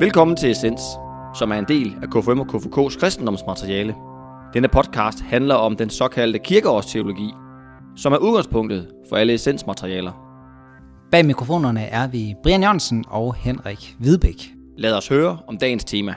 Velkommen 0.00 0.36
til 0.36 0.50
Essens, 0.50 0.80
som 1.34 1.50
er 1.50 1.54
en 1.54 1.64
del 1.64 1.96
af 2.02 2.08
KFM 2.08 2.40
og 2.40 2.46
KFK's 2.46 3.00
kristendomsmateriale. 3.00 3.94
Denne 4.54 4.68
podcast 4.68 5.20
handler 5.20 5.54
om 5.54 5.76
den 5.76 5.90
såkaldte 5.90 6.38
kirkeårsteologi, 6.38 7.30
som 7.96 8.12
er 8.12 8.16
udgangspunktet 8.16 8.88
for 9.08 9.16
alle 9.16 9.34
essensmaterialer. 9.34 10.12
Bag 11.10 11.26
mikrofonerne 11.26 11.84
er 11.84 12.08
vi 12.08 12.34
Brian 12.42 12.62
Jørgensen 12.62 13.04
og 13.08 13.34
Henrik 13.34 13.96
Hvidbæk. 13.98 14.54
Lad 14.76 14.94
os 14.94 15.08
høre 15.08 15.38
om 15.46 15.58
dagens 15.58 15.84
tema. 15.84 16.14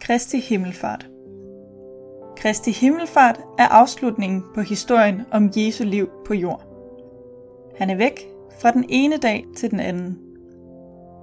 Kristi 0.00 0.40
Himmelfart 0.40 1.06
Kristi 2.36 2.70
Himmelfart 2.70 3.38
er 3.58 3.68
afslutningen 3.68 4.44
på 4.54 4.60
historien 4.60 5.22
om 5.32 5.50
Jesu 5.56 5.84
liv 5.84 6.08
på 6.26 6.34
jord. 6.34 6.62
Han 7.78 7.90
er 7.90 7.96
væk 7.96 8.28
fra 8.60 8.70
den 8.70 8.84
ene 8.88 9.16
dag 9.16 9.44
til 9.56 9.70
den 9.70 9.80
anden. 9.80 10.25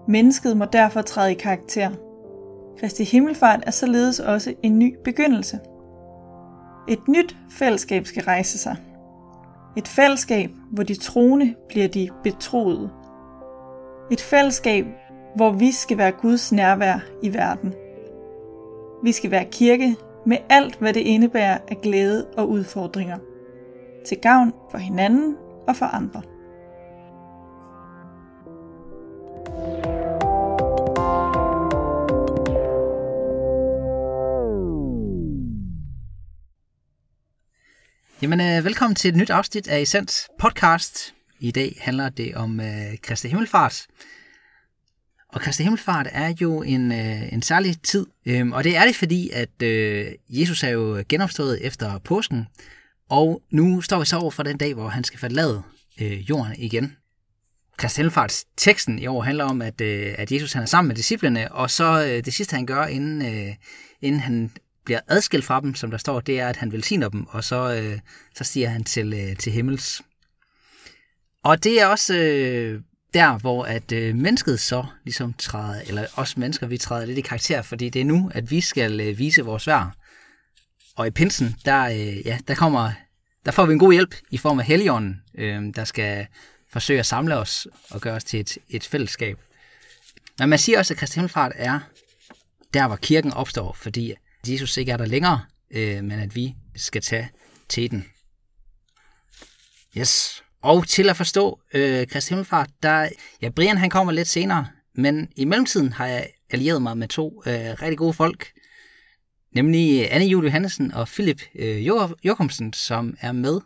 Mennesket 0.08 0.58
må 0.58 0.66
derfor 0.66 1.02
træde 1.02 1.32
i 1.32 1.36
karakter. 1.36 1.90
Kristi 2.80 3.04
Himmelfart 3.04 3.64
er 3.68 3.72
således 3.72 4.20
også 4.20 4.54
en 4.64 4.80
ny 4.80 4.96
begyndelse. 5.04 5.60
Et 6.88 7.08
nyt 7.08 7.38
fællesskab 7.50 8.06
skal 8.06 8.24
rejse 8.24 8.58
sig. 8.58 8.76
Et 9.78 9.88
fællesskab, 9.88 10.52
hvor 10.72 10.84
de 10.84 10.96
troende 10.96 11.56
bliver 11.70 11.88
de 11.88 12.10
betroede. 12.24 12.90
Et 14.12 14.22
fællesskab, 14.22 14.86
hvor 15.36 15.52
vi 15.52 15.72
skal 15.72 15.98
være 15.98 16.12
Guds 16.12 16.52
nærvær 16.52 17.00
i 17.22 17.34
verden. 17.34 17.74
Vi 19.04 19.12
skal 19.12 19.32
være 19.32 19.46
kirke 19.46 19.96
med 20.26 20.38
alt, 20.50 20.76
hvad 20.76 20.94
det 20.94 21.00
indebærer 21.00 21.58
af 21.68 21.78
glæde 21.82 22.26
og 22.38 22.50
udfordringer. 22.50 23.18
Til 24.06 24.18
gavn 24.18 24.54
for 24.72 24.78
hinanden 24.78 25.36
og 25.68 25.76
for 25.76 25.86
andre. 25.86 26.22
Jamen, 38.24 38.42
øh, 38.42 38.66
velkommen 38.66 38.96
til 38.96 39.10
et 39.10 39.16
nyt 39.16 39.30
afsnit 39.30 39.68
af 39.68 39.80
Essens 39.80 40.30
podcast. 40.40 41.14
I 41.40 41.52
dag 41.52 41.78
handler 41.82 42.10
det 42.10 42.36
om 42.36 42.60
øh, 42.60 42.98
Kristi 43.02 43.28
Himmelfart. 43.28 43.88
Og 45.34 45.42
Kristi 45.42 45.64
Himmelfart 45.64 46.08
er 46.12 46.34
jo 46.42 46.62
en, 46.62 46.92
øh, 46.92 47.34
en 47.34 47.42
særlig 47.42 47.82
tid, 47.82 48.08
øhm, 48.26 48.52
og 48.52 48.64
det 48.64 48.78
er 48.78 48.86
det 48.86 48.96
fordi, 48.96 49.30
at 49.30 49.62
øh, 49.64 50.12
Jesus 50.30 50.64
er 50.64 50.70
jo 50.70 51.04
genopstået 51.10 51.66
efter 51.66 52.00
påsken, 52.00 52.48
og 53.10 53.42
nu 53.52 53.82
står 53.82 54.00
vi 54.00 54.06
så 54.06 54.18
over 54.18 54.32
for 54.32 54.44
den 54.44 54.58
dag, 54.58 54.74
hvor 54.74 54.88
han 54.88 55.04
skal 55.04 55.20
forlade 55.20 55.64
øh, 56.02 56.30
jorden 56.30 56.54
igen. 56.58 56.96
Kristi 57.78 58.00
Himmelfarts 58.00 58.46
teksten 58.58 59.00
i 59.00 59.08
år 59.08 59.22
handler 59.22 59.46
om, 59.46 59.62
at, 59.62 59.82
øh, 59.82 60.16
at 60.18 60.32
Jesus 60.32 60.54
han 60.54 60.64
er 60.64 60.68
sammen 60.68 60.88
med 60.88 60.96
disciplene, 60.96 61.52
og 61.52 61.72
så 61.72 62.06
øh, 62.06 62.26
det 62.26 62.34
sidste 62.34 62.56
han 62.56 62.66
gør, 62.66 62.86
inden, 62.86 63.22
øh, 63.22 63.56
inden 64.02 64.22
han 64.22 64.52
bliver 64.86 65.00
adskilt 65.08 65.46
fra 65.46 65.62
dem, 65.62 65.76
som 65.76 65.92
der 65.92 65.98
står, 65.98 66.20
det 66.20 66.40
er, 66.40 66.48
at 66.48 66.56
han 66.56 66.72
velsigner 66.72 67.10
dem, 67.10 67.28
og 67.28 67.44
så, 67.44 67.76
øh, 67.76 68.00
så 68.36 68.44
stiger 68.44 68.70
han 68.70 68.84
til, 68.84 69.14
øh, 69.14 69.38
til 69.38 69.52
himmels. 69.52 70.02
Og 71.44 71.64
det 71.64 71.82
er 71.82 71.86
også 71.86 72.16
øh, 72.16 72.82
der, 73.14 73.38
hvor 73.38 73.64
at 73.64 73.92
øh, 73.92 74.16
mennesket 74.16 74.60
så 74.60 74.86
ligesom 75.04 75.34
træder, 75.34 75.82
eller 75.82 76.06
os 76.16 76.38
mennesker, 76.38 76.68
vi 76.68 76.78
træder 76.78 77.06
lidt 77.06 77.18
i 77.18 77.22
karakter, 77.22 77.62
fordi 77.62 77.90
det 77.90 78.02
er 78.02 78.06
nu, 78.06 78.32
at 78.34 78.52
vi 78.52 78.62
skal 78.62 79.00
øh, 79.00 79.20
vise 79.20 79.42
vores 79.42 79.68
værd. 79.68 79.92
Og 80.96 81.08
i 81.08 81.12
pinsen, 81.12 81.56
der, 81.66 81.84
øh, 81.84 82.26
ja, 82.28 82.40
der, 82.48 82.56
kommer, 82.56 82.92
der 83.46 83.52
får 83.52 83.66
vi 83.66 83.74
en 83.74 83.80
god 83.80 83.94
hjælp 83.94 84.16
i 84.32 84.38
form 84.38 84.60
af 84.60 84.66
Helligånden, 84.66 85.22
øh, 85.36 85.64
der 85.76 85.84
skal 85.84 86.28
forsøge 86.72 87.00
at 87.00 87.06
samle 87.06 87.38
os 87.38 87.68
og 87.90 88.02
gøre 88.02 88.16
os 88.16 88.24
til 88.24 88.40
et, 88.40 88.58
et 88.70 88.84
fællesskab. 88.84 89.40
Men 90.40 90.50
man 90.50 90.60
siger 90.60 90.80
også, 90.80 90.94
at 90.94 90.98
Kristi 90.98 91.16
Himmelfart 91.16 91.52
er 91.56 91.80
der, 92.74 92.88
hvor 92.88 92.96
kirken 92.96 93.34
opstår, 93.34 93.74
fordi 93.74 94.14
Jesus 94.48 94.78
ikke 94.78 94.92
er 94.92 94.98
der 94.98 95.06
længere, 95.06 95.42
øh, 95.72 96.04
men 96.04 96.20
at 96.20 96.36
vi 96.36 96.56
skal 96.76 97.02
tage 97.02 97.30
til 97.70 97.92
den. 97.92 98.06
Yes. 99.98 100.44
Og 100.62 100.88
til 100.88 101.10
at 101.10 101.18
forstå 101.18 101.62
øh, 101.74 102.08
Kristi 102.08 102.30
Himmelfart, 102.30 102.70
der, 102.84 103.10
ja, 103.42 103.50
Brian 103.50 103.78
han 103.78 103.90
kommer 103.90 104.14
lidt 104.14 104.28
senere, 104.28 104.68
men 104.96 105.30
i 105.36 105.46
mellemtiden 105.46 105.94
har 105.94 106.08
jeg 106.08 106.30
allieret 106.50 106.82
mig 106.82 106.98
med 106.98 107.08
to 107.08 107.44
øh, 107.46 107.54
rigtig 107.54 107.98
gode 107.98 108.14
folk, 108.14 108.52
nemlig 109.56 110.02
øh, 110.02 110.08
Anne 110.12 110.26
Julie 110.26 110.52
Hansen 110.52 110.94
og 110.94 111.08
Philip 111.08 111.42
øh, 111.56 111.86
Jokumsen, 112.24 112.74
som 112.74 113.18
er 113.22 113.32
med 113.32 113.62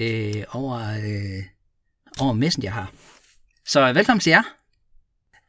øh, 0.00 0.44
over, 0.52 0.78
øh, 0.78 1.44
over 2.20 2.32
Messenger 2.32 2.70
her. 2.70 2.86
Så 3.66 3.88
øh, 3.88 3.94
velkommen 3.94 4.20
til 4.20 4.30
jer. 4.30 4.59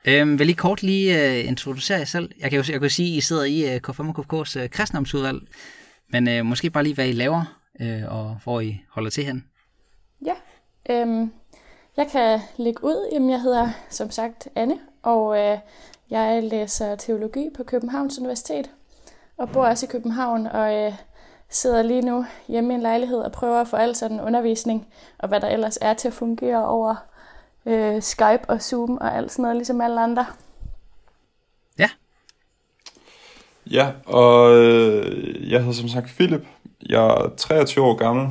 Øhm, 0.05 0.39
vil 0.39 0.49
I 0.49 0.53
kort 0.53 0.83
lige 0.83 1.15
uh, 1.15 1.47
introducere 1.47 1.97
jer 1.97 2.05
selv? 2.05 2.31
Jeg 2.39 2.49
kan 2.49 2.59
jo 2.59 2.71
jeg 2.71 2.81
kan 2.81 2.89
sige, 2.89 3.11
at 3.11 3.17
I 3.17 3.21
sidder 3.21 3.43
i 3.43 3.75
øh, 3.75 3.81
uh, 3.89 3.95
K5 3.95 3.99
og 3.99 4.19
KFK's 4.19 4.57
uh, 4.57 4.63
øh, 4.63 4.69
kristendomsudvalg, 4.69 5.41
men 6.09 6.27
uh, 6.27 6.45
måske 6.45 6.69
bare 6.69 6.83
lige, 6.83 6.95
hvad 6.95 7.07
I 7.07 7.11
laver, 7.11 7.61
uh, 7.79 8.15
og 8.17 8.37
hvor 8.43 8.59
I 8.59 8.81
holder 8.89 9.09
til 9.09 9.25
hen. 9.25 9.45
Ja, 10.25 10.33
øhm, 10.89 11.31
jeg 11.97 12.07
kan 12.11 12.39
lægge 12.57 12.83
ud. 12.83 13.09
Jamen, 13.13 13.29
jeg 13.29 13.41
hedder 13.41 13.69
som 13.89 14.11
sagt 14.11 14.47
Anne, 14.55 14.79
og 15.03 15.25
uh, 15.27 15.57
jeg 16.09 16.43
læser 16.43 16.95
teologi 16.95 17.49
på 17.55 17.63
Københavns 17.63 18.19
Universitet, 18.19 18.69
og 19.37 19.49
bor 19.49 19.65
også 19.65 19.85
i 19.85 19.89
København, 19.91 20.47
og 20.47 20.87
uh, 20.87 20.93
sidder 21.49 21.81
lige 21.81 22.01
nu 22.01 22.25
hjemme 22.47 22.73
i 22.73 22.75
en 22.75 22.81
lejlighed 22.81 23.19
og 23.19 23.31
prøver 23.31 23.61
at 23.61 23.67
få 23.67 23.75
al 23.75 23.95
sådan 23.95 24.21
undervisning, 24.21 24.87
og 25.17 25.27
hvad 25.27 25.39
der 25.41 25.47
ellers 25.47 25.77
er 25.81 25.93
til 25.93 26.07
at 26.07 26.13
fungere 26.13 26.65
over 26.65 26.95
øh, 27.65 28.01
Skype 28.01 28.41
og 28.47 28.61
Zoom 28.61 28.97
og 28.97 29.17
alt 29.17 29.31
sådan 29.31 29.43
noget, 29.43 29.55
ligesom 29.55 29.81
alle 29.81 30.01
andre. 30.01 30.25
Ja. 31.79 31.89
Ja, 33.71 33.91
og 34.05 34.55
øh, 34.55 35.51
jeg 35.51 35.59
hedder 35.59 35.73
som 35.73 35.89
sagt 35.89 36.07
Philip. 36.07 36.47
Jeg 36.89 37.05
er 37.05 37.29
23 37.37 37.85
år 37.85 37.95
gammel 37.95 38.29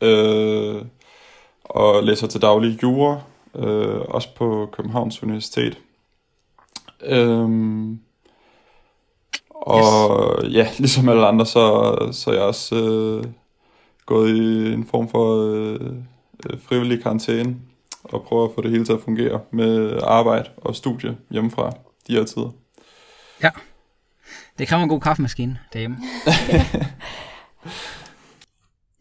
øh, 0.00 0.82
og 1.64 2.02
læser 2.02 2.26
til 2.26 2.42
daglig 2.42 2.82
jura, 2.82 3.20
øh, 3.54 4.00
også 4.00 4.28
på 4.34 4.68
Københavns 4.72 5.22
Universitet. 5.22 5.78
Øhm, 7.02 8.00
og 9.50 10.44
yes. 10.44 10.54
ja, 10.54 10.68
ligesom 10.78 11.08
alle 11.08 11.26
andre, 11.26 11.46
så, 11.46 11.96
så 12.12 12.30
er 12.30 12.34
jeg 12.34 12.44
også 12.44 12.74
øh, 12.76 13.24
gået 14.06 14.30
i 14.36 14.72
en 14.72 14.86
form 14.86 15.08
for 15.08 15.52
øh, 15.52 15.80
frivillig 16.68 17.02
karantæne 17.02 17.56
og 18.12 18.22
prøver 18.22 18.44
at 18.44 18.50
få 18.54 18.62
det 18.62 18.70
hele 18.70 18.84
til 18.84 18.92
at 18.92 19.00
fungere 19.04 19.40
med 19.52 20.00
arbejde 20.02 20.50
og 20.56 20.76
studie 20.76 21.16
hjemmefra 21.30 21.72
de 22.06 22.12
her 22.12 22.24
tider. 22.24 22.50
Ja, 23.42 23.50
det 24.58 24.68
kræver 24.68 24.82
en 24.82 24.88
god 24.88 25.00
kaffemaskine 25.00 25.58
derhjemme. 25.72 25.96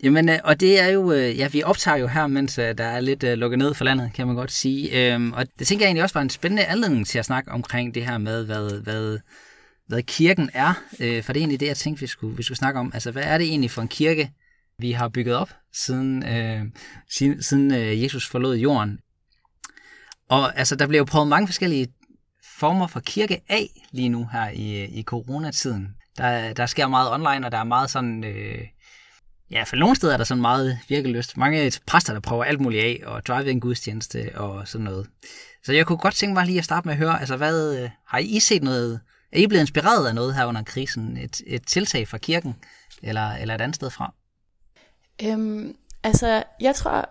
Jamen, 0.03 0.29
øh, 0.29 0.39
og 0.43 0.59
det 0.59 0.79
er 0.81 0.87
jo, 0.87 1.11
øh, 1.11 1.37
ja, 1.37 1.47
vi 1.47 1.63
optager 1.63 1.97
jo 1.97 2.07
her, 2.07 2.27
mens 2.27 2.57
øh, 2.57 2.77
der 2.77 2.83
er 2.83 2.99
lidt 2.99 3.23
lukket 3.23 3.59
ned 3.59 3.73
for 3.73 3.85
landet, 3.85 4.11
kan 4.13 4.27
man 4.27 4.35
godt 4.35 4.51
sige. 4.51 5.13
Øhm, 5.13 5.33
og 5.33 5.45
det 5.59 5.67
tænker 5.67 5.85
jeg 5.85 5.87
egentlig 5.87 6.03
også 6.03 6.13
var 6.13 6.21
en 6.21 6.29
spændende 6.29 6.65
anledning 6.65 7.07
til 7.07 7.19
at 7.19 7.25
snakke 7.25 7.51
omkring 7.51 7.95
det 7.95 8.05
her 8.05 8.17
med, 8.17 8.45
hvad, 8.45 8.81
hvad, 8.81 9.19
hvad 9.87 10.03
kirken 10.03 10.49
er. 10.53 10.73
For 10.97 11.03
det 11.03 11.29
er 11.29 11.35
egentlig 11.35 11.59
det, 11.59 11.67
jeg 11.67 11.77
tænkte, 11.77 12.01
vi 12.01 12.07
skulle, 12.07 12.37
vi 12.37 12.43
skulle 12.43 12.57
snakke 12.57 12.79
om. 12.79 12.91
Altså, 12.93 13.11
hvad 13.11 13.23
er 13.23 13.37
det 13.37 13.47
egentlig 13.47 13.71
for 13.71 13.81
en 13.81 13.87
kirke, 13.87 14.31
vi 14.79 14.91
har 14.91 15.09
bygget 15.09 15.35
op, 15.35 15.49
siden, 15.73 16.23
øh, 16.23 16.61
siden, 17.09 17.43
siden 17.43 17.73
øh, 17.73 18.03
Jesus 18.03 18.29
forlod 18.29 18.55
jorden. 18.55 18.99
Og 20.29 20.57
altså, 20.57 20.75
der 20.75 20.87
bliver 20.87 20.99
jo 20.99 21.05
prøvet 21.05 21.27
mange 21.27 21.47
forskellige 21.47 21.87
former 22.57 22.87
for 22.87 22.99
kirke 22.99 23.41
af 23.49 23.69
lige 23.91 24.09
nu 24.09 24.29
her 24.31 24.49
i, 24.49 24.85
i 24.85 25.03
coronatiden. 25.03 25.87
Der, 26.17 26.53
der 26.53 26.65
sker 26.65 26.87
meget 26.87 27.11
online, 27.11 27.45
og 27.45 27.51
der 27.51 27.57
er 27.57 27.63
meget 27.63 27.89
sådan... 27.89 28.23
Øh, 28.23 28.67
ja, 29.51 29.63
for 29.63 29.75
nogle 29.75 29.95
steder 29.95 30.13
er 30.13 30.17
der 30.17 30.23
sådan 30.23 30.41
meget 30.41 30.79
virkeløst. 30.89 31.37
Mange 31.37 31.71
præster, 31.87 32.13
der 32.13 32.19
prøver 32.19 32.43
alt 32.43 32.61
muligt 32.61 32.83
af, 32.83 33.01
og 33.05 33.25
drive 33.25 33.51
en 33.51 33.59
gudstjeneste 33.59 34.31
og 34.35 34.67
sådan 34.67 34.85
noget. 34.85 35.07
Så 35.63 35.73
jeg 35.73 35.85
kunne 35.85 35.97
godt 35.97 36.15
tænke 36.15 36.33
mig 36.33 36.45
lige 36.45 36.57
at 36.57 36.65
starte 36.65 36.87
med 36.87 36.93
at 36.93 36.97
høre, 36.97 37.19
altså 37.19 37.37
hvad, 37.37 37.77
øh, 37.77 37.89
har 38.07 38.17
I 38.17 38.39
set 38.39 38.63
noget, 38.63 38.99
er 39.31 39.39
I 39.39 39.47
blevet 39.47 39.61
inspireret 39.61 40.07
af 40.07 40.15
noget 40.15 40.35
her 40.35 40.45
under 40.45 40.63
krisen? 40.63 41.17
Et, 41.17 41.41
et 41.47 41.67
tiltag 41.67 42.07
fra 42.07 42.17
kirken, 42.17 42.55
eller, 43.03 43.31
eller 43.31 43.55
et 43.55 43.61
andet 43.61 43.75
sted 43.75 43.89
fra? 43.89 44.13
Øhm, 45.23 45.75
altså, 46.03 46.43
jeg 46.61 46.75
tror 46.75 47.09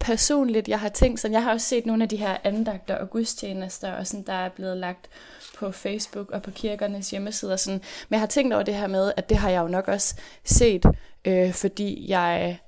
personligt, 0.00 0.68
jeg 0.68 0.80
har 0.80 0.88
tænkt 0.88 1.20
sådan, 1.20 1.32
jeg 1.32 1.42
har 1.42 1.52
også 1.52 1.66
set 1.66 1.86
nogle 1.86 2.02
af 2.02 2.08
de 2.08 2.16
her 2.16 2.36
andagter 2.44 2.96
og 2.96 3.10
gudstjenester, 3.10 3.92
og 3.92 4.06
sådan, 4.06 4.26
der 4.26 4.32
er 4.32 4.48
blevet 4.48 4.76
lagt 4.76 5.08
på 5.58 5.70
Facebook 5.70 6.30
og 6.30 6.42
på 6.42 6.50
kirkernes 6.50 7.10
hjemmesider. 7.10 7.56
Sådan. 7.56 7.80
Men 8.08 8.14
jeg 8.14 8.20
har 8.20 8.26
tænkt 8.26 8.54
over 8.54 8.62
det 8.62 8.74
her 8.74 8.86
med, 8.86 9.12
at 9.16 9.28
det 9.28 9.36
har 9.36 9.50
jeg 9.50 9.60
jo 9.60 9.68
nok 9.68 9.88
også 9.88 10.14
set, 10.44 10.86
øh, 11.24 11.52
fordi 11.52 12.10
jeg 12.10 12.58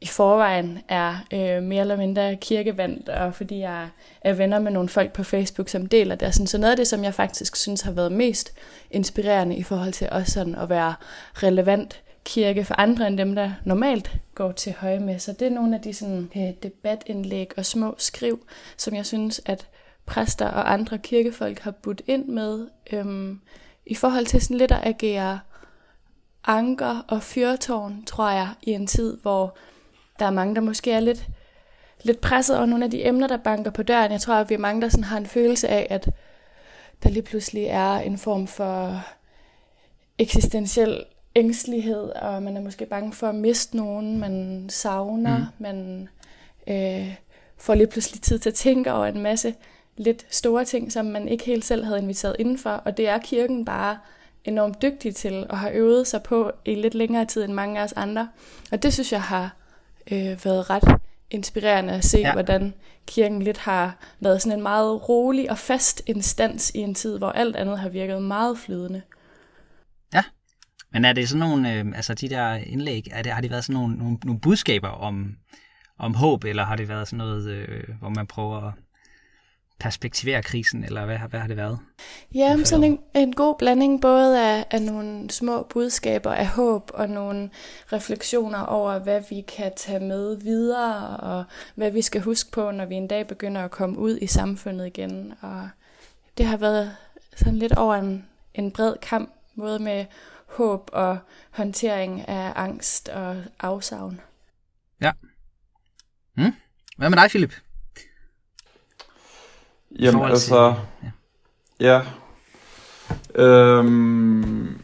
i 0.00 0.06
forvejen 0.06 0.78
er 0.88 1.16
øh, 1.32 1.62
mere 1.62 1.80
eller 1.80 1.96
mindre 1.96 2.36
kirkevandt, 2.36 3.08
og 3.08 3.34
fordi 3.34 3.58
jeg 3.58 3.88
er 4.20 4.32
venner 4.32 4.58
med 4.58 4.72
nogle 4.72 4.88
folk 4.88 5.12
på 5.12 5.22
Facebook, 5.22 5.68
som 5.68 5.86
deler 5.86 6.14
det. 6.14 6.34
Sådan, 6.34 6.46
så 6.46 6.58
noget 6.58 6.70
af 6.70 6.76
det, 6.76 6.88
som 6.88 7.04
jeg 7.04 7.14
faktisk 7.14 7.56
synes 7.56 7.80
har 7.80 7.92
været 7.92 8.12
mest 8.12 8.52
inspirerende 8.90 9.56
i 9.56 9.62
forhold 9.62 9.92
til 9.92 10.08
også 10.10 10.32
sådan 10.32 10.54
at 10.54 10.68
være 10.68 10.94
relevant 11.34 12.02
kirke 12.24 12.64
for 12.64 12.74
andre 12.80 13.06
end 13.06 13.18
dem, 13.18 13.34
der 13.34 13.52
normalt 13.64 14.16
går 14.34 14.52
til 14.52 14.74
højmesser. 14.78 15.32
Det 15.32 15.46
er 15.46 15.50
nogle 15.50 15.76
af 15.76 15.82
de 15.82 15.94
sådan, 15.94 16.30
øh, 16.36 16.50
debatindlæg 16.62 17.58
og 17.58 17.66
små 17.66 17.94
skriv, 17.98 18.46
som 18.76 18.94
jeg 18.94 19.06
synes, 19.06 19.40
at 19.46 19.68
præster 20.06 20.48
og 20.48 20.72
andre 20.72 20.98
kirkefolk 20.98 21.58
har 21.58 21.70
budt 21.70 22.02
ind 22.06 22.26
med, 22.26 22.68
øhm, 22.92 23.40
i 23.86 23.94
forhold 23.94 24.26
til 24.26 24.42
sådan 24.42 24.56
lidt 24.56 24.72
at 24.72 24.80
agere 24.82 25.40
anker 26.46 27.04
og 27.08 27.22
fyrtårn, 27.22 28.04
tror 28.04 28.30
jeg, 28.30 28.48
i 28.62 28.70
en 28.70 28.86
tid, 28.86 29.18
hvor 29.22 29.56
der 30.18 30.26
er 30.26 30.30
mange, 30.30 30.54
der 30.54 30.60
måske 30.60 30.92
er 30.92 31.00
lidt, 31.00 31.28
lidt 32.02 32.20
presset 32.20 32.56
over 32.56 32.66
nogle 32.66 32.84
af 32.84 32.90
de 32.90 33.06
emner, 33.06 33.26
der 33.26 33.36
banker 33.36 33.70
på 33.70 33.82
døren. 33.82 34.12
Jeg 34.12 34.20
tror, 34.20 34.34
at 34.34 34.50
vi 34.50 34.54
er 34.54 34.58
mange, 34.58 34.82
der 34.82 34.88
sådan 34.88 35.04
har 35.04 35.16
en 35.16 35.26
følelse 35.26 35.68
af, 35.68 35.86
at 35.90 36.10
der 37.02 37.08
lige 37.08 37.22
pludselig 37.22 37.64
er 37.64 37.96
en 37.96 38.18
form 38.18 38.46
for 38.46 39.00
eksistentiel 40.18 41.04
ængstelighed, 41.36 42.02
og 42.02 42.42
man 42.42 42.56
er 42.56 42.60
måske 42.60 42.86
bange 42.86 43.12
for 43.12 43.26
at 43.26 43.34
miste 43.34 43.76
nogen, 43.76 44.18
man 44.18 44.66
savner, 44.68 45.38
mm. 45.38 45.44
man 45.58 46.08
øh, 46.66 47.14
får 47.56 47.74
lige 47.74 47.86
pludselig 47.86 48.22
tid 48.22 48.38
til 48.38 48.50
at 48.50 48.54
tænke 48.54 48.92
over 48.92 49.06
en 49.06 49.22
masse 49.22 49.54
lidt 49.96 50.26
store 50.30 50.64
ting, 50.64 50.92
som 50.92 51.06
man 51.06 51.28
ikke 51.28 51.44
helt 51.44 51.64
selv 51.64 51.84
havde 51.84 51.98
inviteret 51.98 52.36
indenfor, 52.38 52.70
og 52.70 52.96
det 52.96 53.08
er 53.08 53.18
kirken 53.18 53.64
bare 53.64 53.98
enormt 54.44 54.82
dygtig 54.82 55.14
til 55.14 55.46
og 55.48 55.58
har 55.58 55.70
øvet 55.74 56.06
sig 56.06 56.22
på 56.22 56.50
i 56.64 56.74
lidt 56.74 56.94
længere 56.94 57.24
tid 57.24 57.44
end 57.44 57.52
mange 57.52 57.80
af 57.80 57.84
os 57.84 57.92
andre. 57.92 58.28
Og 58.72 58.82
det 58.82 58.92
synes 58.92 59.12
jeg 59.12 59.22
har 59.22 59.56
øh, 60.12 60.44
været 60.44 60.70
ret 60.70 61.00
inspirerende 61.30 61.92
at 61.92 62.04
se, 62.04 62.18
ja. 62.18 62.32
hvordan 62.32 62.74
kirken 63.06 63.42
lidt 63.42 63.58
har 63.58 63.96
været 64.20 64.42
sådan 64.42 64.58
en 64.58 64.62
meget 64.62 65.08
rolig 65.08 65.50
og 65.50 65.58
fast 65.58 66.02
instans 66.06 66.70
i 66.74 66.78
en 66.78 66.94
tid, 66.94 67.18
hvor 67.18 67.28
alt 67.28 67.56
andet 67.56 67.78
har 67.78 67.88
virket 67.88 68.22
meget 68.22 68.58
flydende. 68.58 69.02
Men 70.94 71.04
er 71.04 71.12
det 71.12 71.28
sådan 71.28 71.48
nogle, 71.48 71.72
øh, 71.72 71.86
altså 71.96 72.14
de 72.14 72.28
der 72.28 72.54
indlæg, 72.54 73.08
er 73.12 73.22
det, 73.22 73.32
har 73.32 73.40
det 73.40 73.50
været 73.50 73.64
sådan 73.64 73.80
nogle, 73.80 73.96
nogle, 73.96 74.18
nogle 74.24 74.40
budskaber 74.40 74.88
om, 74.88 75.36
om 75.98 76.14
håb, 76.14 76.44
eller 76.44 76.64
har 76.64 76.76
det 76.76 76.88
været 76.88 77.08
sådan 77.08 77.18
noget, 77.18 77.50
øh, 77.50 77.84
hvor 78.00 78.08
man 78.08 78.26
prøver 78.26 78.68
at 78.68 78.72
perspektivere 79.80 80.42
krisen, 80.42 80.84
eller 80.84 81.04
hvad, 81.04 81.18
hvad 81.30 81.40
har 81.40 81.46
det 81.46 81.56
været? 81.56 81.78
Ja, 82.34 82.56
sådan 82.64 82.84
en, 82.84 82.98
en 83.14 83.32
god 83.32 83.54
blanding 83.58 84.00
både 84.00 84.42
af, 84.42 84.66
af 84.70 84.82
nogle 84.82 85.30
små 85.30 85.66
budskaber 85.70 86.32
af 86.32 86.46
håb 86.46 86.90
og 86.94 87.08
nogle 87.08 87.50
refleksioner 87.92 88.58
over, 88.58 88.98
hvad 88.98 89.22
vi 89.30 89.40
kan 89.40 89.72
tage 89.76 90.00
med 90.00 90.36
videre, 90.36 91.16
og 91.16 91.44
hvad 91.74 91.90
vi 91.90 92.02
skal 92.02 92.20
huske 92.20 92.50
på, 92.50 92.70
når 92.70 92.84
vi 92.84 92.94
en 92.94 93.08
dag 93.08 93.26
begynder 93.26 93.64
at 93.64 93.70
komme 93.70 93.98
ud 93.98 94.18
i 94.18 94.26
samfundet 94.26 94.86
igen. 94.86 95.34
Og 95.40 95.68
det 96.38 96.46
har 96.46 96.56
været 96.56 96.96
sådan 97.36 97.58
lidt 97.58 97.72
over 97.72 97.94
en, 97.94 98.26
en 98.54 98.70
bred 98.70 98.94
kamp, 99.02 99.30
både 99.56 99.78
med 99.78 100.04
håb 100.54 100.90
og 100.92 101.18
håndtering 101.50 102.28
af 102.28 102.52
angst 102.56 103.08
og 103.08 103.36
afsavn. 103.60 104.20
Ja. 105.00 105.12
Hmm. 106.34 106.52
Hvad 106.96 107.10
med 107.10 107.18
dig, 107.18 107.28
Philip? 107.30 107.54
Jamen 109.98 110.24
altså, 110.24 110.74
til, 111.00 111.10
ja. 111.80 111.92
ja. 111.92 112.02
Øhm, 113.42 114.80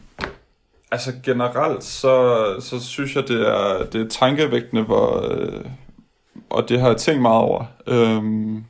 altså 0.91 1.13
generelt, 1.23 1.83
så, 1.83 2.45
så 2.59 2.79
synes 2.79 3.15
jeg, 3.15 3.27
det 3.27 3.47
er, 3.47 3.85
det 3.85 4.01
er 4.01 4.09
tankevægtende, 4.09 4.83
hvor, 4.83 5.31
øh, 5.31 5.65
og 6.49 6.69
det 6.69 6.79
har 6.79 6.87
jeg 6.87 6.97
tænkt 6.97 7.21
meget 7.21 7.41
over. 7.41 7.65
Øhm, 7.87 8.65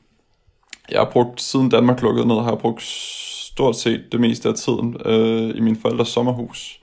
jeg 0.91 0.99
har 0.99 1.09
brugt, 1.11 1.41
siden 1.41 1.69
Danmark 1.69 2.01
lukkede 2.01 2.27
ned, 2.27 2.35
har 2.35 2.49
jeg 2.49 2.59
brugt 2.59 2.81
stort 2.81 3.75
set 3.75 4.03
det 4.11 4.19
meste 4.19 4.49
af 4.49 4.55
tiden 4.55 4.97
øh, 5.05 5.57
i 5.57 5.59
min 5.59 5.75
forældres 5.75 6.07
sommerhus 6.07 6.80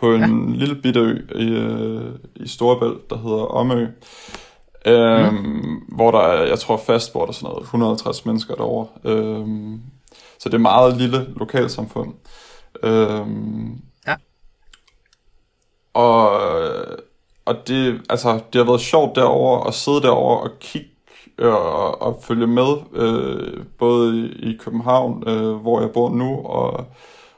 på 0.00 0.14
en 0.14 0.54
ja. 0.54 0.58
lille 0.58 0.74
bitte 0.74 1.00
ø 1.00 1.18
i, 1.34 1.48
øh, 1.48 2.14
i 2.36 2.48
Storebælt, 2.48 3.10
der 3.10 3.16
hedder 3.16 3.44
Omø. 3.44 3.86
Øhm, 4.86 5.34
mm. 5.34 5.82
Hvor 5.88 6.10
der 6.10 6.18
er, 6.18 6.46
jeg 6.46 6.58
tror 6.58 6.76
fast 6.76 7.12
bor 7.12 7.26
der 7.26 7.32
sådan 7.32 7.48
noget, 7.48 7.62
150 7.62 8.26
mennesker 8.26 8.54
derovre. 8.54 8.86
Øhm, 9.04 9.80
så 10.38 10.48
det 10.48 10.54
er 10.54 10.58
meget 10.58 10.96
lille 10.96 11.26
lokalsamfund. 11.36 12.14
Øhm, 12.82 13.80
ja. 14.06 14.14
Og, 15.94 16.30
og 17.44 17.68
det, 17.68 18.00
altså, 18.10 18.40
det 18.52 18.58
har 18.58 18.64
været 18.64 18.80
sjovt 18.80 19.16
derover 19.16 19.64
at 19.64 19.74
sidde 19.74 20.02
derover 20.02 20.36
og 20.36 20.50
kigge 20.60 20.90
øh, 21.38 21.54
og, 21.54 22.02
og 22.02 22.18
følge 22.22 22.46
med, 22.46 22.76
øh, 22.92 23.64
både 23.78 24.18
i, 24.18 24.50
i 24.50 24.56
København, 24.56 25.24
øh, 25.26 25.54
hvor 25.54 25.80
jeg 25.80 25.90
bor 25.90 26.10
nu, 26.10 26.46
og, 26.46 26.86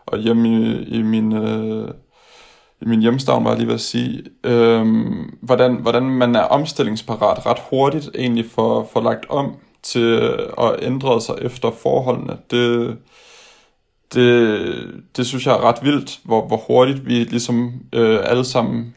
og 0.06 0.18
hjemme 0.18 0.48
i, 0.48 0.82
i 0.82 1.02
min... 1.02 1.32
Øh, 1.32 1.88
i 2.82 2.88
min 2.88 3.00
hjemstavn, 3.00 3.44
var 3.44 3.50
jeg 3.50 3.58
lige 3.58 3.66
ved 3.66 3.74
at 3.74 3.80
sige, 3.80 4.22
øhm, 4.44 5.38
hvordan, 5.40 5.74
hvordan 5.74 6.02
man 6.02 6.36
er 6.36 6.42
omstillingsparat 6.42 7.46
ret 7.46 7.58
hurtigt 7.70 8.10
egentlig 8.14 8.44
for, 8.50 8.88
for 8.92 9.00
lagt 9.00 9.26
om 9.28 9.56
til 9.82 10.36
at 10.58 10.74
ændre 10.82 11.20
sig 11.20 11.34
efter 11.42 11.70
forholdene. 11.82 12.38
Det, 12.50 12.96
det, 14.14 15.04
det 15.16 15.26
synes 15.26 15.46
jeg 15.46 15.54
er 15.54 15.64
ret 15.64 15.82
vildt, 15.82 16.20
hvor, 16.24 16.46
hvor 16.46 16.56
hurtigt 16.56 17.06
vi 17.06 17.14
ligesom 17.14 17.72
øh, 17.92 18.18
alle 18.22 18.44
sammen 18.44 18.94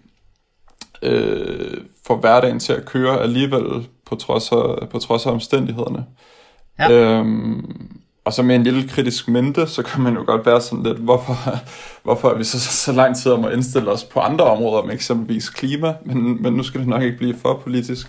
øh, 1.02 1.78
får 2.08 2.16
hverdagen 2.16 2.60
til 2.60 2.74
at 2.74 2.86
køre 2.86 3.22
alligevel 3.22 3.88
på 4.06 4.16
trods 4.16 4.52
af, 4.52 4.90
på 4.90 5.00
trods 5.00 5.26
af 5.26 5.32
omstændighederne. 5.32 6.06
Ja. 6.80 6.92
Øhm, 6.92 7.98
og 8.26 8.34
så 8.34 8.44
med 8.44 8.56
en 8.56 8.64
lille 8.64 8.88
kritisk 8.88 9.28
mente, 9.28 9.68
så 9.68 9.84
kan 9.84 10.04
man 10.04 10.14
jo 10.14 10.24
godt 10.26 10.46
være 10.46 10.62
sådan 10.62 10.84
lidt, 10.84 10.98
hvorfor, 10.98 11.60
hvorfor 12.04 12.30
er 12.30 12.38
vi 12.38 12.44
så, 12.44 12.60
så, 12.60 12.72
så 12.72 12.92
lang 12.92 13.18
tid 13.18 13.32
om 13.32 13.46
at 13.46 13.54
indstille 13.54 13.92
os 13.92 14.04
på 14.04 14.20
andre 14.20 14.46
områder, 14.46 14.82
om 14.82 14.92
eksempelvis 14.92 15.50
klima, 15.50 15.94
men, 16.06 16.44
men 16.44 16.54
nu 16.54 16.64
skal 16.64 16.80
det 16.80 16.88
nok 16.88 17.04
ikke 17.04 17.18
blive 17.18 17.36
for 17.38 17.62
politisk. 17.64 18.08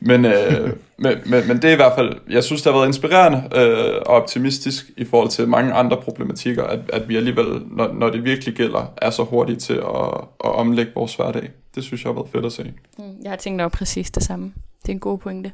Men, 0.00 0.24
øh, 0.24 0.72
men, 0.98 1.12
men, 1.26 1.48
men 1.48 1.56
det 1.56 1.64
er 1.64 1.72
i 1.72 1.76
hvert 1.76 1.92
fald, 1.96 2.14
jeg 2.30 2.44
synes, 2.44 2.62
det 2.62 2.72
har 2.72 2.78
været 2.78 2.88
inspirerende 2.88 3.42
øh, 3.56 3.94
og 4.06 4.14
optimistisk 4.14 4.90
i 4.96 5.04
forhold 5.04 5.28
til 5.28 5.48
mange 5.48 5.72
andre 5.72 5.96
problematikker, 5.96 6.64
at, 6.64 6.80
at 6.92 7.08
vi 7.08 7.16
alligevel, 7.16 7.62
når, 7.70 7.92
når 7.92 8.10
det 8.10 8.24
virkelig 8.24 8.54
gælder, 8.54 8.92
er 8.96 9.10
så 9.10 9.22
hurtige 9.22 9.56
til 9.56 9.74
at, 9.74 10.20
at 10.44 10.54
omlægge 10.54 10.92
vores 10.94 11.14
hverdag. 11.14 11.50
Det 11.74 11.84
synes 11.84 12.04
jeg 12.04 12.08
har 12.08 12.14
været 12.14 12.28
fedt 12.32 12.46
at 12.46 12.52
se. 12.52 12.72
Mm, 12.98 13.04
jeg 13.22 13.30
har 13.30 13.36
tænkt 13.36 13.60
over 13.60 13.68
præcis 13.68 14.10
det 14.10 14.22
samme. 14.22 14.52
Det 14.82 14.88
er 14.88 14.92
en 14.92 15.00
god 15.00 15.18
pointe. 15.18 15.52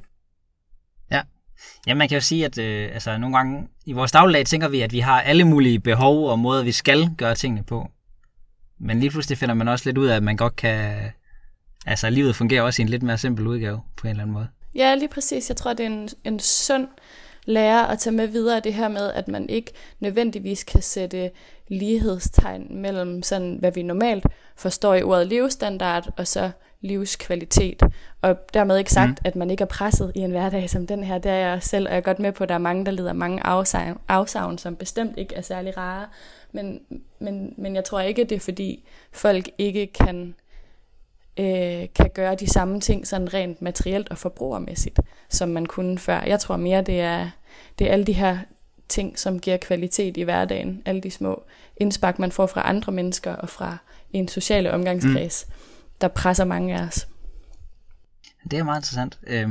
Ja, 1.86 1.94
man 1.94 2.08
kan 2.08 2.16
jo 2.16 2.20
sige, 2.20 2.44
at 2.44 2.58
øh, 2.58 2.90
altså, 2.94 3.18
nogle 3.18 3.36
gange 3.36 3.68
i 3.86 3.92
vores 3.92 4.12
dagligdag 4.12 4.46
tænker 4.46 4.68
vi, 4.68 4.80
at 4.80 4.92
vi 4.92 4.98
har 4.98 5.20
alle 5.20 5.44
mulige 5.44 5.80
behov 5.80 6.28
og 6.28 6.38
måder, 6.38 6.62
vi 6.62 6.72
skal 6.72 7.10
gøre 7.18 7.34
tingene 7.34 7.62
på. 7.62 7.88
Men 8.80 9.00
lige 9.00 9.10
pludselig 9.10 9.38
finder 9.38 9.54
man 9.54 9.68
også 9.68 9.88
lidt 9.88 9.98
ud 9.98 10.06
af, 10.06 10.16
at 10.16 10.22
man 10.22 10.36
godt 10.36 10.56
kan... 10.56 11.10
Altså, 11.86 12.10
livet 12.10 12.36
fungerer 12.36 12.62
også 12.62 12.82
i 12.82 12.84
en 12.84 12.88
lidt 12.88 13.02
mere 13.02 13.18
simpel 13.18 13.46
udgave 13.46 13.80
på 13.96 14.06
en 14.06 14.10
eller 14.10 14.22
anden 14.22 14.34
måde. 14.34 14.48
Ja, 14.74 14.94
lige 14.94 15.08
præcis. 15.08 15.48
Jeg 15.48 15.56
tror, 15.56 15.72
det 15.72 15.86
er 15.86 15.90
en, 15.90 16.08
en 16.24 16.40
sund 16.40 16.88
lære 17.44 17.92
at 17.92 17.98
tage 17.98 18.16
med 18.16 18.26
videre 18.26 18.60
det 18.60 18.74
her 18.74 18.88
med, 18.88 19.12
at 19.12 19.28
man 19.28 19.48
ikke 19.48 19.72
nødvendigvis 20.00 20.64
kan 20.64 20.82
sætte 20.82 21.30
lighedstegn 21.68 22.66
mellem 22.82 23.22
sådan, 23.22 23.56
hvad 23.60 23.72
vi 23.72 23.82
normalt 23.82 24.26
forstår 24.56 24.94
i 24.94 25.02
ordet 25.02 25.26
levestandard, 25.26 26.08
og 26.16 26.26
så 26.26 26.50
livskvalitet. 26.82 27.82
Og 28.22 28.36
dermed 28.54 28.78
ikke 28.78 28.92
sagt, 28.92 29.10
mm. 29.10 29.24
at 29.24 29.36
man 29.36 29.50
ikke 29.50 29.62
er 29.62 29.66
presset 29.66 30.12
i 30.14 30.18
en 30.18 30.30
hverdag 30.30 30.70
som 30.70 30.86
den 30.86 31.04
her. 31.04 31.18
Det 31.18 31.30
er 31.30 31.36
jeg 31.36 31.62
selv, 31.62 31.86
og 31.86 31.90
jeg 31.92 31.96
er 31.96 32.02
godt 32.02 32.18
med 32.18 32.32
på, 32.32 32.42
at 32.42 32.48
der 32.48 32.54
er 32.54 32.58
mange, 32.58 32.86
der 32.86 32.92
lider 32.92 33.12
mange 33.12 33.46
afsavn, 33.46 33.98
afsavn 34.08 34.58
som 34.58 34.76
bestemt 34.76 35.18
ikke 35.18 35.34
er 35.34 35.40
særlig 35.40 35.76
rare. 35.76 36.06
Men, 36.52 36.80
men, 37.18 37.54
men 37.56 37.74
jeg 37.74 37.84
tror 37.84 38.00
ikke, 38.00 38.24
det 38.24 38.36
er 38.36 38.40
fordi 38.40 38.84
folk 39.12 39.48
ikke 39.58 39.86
kan, 39.86 40.34
øh, 41.36 41.86
kan 41.94 42.10
gøre 42.14 42.34
de 42.34 42.46
samme 42.50 42.80
ting 42.80 43.06
sådan 43.06 43.34
rent 43.34 43.62
materielt 43.62 44.08
og 44.08 44.18
forbrugermæssigt, 44.18 45.00
som 45.28 45.48
man 45.48 45.66
kunne 45.66 45.98
før. 45.98 46.22
Jeg 46.26 46.40
tror 46.40 46.56
mere, 46.56 46.82
det 46.82 47.00
er, 47.00 47.30
det 47.78 47.86
er 47.86 47.92
alle 47.92 48.04
de 48.04 48.12
her 48.12 48.38
ting, 48.88 49.18
som 49.18 49.38
giver 49.38 49.56
kvalitet 49.56 50.16
i 50.16 50.22
hverdagen. 50.22 50.82
Alle 50.84 51.00
de 51.00 51.10
små 51.10 51.42
indspark, 51.76 52.18
man 52.18 52.32
får 52.32 52.46
fra 52.46 52.68
andre 52.68 52.92
mennesker 52.92 53.32
og 53.32 53.48
fra 53.48 53.76
en 54.12 54.28
sociale 54.28 54.72
omgangskreds. 54.72 55.46
Mm 55.48 55.54
der 56.00 56.08
presser 56.08 56.44
mange 56.44 56.74
af 56.74 56.86
os. 56.86 57.08
Det 58.50 58.58
er 58.58 58.64
meget 58.64 58.78
interessant. 58.78 59.18
Øhm, 59.26 59.50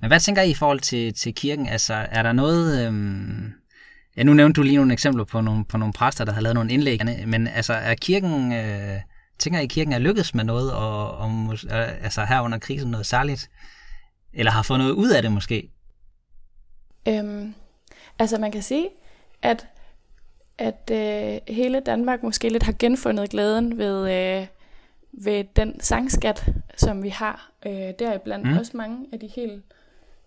men 0.00 0.08
hvad 0.08 0.20
tænker 0.20 0.42
I 0.42 0.50
i 0.50 0.54
forhold 0.54 0.80
til, 0.80 1.14
til 1.14 1.34
kirken? 1.34 1.68
Altså, 1.68 1.94
er 1.94 2.22
der 2.22 2.32
noget... 2.32 2.86
Øhm, 2.86 3.52
ja, 4.16 4.22
nu 4.22 4.34
nævnte 4.34 4.58
du 4.58 4.62
lige 4.62 4.76
nogle 4.76 4.92
eksempler 4.92 5.24
på 5.24 5.40
nogle, 5.40 5.64
på 5.64 5.78
nogle 5.78 5.92
præster, 5.92 6.24
der 6.24 6.32
har 6.32 6.40
lavet 6.40 6.54
nogle 6.54 6.72
indlæg, 6.72 7.00
men 7.26 7.46
altså, 7.46 7.72
er 7.72 7.94
kirken... 7.94 8.52
Øh, 8.52 9.00
tænker 9.38 9.60
I, 9.60 9.64
at 9.64 9.70
kirken 9.70 9.92
er 9.92 9.98
lykkedes 9.98 10.34
med 10.34 10.44
noget, 10.44 10.72
og, 10.72 11.16
og 11.16 11.58
altså 11.78 12.24
her 12.24 12.40
under 12.40 12.58
krisen 12.58 12.90
noget 12.90 13.06
særligt? 13.06 13.50
Eller 14.32 14.52
har 14.52 14.62
fået 14.62 14.78
noget 14.78 14.92
ud 14.92 15.10
af 15.10 15.22
det 15.22 15.32
måske? 15.32 15.70
Øhm, 17.08 17.54
altså, 18.18 18.38
man 18.38 18.52
kan 18.52 18.62
sige, 18.62 18.88
at 19.42 19.66
at 20.58 20.90
øh, 20.92 21.54
hele 21.54 21.80
Danmark 21.80 22.22
måske 22.22 22.48
lidt 22.48 22.62
har 22.62 22.74
genfundet 22.78 23.30
glæden 23.30 23.78
ved, 23.78 24.10
øh, 24.12 24.46
ved 25.18 25.44
den 25.56 25.80
sangskat, 25.80 26.52
som 26.76 27.02
vi 27.02 27.08
har. 27.08 27.50
Øh, 27.66 27.92
deriblandt 27.98 28.46
mm. 28.46 28.58
også 28.58 28.76
mange 28.76 29.06
af 29.12 29.20
de 29.20 29.26
helt 29.26 29.64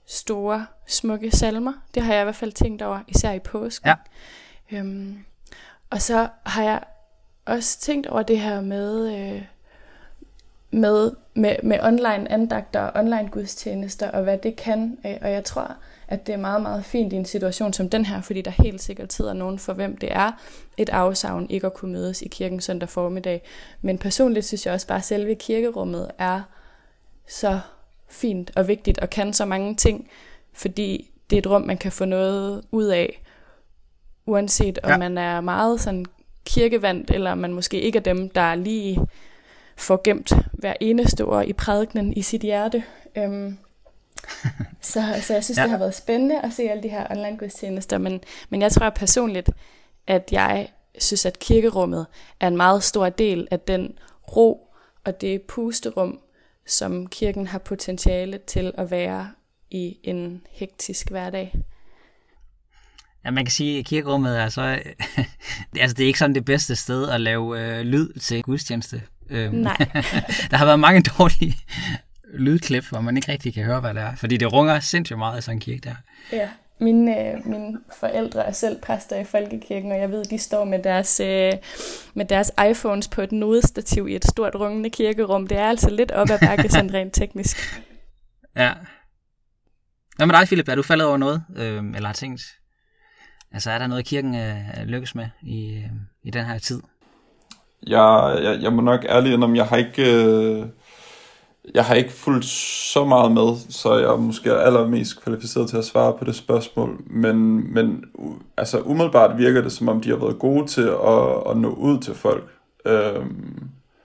store, 0.06 0.66
smukke 0.88 1.32
salmer. 1.32 1.74
Det 1.96 2.04
har 2.04 2.14
jeg 2.14 2.22
i 2.22 2.24
hvert 2.24 2.36
fald 2.36 2.52
tænkt 2.52 2.82
over, 2.82 3.00
især 3.08 3.32
i 3.32 3.40
påsken. 3.40 3.90
Ja. 3.90 3.96
Øhm, 4.72 5.26
og 5.90 6.02
så 6.02 6.28
har 6.46 6.64
jeg 6.64 6.84
også 7.46 7.80
tænkt 7.80 8.08
over 8.08 8.24
det 8.24 8.40
her 8.40 8.62
med, 8.62 9.16
øh, 9.20 9.44
med, 10.72 11.12
med, 11.34 11.56
med 11.64 11.80
online 11.84 12.32
andagter 12.32 12.80
og 12.80 13.00
online 13.04 13.30
gudstjenester, 13.30 14.12
og 14.12 14.24
hvad 14.24 14.38
det 14.38 14.56
kan. 14.56 14.98
Øh, 15.06 15.18
og 15.22 15.32
jeg 15.32 15.44
tror, 15.44 15.76
at 16.08 16.28
det 16.28 16.34
er 16.34 16.38
meget, 16.38 16.62
meget 16.62 16.86
fint 16.86 17.14
i 17.14 17.16
en 17.16 17.26
situation 17.26 17.74
som 17.74 17.90
den 17.90 18.06
her, 18.06 18.22
fordi 18.22 18.42
der 18.42 18.52
helt 18.52 18.82
sikkert 18.82 19.14
sidder 19.14 19.34
nogen 19.34 19.60
for 19.60 19.74
hvem 19.74 19.98
det 19.98 20.10
er 20.12 20.32
et 20.78 20.90
afsavn 20.90 21.50
ikke 21.50 21.68
at 21.68 21.74
kunne 21.74 21.94
mødes 21.94 22.22
i 22.22 22.28
kirken 22.28 22.62
søndag 22.62 22.90
formiddag. 22.90 23.42
Men 23.82 23.98
personligt 23.98 24.46
synes 24.46 24.66
jeg 24.66 24.74
også 24.74 24.88
bare, 24.88 24.98
at 24.98 25.06
selve 25.06 25.36
kirkerummet 25.36 26.12
er 26.18 26.42
så 27.28 27.60
fint 28.10 28.52
og 28.56 28.68
vigtigt 28.68 29.00
og 29.00 29.10
kan 29.10 29.34
så 29.34 29.46
mange 29.46 29.76
ting, 29.76 30.10
fordi 30.54 31.12
det 31.30 31.36
er 31.36 31.42
et 31.42 31.48
rum, 31.48 31.62
man 31.62 31.78
kan 31.78 31.92
få 31.92 32.06
noget 32.06 32.64
ud 32.72 32.86
af, 32.86 33.24
uanset 34.26 34.80
om 34.84 34.90
ja. 34.90 34.98
man 34.98 35.18
er 35.18 35.42
meget 35.42 35.82
sådan 35.82 36.06
kirkevandt, 36.46 37.12
eller 37.12 37.36
man 37.36 37.54
måske 37.54 37.82
ikke 37.82 37.98
er 37.98 38.04
dem, 38.04 38.30
der 38.30 38.56
lige 38.56 39.00
får 39.78 40.02
gemt 40.04 40.34
hver 40.54 40.74
eneste 40.82 41.26
ord 41.26 41.46
i 41.46 41.54
prædikenen 41.54 42.14
i 42.14 42.22
sit 42.22 42.42
hjerte. 42.42 42.84
Øhm, 43.16 43.58
så, 44.82 45.04
så 45.22 45.34
jeg 45.34 45.44
synes, 45.44 45.58
ja. 45.58 45.64
det 45.64 45.72
har 45.72 45.78
været 45.78 45.96
spændende 45.96 46.42
at 46.42 46.54
se 46.54 46.64
alle 46.64 46.84
de 46.84 46.90
her 46.90 47.08
online 47.12 47.38
gudstjenester, 47.38 47.98
men, 47.98 48.22
men 48.50 48.62
jeg 48.62 48.72
tror 48.72 48.90
personligt, 48.90 49.50
at 50.08 50.30
jeg 50.32 50.68
synes, 51.00 51.26
at 51.26 51.40
kirkerummet 51.40 52.06
er 52.40 52.48
en 52.48 52.58
meget 52.58 52.84
stor 52.84 53.10
del 53.10 53.48
af 53.52 53.60
den 53.60 53.98
ro 54.36 54.74
og 55.06 55.22
det 55.22 55.42
pusterum, 55.42 56.20
som 56.68 57.08
kirken 57.08 57.48
har 57.48 57.60
potentiale 57.60 58.40
til 58.48 58.72
at 58.78 58.92
være 58.92 59.32
i 59.72 59.98
en 60.04 60.42
hektisk 60.52 61.10
hverdag. 61.10 61.56
Ja, 63.26 63.32
man 63.32 63.46
kan 63.46 63.52
sige, 63.52 63.80
at 63.80 63.86
kirkerummet 63.86 64.40
er 64.40 64.50
så, 64.50 64.62
altså 65.82 65.96
det 65.96 66.04
er 66.04 66.08
ikke 66.08 66.20
sådan 66.20 66.36
det 66.36 66.46
bedste 66.46 66.76
sted 66.76 67.10
at 67.10 67.22
lave 67.22 67.62
øh, 67.62 67.82
lyd 67.86 68.14
til 68.14 68.44
gudstjeneste. 68.44 69.02
Øhm, 69.30 69.56
Nej. 69.56 69.78
der 70.52 70.58
har 70.58 70.66
været 70.66 70.80
mange 70.80 71.02
dårlige 71.02 71.58
lydklip, 72.38 72.86
hvor 72.90 73.02
man 73.02 73.18
ikke 73.18 73.32
rigtig 73.32 73.54
kan 73.54 73.64
høre, 73.64 73.80
hvad 73.80 73.94
det 73.94 74.02
er. 74.02 74.16
Fordi 74.16 74.38
det 74.38 74.54
runger 74.54 74.80
sindssygt 74.80 75.20
meget 75.20 75.40
i 75.40 75.42
sådan 75.42 75.56
en 75.56 75.60
kirke 75.60 75.82
der. 75.84 75.96
Ja, 76.32 76.50
mine, 76.80 77.32
øh, 77.32 77.48
mine 77.48 77.78
forældre 78.00 78.46
er 78.46 78.52
selv 78.52 78.82
præster 78.82 79.16
i 79.16 79.24
folkekirken, 79.24 79.92
og 79.92 80.00
jeg 80.00 80.12
ved, 80.12 80.26
de 80.26 80.38
står 80.38 80.66
med 80.66 80.84
deres, 80.84 81.20
øh, 81.20 81.54
med 82.14 82.26
deres 82.26 82.52
iPhones 82.70 83.08
på 83.08 83.22
et 83.22 83.32
nodestativ 83.32 84.08
i 84.08 84.16
et 84.16 84.26
stort 84.26 84.56
rungende 84.56 84.90
kirkerum. 84.90 85.48
Det 85.48 85.58
er 85.58 85.66
altså 85.66 85.90
lidt 85.90 86.12
op 86.12 86.30
ad 86.30 86.40
bakke, 86.40 86.70
sådan 86.70 86.94
rent 86.94 87.14
teknisk. 87.14 87.58
Ja. 88.56 88.74
Hvad 90.16 90.28
med 90.28 90.36
dig, 90.36 90.48
Philip? 90.48 90.70
Er 90.70 90.76
du 90.76 90.82
faldet 90.84 91.08
over 91.08 91.18
noget, 91.18 91.44
øh, 91.56 91.84
eller 91.96 92.06
har 92.06 92.14
tænkt? 92.14 92.42
Altså, 93.52 93.72
er 93.72 93.78
der 93.78 93.88
noget, 93.88 94.06
kirken 94.06 94.36
øh, 94.36 94.58
lykkes 94.86 95.16
med 95.16 95.28
i, 95.42 95.74
øh, 95.74 95.90
i 96.24 96.32
den 96.32 96.46
her 96.46 96.60
tid? 96.60 96.82
Jeg, 97.88 98.40
jeg, 98.44 98.62
jeg 98.62 98.74
må 98.74 98.82
nok 98.82 99.06
ærligt 99.10 99.34
indrømme, 99.34 99.58
jeg 99.58 99.66
har 99.66 99.78
ikke... 99.78 100.24
Øh, 100.24 100.66
jeg 101.74 101.86
har 101.86 101.96
ikke 101.96 102.12
fulgt 102.12 102.46
så 102.46 103.06
meget 103.06 103.32
med, 103.32 103.58
så 103.70 103.96
jeg 103.98 104.10
er 104.10 104.18
måske 104.18 104.54
allermest 104.54 105.22
kvalificeret 105.22 105.70
til 105.70 105.78
at 105.78 105.86
svare 105.86 106.14
på 106.14 106.26
det 106.26 106.36
spørgsmål. 106.36 107.02
Men, 107.06 107.68
men 107.74 108.04
altså 108.58 108.80
umiddelbart 108.80 109.38
virker 109.38 109.62
det, 109.62 109.72
som 109.72 109.90
om 109.90 110.02
de 110.02 110.10
har 110.10 110.18
været 110.18 110.40
gode 110.40 110.68
til 110.68 110.88
at, 110.88 111.52
at 111.52 111.58
nå 111.58 111.70
ud 111.70 112.00
til 112.00 112.14
folk. 112.14 112.44
Øh, 112.86 113.26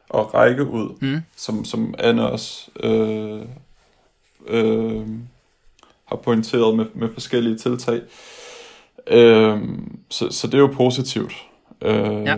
og 0.08 0.34
række 0.34 0.64
ud, 0.66 0.88
mm. 1.00 1.20
som, 1.36 1.64
som 1.64 1.94
Anne 1.98 2.30
også 2.30 2.70
øh, 2.82 3.42
øh, 4.46 5.06
har 6.04 6.16
pointeret 6.16 6.76
med, 6.76 6.86
med 6.94 7.08
forskellige 7.12 7.58
tiltag. 7.58 8.00
Øh, 9.06 9.60
så, 10.08 10.30
så 10.30 10.46
det 10.46 10.54
er 10.54 10.58
jo 10.58 10.74
positivt. 10.76 11.32
Øh, 11.82 12.22
ja 12.24 12.36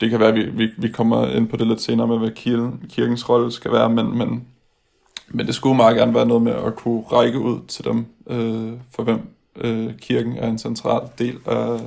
det 0.00 0.10
kan 0.10 0.20
være, 0.20 0.28
at 0.28 0.34
vi, 0.34 0.44
vi, 0.44 0.70
vi 0.78 0.88
kommer 0.88 1.26
ind 1.26 1.48
på 1.48 1.56
det 1.56 1.66
lidt 1.66 1.80
senere 1.80 2.06
med, 2.06 2.18
hvad 2.18 2.30
kirken, 2.30 2.84
kirkens 2.88 3.28
rolle 3.28 3.52
skal 3.52 3.72
være, 3.72 3.90
men, 3.90 4.18
men, 4.18 4.46
men 5.28 5.46
det 5.46 5.54
skulle 5.54 5.76
meget 5.76 5.96
gerne 5.96 6.14
være 6.14 6.26
noget 6.26 6.42
med 6.42 6.52
at 6.52 6.76
kunne 6.76 7.02
række 7.02 7.38
ud 7.38 7.66
til 7.66 7.84
dem, 7.84 8.06
øh, 8.26 8.72
for 8.94 9.02
hvem 9.02 9.20
øh, 9.56 9.98
kirken 9.98 10.36
er 10.36 10.48
en 10.48 10.58
central 10.58 11.08
del 11.18 11.38
af, 11.46 11.80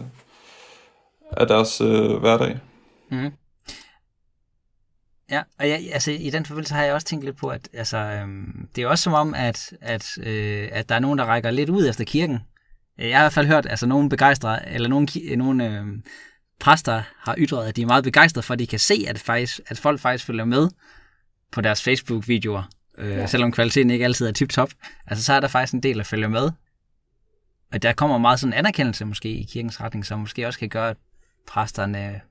af 1.32 1.48
deres 1.48 1.82
øh, 1.82 2.16
hverdag. 2.16 2.60
Mm. 3.10 3.32
Ja, 5.32 5.44
og 5.60 5.70
jeg, 5.70 5.90
altså, 5.94 6.12
i 6.12 6.30
den 6.30 6.46
forbindelse 6.46 6.74
har 6.74 6.84
jeg 6.84 6.94
også 6.94 7.08
tænkt 7.08 7.26
lidt 7.26 7.38
på, 7.38 7.48
at 7.48 7.70
altså, 7.74 7.98
øhm, 7.98 8.68
det 8.76 8.84
er 8.84 8.88
også 8.88 9.04
som 9.04 9.14
om, 9.14 9.34
at, 9.34 9.74
at, 9.82 10.18
øh, 10.24 10.70
at 10.72 10.90
der 10.90 10.96
er 10.96 11.00
nogen, 11.00 11.20
der 11.20 11.26
rækker 11.26 11.52
lidt 11.52 11.70
ud 11.70 11.88
efter 11.90 12.04
kirken. 12.04 12.40
Jeg 12.98 13.18
har 13.18 13.24
i 13.24 13.24
hvert 13.24 13.34
fald 13.34 13.48
hørt, 13.48 13.68
altså 13.70 13.86
nogen 13.86 14.10
begejstrede, 14.10 14.60
eller 14.68 14.90
nogen, 14.90 15.08
nogen 15.38 15.62
øh, 15.62 15.86
præster 16.60 17.02
har 17.18 17.36
ytret, 17.38 17.68
at 17.68 17.76
de 17.76 17.82
er 17.82 17.86
meget 17.86 18.04
begejstrede 18.04 18.46
for, 18.46 18.54
at 18.54 18.60
de 18.60 18.68
kan 18.68 18.80
se, 18.80 19.06
at, 19.08 19.20
faktisk, 19.20 19.60
at 19.68 19.80
folk 19.80 20.00
faktisk 20.00 20.26
følger 20.26 20.46
med 20.46 20.70
på 21.52 21.62
deres 21.62 21.84
Facebook-videoer, 21.84 22.64
øh, 22.98 23.10
ja. 23.10 23.28
selvom 23.28 23.52
kvaliteten 23.52 23.92
ikke 23.92 24.06
altid 24.06 24.28
er 24.28 24.32
tip-top. 24.32 24.70
Altså, 25.08 25.24
så 25.24 25.34
er 25.34 25.40
der 25.40 25.48
faktisk 25.48 25.74
en 25.74 25.84
del, 25.84 25.98
der 25.98 26.04
følger 26.04 26.28
med. 26.28 26.52
Og 27.74 27.82
der 27.82 27.94
kommer 27.94 28.18
meget 28.18 28.40
sådan 28.40 28.54
en 28.54 28.58
anerkendelse 28.58 29.06
måske 29.06 29.30
i 29.30 29.44
kirkens 29.44 29.82
retning, 29.82 30.06
som 30.06 30.20
måske 30.20 30.48
også 30.48 30.60
kan 30.60 30.70
gøre, 30.70 30.90
at 30.90 30.98
præsterne, 31.48 32.22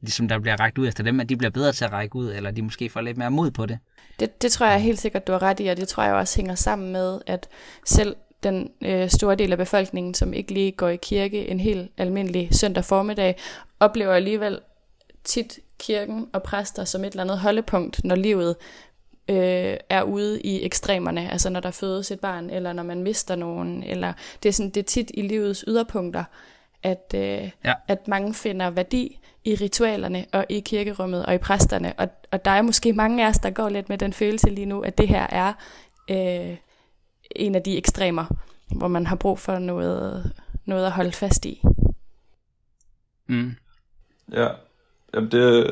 ligesom 0.00 0.28
der 0.28 0.38
bliver 0.38 0.60
rækket 0.60 0.78
ud 0.78 0.88
efter 0.88 1.04
dem, 1.04 1.20
at 1.20 1.28
de 1.28 1.36
bliver 1.36 1.50
bedre 1.50 1.72
til 1.72 1.84
at 1.84 1.92
række 1.92 2.16
ud, 2.16 2.32
eller 2.32 2.50
de 2.50 2.62
måske 2.62 2.88
får 2.88 3.00
lidt 3.00 3.16
mere 3.16 3.30
mod 3.30 3.50
på 3.50 3.66
det. 3.66 3.78
Det, 4.20 4.42
det 4.42 4.52
tror 4.52 4.66
jeg 4.66 4.82
helt 4.82 5.00
sikkert, 5.00 5.26
du 5.26 5.32
har 5.32 5.42
ret 5.42 5.60
i, 5.60 5.66
og 5.66 5.76
det 5.76 5.88
tror 5.88 6.02
jeg 6.02 6.14
også 6.14 6.36
hænger 6.36 6.54
sammen 6.54 6.92
med, 6.92 7.20
at 7.26 7.48
selv 7.86 8.16
den 8.44 8.70
øh, 8.82 9.08
store 9.08 9.34
del 9.34 9.52
af 9.52 9.58
befolkningen, 9.58 10.14
som 10.14 10.32
ikke 10.32 10.52
lige 10.52 10.72
går 10.72 10.88
i 10.88 10.96
kirke 10.96 11.48
en 11.48 11.60
helt 11.60 11.90
almindelig 11.96 12.48
søndag 12.52 12.84
formiddag, 12.84 13.36
oplever 13.80 14.12
alligevel 14.12 14.60
tit 15.24 15.58
kirken 15.78 16.28
og 16.32 16.42
præster 16.42 16.84
som 16.84 17.04
et 17.04 17.10
eller 17.10 17.22
andet 17.22 17.38
holdepunkt, 17.38 18.04
når 18.04 18.14
livet 18.14 18.56
øh, 19.28 19.76
er 19.88 20.02
ude 20.02 20.40
i 20.40 20.64
ekstremerne, 20.64 21.30
altså 21.30 21.50
når 21.50 21.60
der 21.60 21.70
fødes 21.70 22.10
et 22.10 22.20
barn, 22.20 22.50
eller 22.50 22.72
når 22.72 22.82
man 22.82 23.02
mister 23.02 23.34
nogen, 23.34 23.82
eller 23.82 24.12
det 24.42 24.48
er, 24.48 24.52
sådan, 24.52 24.70
det 24.70 24.80
er 24.80 24.84
tit 24.84 25.10
i 25.14 25.22
livets 25.22 25.64
yderpunkter, 25.68 26.24
at, 26.82 27.14
øh, 27.14 27.50
ja. 27.64 27.72
at 27.88 28.08
mange 28.08 28.34
finder 28.34 28.70
værdi 28.70 29.20
i 29.44 29.54
ritualerne 29.54 30.26
og 30.32 30.46
i 30.48 30.60
kirkerummet 30.60 31.26
og 31.26 31.34
i 31.34 31.38
præsterne, 31.38 31.92
og, 31.98 32.08
og 32.30 32.44
der 32.44 32.50
er 32.50 32.62
måske 32.62 32.92
mange 32.92 33.24
af 33.24 33.28
os, 33.28 33.38
der 33.38 33.50
går 33.50 33.68
lidt 33.68 33.88
med 33.88 33.98
den 33.98 34.12
følelse 34.12 34.50
lige 34.50 34.66
nu, 34.66 34.80
at 34.80 34.98
det 34.98 35.08
her 35.08 35.26
er 35.30 35.52
øh, 36.10 36.56
en 37.36 37.54
af 37.54 37.62
de 37.62 37.76
ekstremer, 37.76 38.24
hvor 38.76 38.88
man 38.88 39.06
har 39.06 39.16
brug 39.16 39.38
for 39.38 39.58
noget, 39.58 40.32
noget 40.64 40.86
at 40.86 40.92
holde 40.92 41.12
fast 41.12 41.44
i. 41.44 41.62
Mm. 43.28 43.54
Ja, 44.32 44.48
Jamen 45.14 45.30
det, 45.30 45.66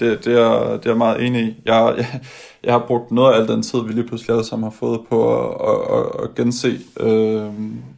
det, 0.00 0.24
det, 0.24 0.40
er, 0.40 0.76
det 0.76 0.86
er 0.86 0.90
jeg 0.90 0.96
meget 0.96 1.26
enig 1.26 1.42
i. 1.42 1.54
Jeg, 1.64 1.94
jeg, 1.96 2.20
jeg 2.64 2.72
har 2.72 2.84
brugt 2.86 3.10
noget 3.10 3.34
af 3.34 3.40
al 3.40 3.48
den 3.48 3.62
tid, 3.62 3.82
vi 3.82 3.92
lige 3.92 4.06
pludselig 4.06 4.34
alle 4.34 4.44
sammen 4.44 4.64
har 4.64 4.76
fået 4.78 5.00
på 5.08 5.44
at, 5.44 5.56
at, 5.98 6.24
at 6.24 6.34
gense 6.34 6.78
øh, 7.00 7.50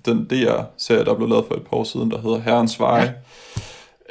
den 0.05 0.25
DR-serie, 0.31 1.05
der 1.05 1.15
blev 1.15 1.29
lavet 1.29 1.45
for 1.49 1.55
et 1.55 1.63
par 1.63 1.77
år 1.77 1.85
siden, 1.85 2.11
der 2.11 2.21
hedder 2.21 2.39
Herrens 2.39 2.81
Veje. 2.81 3.15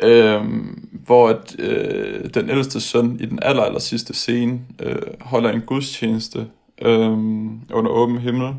Ja. 0.02 0.08
Øh, 0.08 0.44
hvor 0.92 1.30
at, 1.30 1.56
øh, 1.60 2.30
den 2.34 2.50
ældste 2.50 2.82
søn 2.82 3.18
i 3.20 3.26
den 3.26 3.40
aller, 3.42 3.64
aller 3.64 3.80
sidste 3.80 4.14
scene 4.14 4.60
øh, 4.80 5.02
holder 5.22 5.52
en 5.52 5.62
gudstjeneste 5.62 6.48
øh, 6.82 7.12
under 7.74 7.90
åben 7.90 8.18
himmel, 8.18 8.54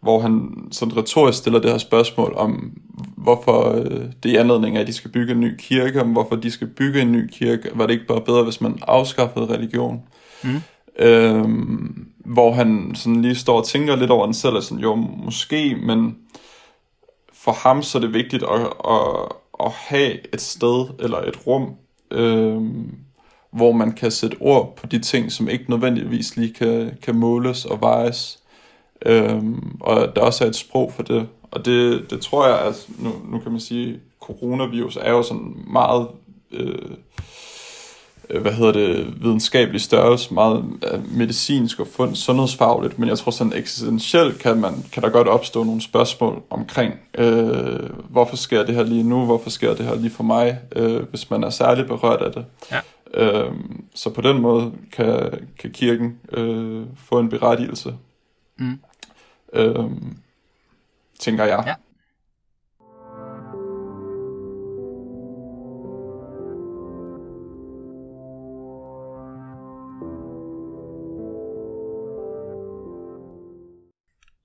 hvor 0.00 0.20
han 0.20 0.50
sådan 0.70 0.96
retorisk 0.96 1.38
stiller 1.38 1.60
det 1.60 1.70
her 1.70 1.78
spørgsmål 1.78 2.34
om, 2.36 2.72
hvorfor 3.16 3.72
øh, 3.78 4.04
det 4.22 4.32
er 4.32 4.40
anledning 4.40 4.76
af, 4.76 4.80
at 4.80 4.86
de 4.86 4.92
skal 4.92 5.10
bygge 5.10 5.32
en 5.32 5.40
ny 5.40 5.56
kirke, 5.58 6.00
om 6.00 6.12
hvorfor 6.12 6.36
de 6.36 6.50
skal 6.50 6.66
bygge 6.66 7.00
en 7.00 7.12
ny 7.12 7.28
kirke. 7.32 7.70
Var 7.74 7.86
det 7.86 7.92
ikke 7.92 8.06
bare 8.06 8.20
bedre, 8.20 8.44
hvis 8.44 8.60
man 8.60 8.78
afskaffede 8.82 9.46
religion? 9.46 10.02
Mm. 10.44 10.60
Øh, 10.98 11.44
hvor 12.24 12.52
han 12.52 12.94
sådan 12.94 13.22
lige 13.22 13.34
står 13.34 13.58
og 13.58 13.66
tænker 13.66 13.96
lidt 13.96 14.10
over 14.10 14.24
den 14.24 14.34
selv, 14.34 14.56
og 14.56 14.62
sådan, 14.62 14.82
jo, 14.82 14.94
måske, 14.94 15.76
men 15.82 16.16
for 17.32 17.52
ham 17.52 17.82
så 17.82 17.98
er 17.98 18.02
det 18.02 18.14
vigtigt 18.14 18.42
at, 18.42 18.60
at, 18.88 19.32
at 19.60 19.70
have 19.72 20.34
et 20.34 20.40
sted 20.40 20.86
eller 20.98 21.18
et 21.18 21.46
rum, 21.46 21.74
øh, 22.10 22.62
hvor 23.50 23.72
man 23.72 23.92
kan 23.92 24.10
sætte 24.10 24.36
ord 24.40 24.76
på 24.76 24.86
de 24.86 24.98
ting, 24.98 25.32
som 25.32 25.48
ikke 25.48 25.70
nødvendigvis 25.70 26.36
lige 26.36 26.52
kan, 26.52 26.90
kan 27.02 27.14
måles 27.14 27.64
og 27.64 27.80
vejes. 27.80 28.38
Øhm, 29.06 29.76
og 29.80 30.16
der 30.16 30.22
også 30.22 30.44
er 30.44 30.48
et 30.48 30.56
sprog 30.56 30.92
for 30.92 31.02
det. 31.02 31.28
Og 31.50 31.64
det, 31.64 32.10
det 32.10 32.20
tror 32.20 32.46
jeg, 32.46 32.58
at 32.58 32.86
nu, 32.98 33.12
nu 33.28 33.38
kan 33.38 33.52
man 33.52 33.60
sige, 33.60 34.00
coronavirus 34.20 34.98
er 35.00 35.10
jo 35.10 35.22
sådan 35.22 35.56
meget, 35.66 36.06
øh, 36.52 36.74
øh 38.30 38.42
hvad 38.42 38.52
hedder 38.52 38.72
det, 38.72 39.22
videnskabelig 39.22 39.80
størrelse, 39.80 40.34
meget 40.34 40.64
øh, 40.92 41.16
medicinsk 41.16 41.80
og 41.80 41.86
fund, 41.86 42.14
sundhedsfagligt, 42.14 42.98
men 42.98 43.08
jeg 43.08 43.18
tror 43.18 43.30
sådan 43.30 43.52
eksistentielt 43.52 44.38
kan, 44.38 44.60
man, 44.60 44.84
kan 44.92 45.02
der 45.02 45.08
godt 45.08 45.28
opstå 45.28 45.64
nogle 45.64 45.80
spørgsmål 45.80 46.42
omkring, 46.50 46.94
øh, 47.18 47.90
hvorfor 48.08 48.36
sker 48.36 48.64
det 48.66 48.74
her 48.74 48.82
lige 48.82 49.02
nu, 49.02 49.24
hvorfor 49.24 49.50
sker 49.50 49.74
det 49.74 49.86
her 49.86 49.94
lige 49.94 50.10
for 50.10 50.22
mig, 50.22 50.58
øh, 50.76 51.02
hvis 51.02 51.30
man 51.30 51.44
er 51.44 51.50
særligt 51.50 51.88
berørt 51.88 52.22
af 52.22 52.32
det. 52.32 52.44
Ja. 52.70 52.80
Øh, 53.14 53.52
så 53.94 54.10
på 54.10 54.20
den 54.20 54.40
måde 54.40 54.72
kan, 54.92 55.48
kan 55.58 55.72
kirken 55.72 56.18
øh, 56.32 56.86
få 56.96 57.18
en 57.18 57.28
berettigelse. 57.28 57.94
Mm. 58.56 58.80
Øh, 59.52 59.90
tænker 61.18 61.44
jeg. 61.44 61.64
Ja. 61.66 61.74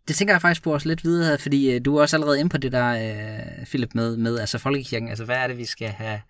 det 0.07 0.15
tænker 0.15 0.33
jeg 0.33 0.41
faktisk 0.41 0.63
på 0.63 0.75
os 0.75 0.85
lidt 0.85 1.03
videre, 1.03 1.37
fordi 1.37 1.71
øh, 1.71 1.81
du 1.85 1.97
er 1.97 2.01
også 2.01 2.15
allerede 2.15 2.39
inde 2.39 2.49
på 2.49 2.57
det 2.57 2.71
der, 2.71 2.89
øh, 2.89 3.65
Philip, 3.65 3.95
med, 3.95 4.17
med 4.17 4.39
altså 4.39 4.57
folkekirken. 4.57 5.09
Altså, 5.09 5.25
hvad 5.25 5.35
er 5.35 5.47
det, 5.47 5.57
vi 5.57 5.65
skal 5.65 5.87
have... 5.87 6.21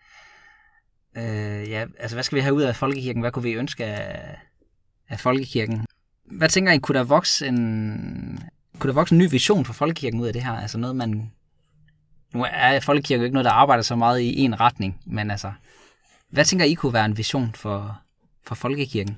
Øh, 1.18 1.70
ja, 1.70 1.86
altså, 2.00 2.16
hvad 2.16 2.24
skal 2.24 2.36
vi 2.36 2.42
have 2.42 2.54
ud 2.54 2.62
af 2.62 2.76
folkekirken? 2.76 3.22
Hvad 3.22 3.32
kunne 3.32 3.44
vi 3.44 3.52
ønske 3.52 3.86
af, 3.86 4.38
af 5.10 5.20
folkekirken? 5.20 5.86
Hvad 6.26 6.50
tænker 6.50 6.72
I, 6.72 6.78
kunne 6.78 6.98
der 6.98 7.04
vokse 7.04 7.48
en, 7.48 8.40
kunne 8.80 8.88
der 8.88 8.94
vokse 8.94 9.16
en 9.16 9.20
ny 9.20 9.30
vision 9.30 9.66
for 9.66 9.74
folkekirken 9.74 10.20
ud 10.20 10.28
af 10.28 10.34
det 10.34 10.44
her? 10.44 10.52
Altså 10.52 10.78
noget, 10.78 10.96
man... 10.96 11.32
Nu 12.34 12.46
er 12.52 12.80
folkekirken 12.80 13.22
jo 13.22 13.26
ikke 13.26 13.34
noget, 13.34 13.46
der 13.46 13.52
arbejder 13.52 13.84
så 13.84 13.96
meget 13.96 14.20
i 14.20 14.42
en 14.42 14.60
retning, 14.60 15.02
men 15.06 15.32
altså... 15.32 15.52
Hvad 16.30 16.46
tænker 16.46 16.66
I 16.66 16.74
kunne 16.74 16.94
være 16.94 17.06
en 17.06 17.18
vision 17.18 17.52
for, 17.56 18.02
for 18.44 18.56
folkekirken? 18.56 19.18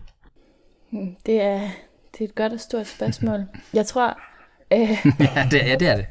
Hmm, 0.89 1.15
det 1.25 1.41
er, 1.41 1.69
det 2.13 2.21
er 2.21 2.25
et 2.25 2.35
godt 2.35 2.53
og 2.53 2.59
stort 2.59 2.87
spørgsmål. 2.87 3.45
Jeg 3.73 3.85
tror... 3.85 4.17
Øh, 4.71 4.89
ja, 5.19 5.47
det, 5.51 5.57
ja, 5.57 5.75
det 5.75 5.87
er 5.87 5.95
det. 5.95 6.05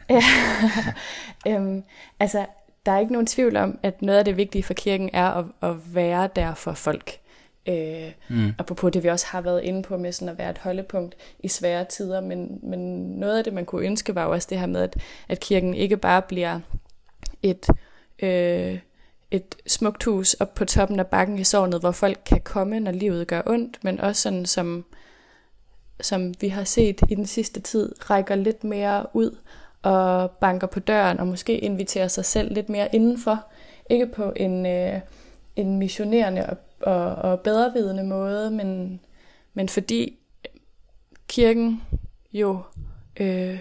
øhm, 1.52 1.82
altså, 2.20 2.46
der 2.86 2.92
er 2.92 2.98
ikke 2.98 3.12
nogen 3.12 3.26
tvivl 3.26 3.56
om, 3.56 3.78
at 3.82 4.02
noget 4.02 4.18
af 4.18 4.24
det 4.24 4.36
vigtige 4.36 4.62
for 4.62 4.74
kirken 4.74 5.10
er 5.12 5.26
at, 5.30 5.44
at 5.62 5.94
være 5.94 6.28
der 6.36 6.54
for 6.54 6.72
folk. 6.72 7.20
Øh, 7.68 8.12
mm. 8.28 8.52
Apropos 8.58 8.92
det, 8.92 9.02
vi 9.02 9.08
også 9.08 9.26
har 9.26 9.40
været 9.40 9.62
inde 9.62 9.82
på 9.82 9.96
med 9.96 10.12
sådan 10.12 10.28
at 10.28 10.38
være 10.38 10.50
et 10.50 10.58
holdepunkt 10.58 11.14
i 11.40 11.48
svære 11.48 11.84
tider, 11.84 12.20
men, 12.20 12.58
men 12.62 12.78
noget 13.10 13.38
af 13.38 13.44
det, 13.44 13.52
man 13.52 13.64
kunne 13.64 13.86
ønske, 13.86 14.14
var 14.14 14.24
jo 14.24 14.30
også 14.30 14.46
det 14.50 14.58
her 14.58 14.66
med, 14.66 14.82
at, 14.82 14.96
at 15.28 15.40
kirken 15.40 15.74
ikke 15.74 15.96
bare 15.96 16.22
bliver 16.22 16.60
et, 17.42 17.66
øh, 18.22 18.78
et 19.30 19.54
smukt 19.66 20.04
hus 20.04 20.34
op 20.34 20.54
på 20.54 20.64
toppen 20.64 21.00
af 21.00 21.06
bakken 21.06 21.38
i 21.38 21.44
sovnet, 21.44 21.80
hvor 21.80 21.90
folk 21.90 22.18
kan 22.26 22.40
komme, 22.40 22.80
når 22.80 22.92
livet 22.92 23.26
gør 23.26 23.42
ondt, 23.46 23.84
men 23.84 24.00
også 24.00 24.22
sådan 24.22 24.46
som, 24.46 24.84
som 26.00 26.34
vi 26.40 26.48
har 26.48 26.64
set 26.64 27.00
i 27.08 27.14
den 27.14 27.26
sidste 27.26 27.60
tid, 27.60 28.10
rækker 28.10 28.34
lidt 28.34 28.64
mere 28.64 29.06
ud 29.12 29.36
og 29.82 30.30
banker 30.30 30.66
på 30.66 30.80
døren, 30.80 31.20
og 31.20 31.26
måske 31.26 31.58
inviterer 31.58 32.08
sig 32.08 32.24
selv 32.24 32.54
lidt 32.54 32.68
mere 32.68 32.94
indenfor. 32.94 33.44
Ikke 33.90 34.06
på 34.06 34.32
en, 34.36 34.66
øh, 34.66 35.00
en 35.56 35.78
missionerende 35.78 36.46
og, 36.46 36.56
og, 36.80 37.14
og 37.30 37.40
bedrevidende 37.40 38.04
måde, 38.04 38.50
men, 38.50 39.00
men 39.54 39.68
fordi 39.68 40.18
kirken 41.28 41.82
jo 42.32 42.62
øh, 43.20 43.60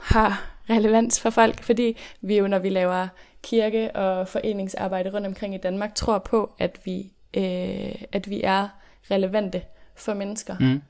har 0.00 0.56
relevans 0.70 1.20
for 1.20 1.30
folk, 1.30 1.62
fordi 1.62 1.96
vi 2.20 2.38
jo, 2.38 2.46
når 2.46 2.58
vi 2.58 2.68
laver 2.68 3.08
kirke 3.42 3.96
og 3.96 4.28
foreningsarbejde 4.28 5.10
rundt 5.10 5.26
omkring 5.26 5.54
i 5.54 5.58
Danmark, 5.58 5.94
tror 5.94 6.18
på, 6.18 6.52
at 6.58 6.80
vi, 6.84 7.12
øh, 7.34 8.02
at 8.12 8.30
vi 8.30 8.40
er 8.44 8.68
relevante 9.10 9.62
for 9.94 10.14
mennesker. 10.14 10.56
Mm. 10.60 10.82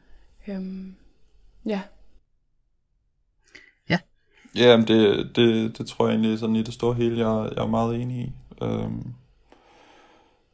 Øhm, 0.48 0.96
ja. 1.66 1.70
Ja. 1.70 1.80
Ja, 4.56 4.76
det, 4.76 5.28
det, 5.36 5.78
det 5.78 5.86
tror 5.86 6.06
jeg 6.06 6.14
egentlig 6.14 6.38
sådan 6.38 6.56
i 6.56 6.62
det 6.62 6.74
store 6.74 6.94
hele, 6.94 7.28
jeg, 7.28 7.50
jeg 7.56 7.62
er 7.62 7.68
meget 7.68 8.02
enig 8.02 8.16
i. 8.16 8.32
Øhm, 8.62 9.12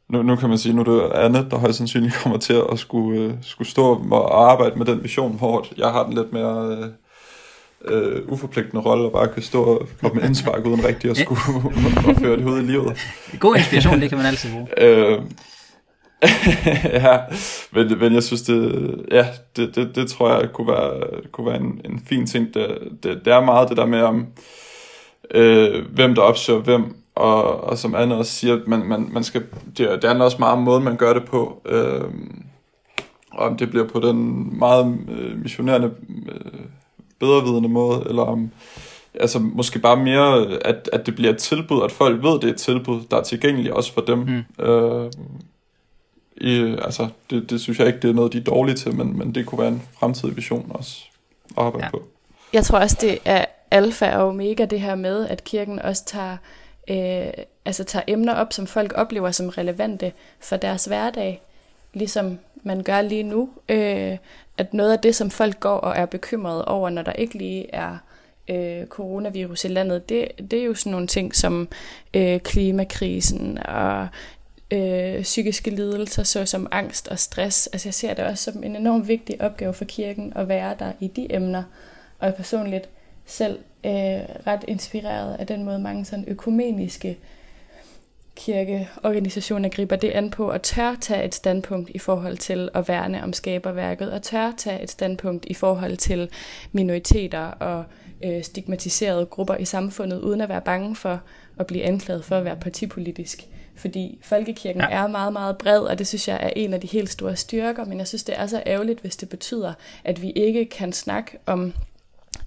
nu, 0.09 0.21
nu 0.21 0.35
kan 0.35 0.49
man 0.49 0.57
sige, 0.57 0.73
nu 0.73 0.81
er 0.81 0.85
det 0.85 1.11
andet, 1.11 1.47
der 1.51 1.57
højst 1.57 1.77
sandsynligt 1.77 2.15
kommer 2.23 2.39
til 2.39 2.61
at 2.71 2.79
skulle, 2.79 3.21
øh, 3.21 3.33
skulle 3.41 3.67
stå 3.67 4.01
og 4.11 4.51
arbejde 4.51 4.75
med 4.75 4.85
den 4.85 5.03
vision, 5.03 5.37
hvor 5.37 5.65
jeg 5.77 5.89
har 5.91 6.03
den 6.05 6.13
lidt 6.13 6.33
mere 6.33 6.77
øh, 6.77 6.87
øh, 7.85 8.21
uforpligtende 8.27 8.83
rolle, 8.83 9.05
og 9.05 9.11
bare 9.11 9.27
kan 9.27 9.43
stå 9.43 9.63
og 9.63 9.87
komme 10.01 10.19
med 10.19 10.27
indspark 10.27 10.65
uden 10.65 10.85
rigtigt 10.85 11.11
at 11.11 11.17
skulle 11.17 11.41
og 12.07 12.15
føre 12.15 12.37
det 12.37 12.45
ud 12.45 12.59
i 12.59 12.65
livet. 12.65 12.97
God 13.39 13.55
inspiration, 13.55 14.01
det 14.01 14.09
kan 14.09 14.17
man 14.17 14.27
altid 14.27 14.49
bruge. 14.51 14.67
øh, 14.77 15.21
ja, 17.03 17.19
men, 17.71 17.99
men 17.99 18.13
jeg 18.13 18.23
synes, 18.23 18.41
det, 18.41 18.95
ja, 19.11 19.27
det, 19.55 19.75
det, 19.75 19.95
det 19.95 20.07
tror 20.07 20.39
jeg 20.39 20.51
kunne 20.53 20.67
være, 20.67 21.01
kunne 21.31 21.47
være 21.47 21.59
en, 21.59 21.81
en 21.85 22.03
fin 22.05 22.27
ting. 22.27 22.53
Det, 22.53 22.77
det, 23.03 23.25
det 23.25 23.33
er 23.33 23.41
meget 23.41 23.69
det 23.69 23.77
der 23.77 23.85
med, 23.85 24.01
om, 24.01 24.27
øh, 25.31 25.85
hvem 25.93 26.15
der 26.15 26.21
opsøger 26.21 26.59
hvem, 26.59 26.95
og, 27.15 27.63
og 27.63 27.77
som 27.77 27.95
Anne 27.95 28.15
også 28.15 28.31
siger, 28.31 28.59
man, 28.67 28.79
man, 28.79 29.09
man 29.11 29.23
skal, 29.23 29.43
det, 29.77 30.01
det 30.01 30.03
er 30.03 30.19
også 30.19 30.37
meget 30.39 30.53
om 30.53 30.63
måden, 30.63 30.83
man 30.83 30.97
gør 30.97 31.13
det 31.13 31.25
på. 31.25 31.61
Øh, 31.65 32.03
og 33.31 33.45
om 33.47 33.57
det 33.57 33.69
bliver 33.69 33.87
på 33.87 33.99
den 33.99 34.49
meget 34.59 34.97
øh, 35.09 35.37
missionerende, 35.37 35.91
øh, 36.31 36.61
bedrevidende 37.19 37.69
måde, 37.69 38.03
eller 38.09 38.23
om 38.23 38.51
altså 39.13 39.39
måske 39.39 39.79
bare 39.79 39.97
mere, 39.97 40.45
at, 40.65 40.89
at 40.93 41.05
det 41.05 41.15
bliver 41.15 41.31
et 41.31 41.37
tilbud, 41.37 41.83
at 41.83 41.91
folk 41.91 42.23
ved, 42.23 42.31
det 42.31 42.43
er 42.43 42.53
et 42.53 42.57
tilbud, 42.57 43.01
der 43.11 43.17
er 43.17 43.23
tilgængeligt 43.23 43.73
også 43.73 43.93
for 43.93 44.01
dem. 44.01 44.19
Mm. 44.19 44.65
Øh, 44.65 45.11
i, 46.37 46.75
altså, 46.81 47.07
det, 47.29 47.49
det 47.49 47.61
synes 47.61 47.79
jeg 47.79 47.87
ikke, 47.87 47.99
det 47.99 48.09
er 48.09 48.13
noget, 48.13 48.33
de 48.33 48.37
er 48.37 48.43
dårlige 48.43 48.75
til, 48.75 48.95
men, 48.95 49.17
men 49.17 49.35
det 49.35 49.45
kunne 49.45 49.59
være 49.59 49.67
en 49.67 49.81
fremtidig 49.99 50.35
vision 50.35 50.71
også 50.73 51.03
at 51.57 51.63
arbejde 51.63 51.85
ja. 51.85 51.91
på. 51.91 52.03
Jeg 52.53 52.63
tror 52.63 52.79
også, 52.79 52.97
det 53.01 53.17
er 53.25 53.45
alfa 53.71 54.15
og 54.15 54.27
omega, 54.27 54.65
det 54.65 54.81
her 54.81 54.95
med, 54.95 55.27
at 55.27 55.43
kirken 55.43 55.79
også 55.79 56.05
tager, 56.05 56.37
øh, 56.89 57.43
altså 57.65 57.83
tager 57.83 58.03
emner 58.07 58.33
op, 58.33 58.53
som 58.53 58.67
folk 58.67 58.93
oplever 58.95 59.31
som 59.31 59.49
relevante 59.49 60.11
for 60.39 60.57
deres 60.57 60.85
hverdag, 60.85 61.41
ligesom 61.93 62.39
man 62.63 62.83
gør 62.83 63.01
lige 63.01 63.23
nu. 63.23 63.49
Øh, 63.69 64.17
at 64.57 64.73
noget 64.73 64.91
af 64.91 64.99
det, 64.99 65.15
som 65.15 65.29
folk 65.29 65.59
går 65.59 65.77
og 65.77 65.97
er 65.97 66.05
bekymrede 66.05 66.65
over, 66.65 66.89
når 66.89 67.01
der 67.01 67.13
ikke 67.13 67.37
lige 67.37 67.75
er 67.75 67.97
øh, 68.49 68.87
coronavirus 68.87 69.65
i 69.65 69.67
landet, 69.67 70.09
det, 70.09 70.27
det 70.51 70.59
er 70.59 70.63
jo 70.63 70.73
sådan 70.73 70.91
nogle 70.91 71.07
ting 71.07 71.35
som 71.35 71.67
øh, 72.13 72.39
klimakrisen 72.39 73.57
og 73.65 74.07
øh, 74.73 75.21
psykiske 75.21 75.69
lidelser, 75.69 76.23
såsom 76.23 76.67
angst 76.71 77.07
og 77.07 77.19
stress. 77.19 77.67
Altså 77.67 77.87
jeg 77.87 77.93
ser 77.93 78.13
det 78.13 78.25
også 78.25 78.51
som 78.51 78.63
en 78.63 78.75
enorm 78.75 79.07
vigtig 79.07 79.41
opgave 79.41 79.73
for 79.73 79.85
kirken 79.85 80.33
at 80.35 80.47
være 80.47 80.75
der 80.79 80.91
i 80.99 81.07
de 81.07 81.35
emner. 81.35 81.63
Og 82.19 82.27
jeg 82.27 82.35
personligt 82.35 82.89
selv 83.25 83.59
øh, 83.85 83.91
ret 84.47 84.65
inspireret 84.67 85.35
af 85.39 85.47
den 85.47 85.63
måde, 85.63 85.79
mange 85.79 86.05
sådan 86.05 86.25
økumeniske 86.27 87.17
kirkeorganisationer 88.35 89.69
griber 89.69 89.95
det 89.95 90.09
an 90.09 90.29
på 90.29 90.49
at 90.49 90.61
tør 90.61 90.95
tage 91.01 91.23
et 91.23 91.35
standpunkt 91.35 91.89
i 91.89 91.99
forhold 91.99 92.37
til 92.37 92.69
at 92.73 92.87
værne 92.87 93.23
om 93.23 93.33
skaberværket, 93.33 94.11
og 94.11 94.21
tør 94.21 94.51
tage 94.57 94.83
et 94.83 94.91
standpunkt 94.91 95.45
i 95.45 95.53
forhold 95.53 95.97
til 95.97 96.29
minoriteter 96.71 97.45
og 97.45 97.83
øh, 98.23 98.43
stigmatiserede 98.43 99.25
grupper 99.25 99.55
i 99.55 99.65
samfundet, 99.65 100.19
uden 100.19 100.41
at 100.41 100.49
være 100.49 100.61
bange 100.61 100.95
for 100.95 101.21
at 101.59 101.67
blive 101.67 101.83
anklaget 101.83 102.25
for 102.25 102.37
at 102.37 102.45
være 102.45 102.55
partipolitisk 102.55 103.47
fordi 103.75 104.19
folkekirken 104.21 104.81
ja. 104.81 104.87
er 104.89 105.07
meget, 105.07 105.33
meget 105.33 105.57
bred, 105.57 105.79
og 105.79 105.99
det 105.99 106.07
synes 106.07 106.27
jeg 106.27 106.39
er 106.41 106.49
en 106.55 106.73
af 106.73 106.81
de 106.81 106.87
helt 106.87 107.09
store 107.09 107.35
styrker, 107.35 107.85
men 107.85 107.97
jeg 107.97 108.07
synes, 108.07 108.23
det 108.23 108.39
er 108.39 108.47
så 108.47 108.63
ærgerligt, 108.65 108.99
hvis 108.99 109.15
det 109.15 109.29
betyder, 109.29 109.73
at 110.03 110.21
vi 110.21 110.31
ikke 110.31 110.65
kan 110.65 110.93
snakke 110.93 111.37
om 111.45 111.73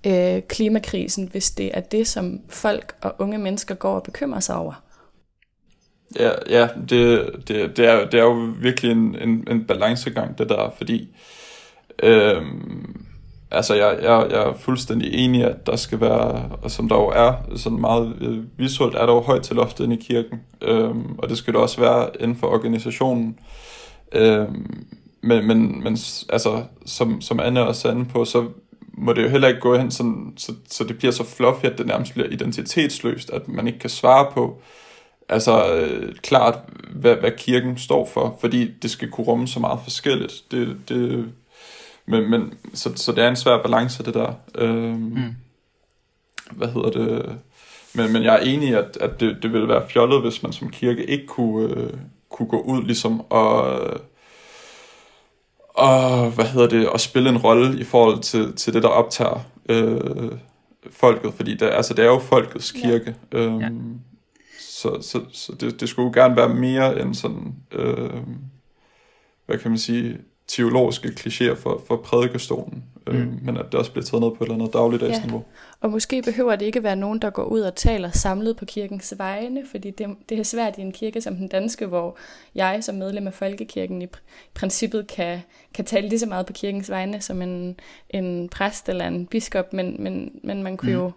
øh, 0.07 0.43
klimakrisen, 0.49 1.29
hvis 1.29 1.51
det 1.51 1.71
er 1.75 1.81
det, 1.81 2.07
som 2.07 2.41
folk 2.49 2.95
og 3.01 3.15
unge 3.19 3.39
mennesker 3.39 3.75
går 3.75 3.95
og 3.95 4.03
bekymrer 4.03 4.41
sig 4.41 4.57
over. 4.57 4.83
Ja, 6.19 6.31
ja 6.49 6.69
det, 6.89 7.31
det, 7.49 7.77
det, 7.77 7.87
er, 7.87 8.11
det 8.11 8.21
er 8.21 8.25
jo 8.25 8.55
virkelig 8.61 8.91
en, 8.91 9.17
en, 9.23 9.49
en 9.51 9.65
balancegang, 9.65 10.39
det 10.39 10.49
der, 10.49 10.75
fordi 10.77 11.17
øhm, 12.03 13.06
altså 13.51 13.75
jeg, 13.75 13.99
jeg, 14.03 14.27
jeg 14.31 14.43
er 14.43 14.55
fuldstændig 14.59 15.15
enig, 15.15 15.45
at 15.45 15.67
der 15.67 15.77
skal 15.77 16.01
være, 16.01 16.51
og 16.63 16.71
som 16.71 16.89
der 16.89 16.97
jo 16.97 17.09
er, 17.09 17.33
sådan 17.57 17.81
meget 17.81 18.17
øh, 18.21 18.59
visuelt, 18.59 18.95
er 18.95 19.07
der 19.07 19.13
jo 19.13 19.21
højt 19.21 19.43
til 19.43 19.57
loftet 19.57 19.85
inde 19.85 19.97
i 19.97 20.03
kirken, 20.03 20.41
øhm, 20.63 21.19
og 21.19 21.29
det 21.29 21.39
skal 21.39 21.53
det 21.53 21.61
også 21.61 21.81
være 21.81 22.09
inden 22.21 22.37
for 22.37 22.47
organisationen. 22.47 23.39
Øhm, 24.13 24.87
men, 25.21 25.47
men, 25.47 25.85
men 25.85 25.99
altså, 26.29 26.65
som, 26.87 27.21
som 27.21 27.41
Anne 27.41 27.67
også 27.67 27.89
er 27.89 27.93
inde 27.93 28.05
på, 28.05 28.25
så 28.25 28.49
må 28.99 29.13
det 29.13 29.23
jo 29.23 29.29
heller 29.29 29.49
ikke 29.49 29.61
gå 29.61 29.77
hen, 29.77 29.91
sådan, 29.91 30.33
så, 30.37 30.53
så 30.71 30.85
det 30.85 30.99
bliver 30.99 31.13
så 31.13 31.25
fluffy, 31.25 31.65
at 31.65 31.79
det 31.79 31.87
nærmest 31.87 32.13
bliver 32.13 32.29
identitetsløst, 32.29 33.31
at 33.31 33.49
man 33.49 33.67
ikke 33.67 33.79
kan 33.79 33.91
svare 33.91 34.31
på, 34.33 34.61
altså 35.29 35.75
øh, 35.75 36.15
klart, 36.15 36.59
hvad, 36.91 37.17
hvad 37.17 37.31
kirken 37.39 37.79
står 37.79 38.07
for, 38.15 38.37
fordi 38.41 38.71
det 38.83 38.91
skal 38.91 39.11
kunne 39.11 39.27
rumme 39.27 39.49
så 39.49 39.61
meget 39.61 39.81
forskelligt. 39.85 40.35
Det, 40.51 40.77
det 40.89 41.25
men, 42.07 42.31
men 42.31 42.55
så, 42.75 42.93
så 42.97 43.13
det 43.13 43.25
er 43.25 43.29
en 43.29 43.37
svær 43.37 43.63
balance, 43.63 44.03
det 44.03 44.15
der. 44.15 44.33
Øhm, 44.55 44.95
mm. 44.95 45.35
Hvad 46.51 46.69
hedder 46.69 46.91
det? 46.91 47.39
Men, 47.95 48.13
men 48.13 48.23
jeg 48.23 48.35
er 48.35 48.41
enig 48.41 48.69
i, 48.69 48.73
at, 48.73 48.99
at 49.01 49.21
det, 49.21 49.39
det 49.43 49.53
ville 49.53 49.69
være 49.69 49.89
fjollet, 49.89 50.23
hvis 50.23 50.43
man 50.43 50.53
som 50.53 50.71
kirke 50.71 51.05
ikke 51.05 51.27
kunne, 51.27 51.75
øh, 51.75 51.93
kunne 52.31 52.49
gå 52.49 52.61
ud 52.61 52.83
ligesom 52.83 53.21
og, 53.31 53.81
og, 55.69 56.31
hvad 56.31 56.45
hedder 56.45 56.69
det, 56.69 56.89
og 56.89 57.01
spille 57.01 57.29
en 57.29 57.39
rolle 57.39 57.81
i 57.81 57.85
forhold 57.85 58.21
til, 58.21 58.57
til 58.57 58.75
det, 58.75 58.83
der 58.83 58.89
optager 58.89 59.41
øh, 59.69 60.33
folket, 60.91 61.35
fordi 61.35 61.55
det, 61.55 61.67
altså, 61.67 61.95
det 61.95 62.03
er 62.03 62.09
jo 62.09 62.19
folkets 62.19 62.73
kirke. 62.73 63.15
Ja. 63.33 63.39
Øhm, 63.39 63.61
ja. 63.61 63.69
Så, 64.61 64.99
så, 65.03 65.21
så 65.33 65.53
det, 65.61 65.81
det 65.81 65.89
skulle 65.89 66.07
jo 66.07 66.23
gerne 66.23 66.37
være 66.37 66.55
mere 66.55 67.01
end 67.01 67.15
sådan, 67.15 67.55
øh, 67.73 68.21
hvad 69.47 69.59
kan 69.59 69.71
man 69.71 69.79
sige, 69.79 70.19
teologiske 70.49 71.09
klichéer 71.09 71.55
for, 71.55 71.83
for 71.87 71.97
prædikestolen, 71.97 72.85
mm. 73.07 73.13
øh, 73.13 73.45
men 73.45 73.57
at 73.57 73.65
det 73.65 73.75
også 73.75 73.93
bliver 73.93 74.05
taget 74.05 74.23
ned 74.23 74.31
på 74.31 74.45
et 74.45 74.49
eller 74.49 74.55
andet 74.55 74.73
dagligdagsniveau. 74.73 75.39
Ja. 75.39 75.61
Og 75.81 75.91
måske 75.91 76.23
behøver 76.23 76.57
det 76.57 76.67
ikke 76.67 76.83
være 76.83 76.97
nogen, 76.97 77.19
der 77.19 77.31
går 77.31 77.45
ud 77.45 77.61
og 77.61 77.75
taler 77.75 78.11
samlet 78.11 78.57
på 78.57 78.65
kirkens 78.65 79.15
vegne, 79.19 79.63
fordi 79.71 79.91
det, 79.91 80.09
det 80.29 80.39
er 80.39 80.43
svært 80.43 80.79
i 80.79 80.81
en 80.81 80.93
kirke 80.93 81.21
som 81.21 81.37
den 81.37 81.49
danske, 81.49 81.87
hvor 81.87 82.17
jeg 82.55 82.85
som 82.85 82.95
medlem 82.95 83.27
af 83.27 83.35
folkekirken 83.35 84.03
i 84.03 84.07
princippet 84.55 85.07
kan, 85.07 85.41
kan 85.75 85.85
tale 85.85 86.09
lige 86.09 86.19
så 86.19 86.27
meget 86.27 86.47
på 86.47 86.53
kirkens 86.53 86.91
vegne 86.91 87.21
som 87.21 87.43
en, 87.43 87.81
en 88.11 88.49
præst 88.49 88.89
eller 88.89 89.07
en 89.07 89.27
biskop, 89.27 89.73
men, 89.73 89.97
men, 89.99 90.41
men 90.45 90.63
man 90.63 90.77
kunne 90.77 90.93
mm. 90.93 90.99
jo 90.99 91.11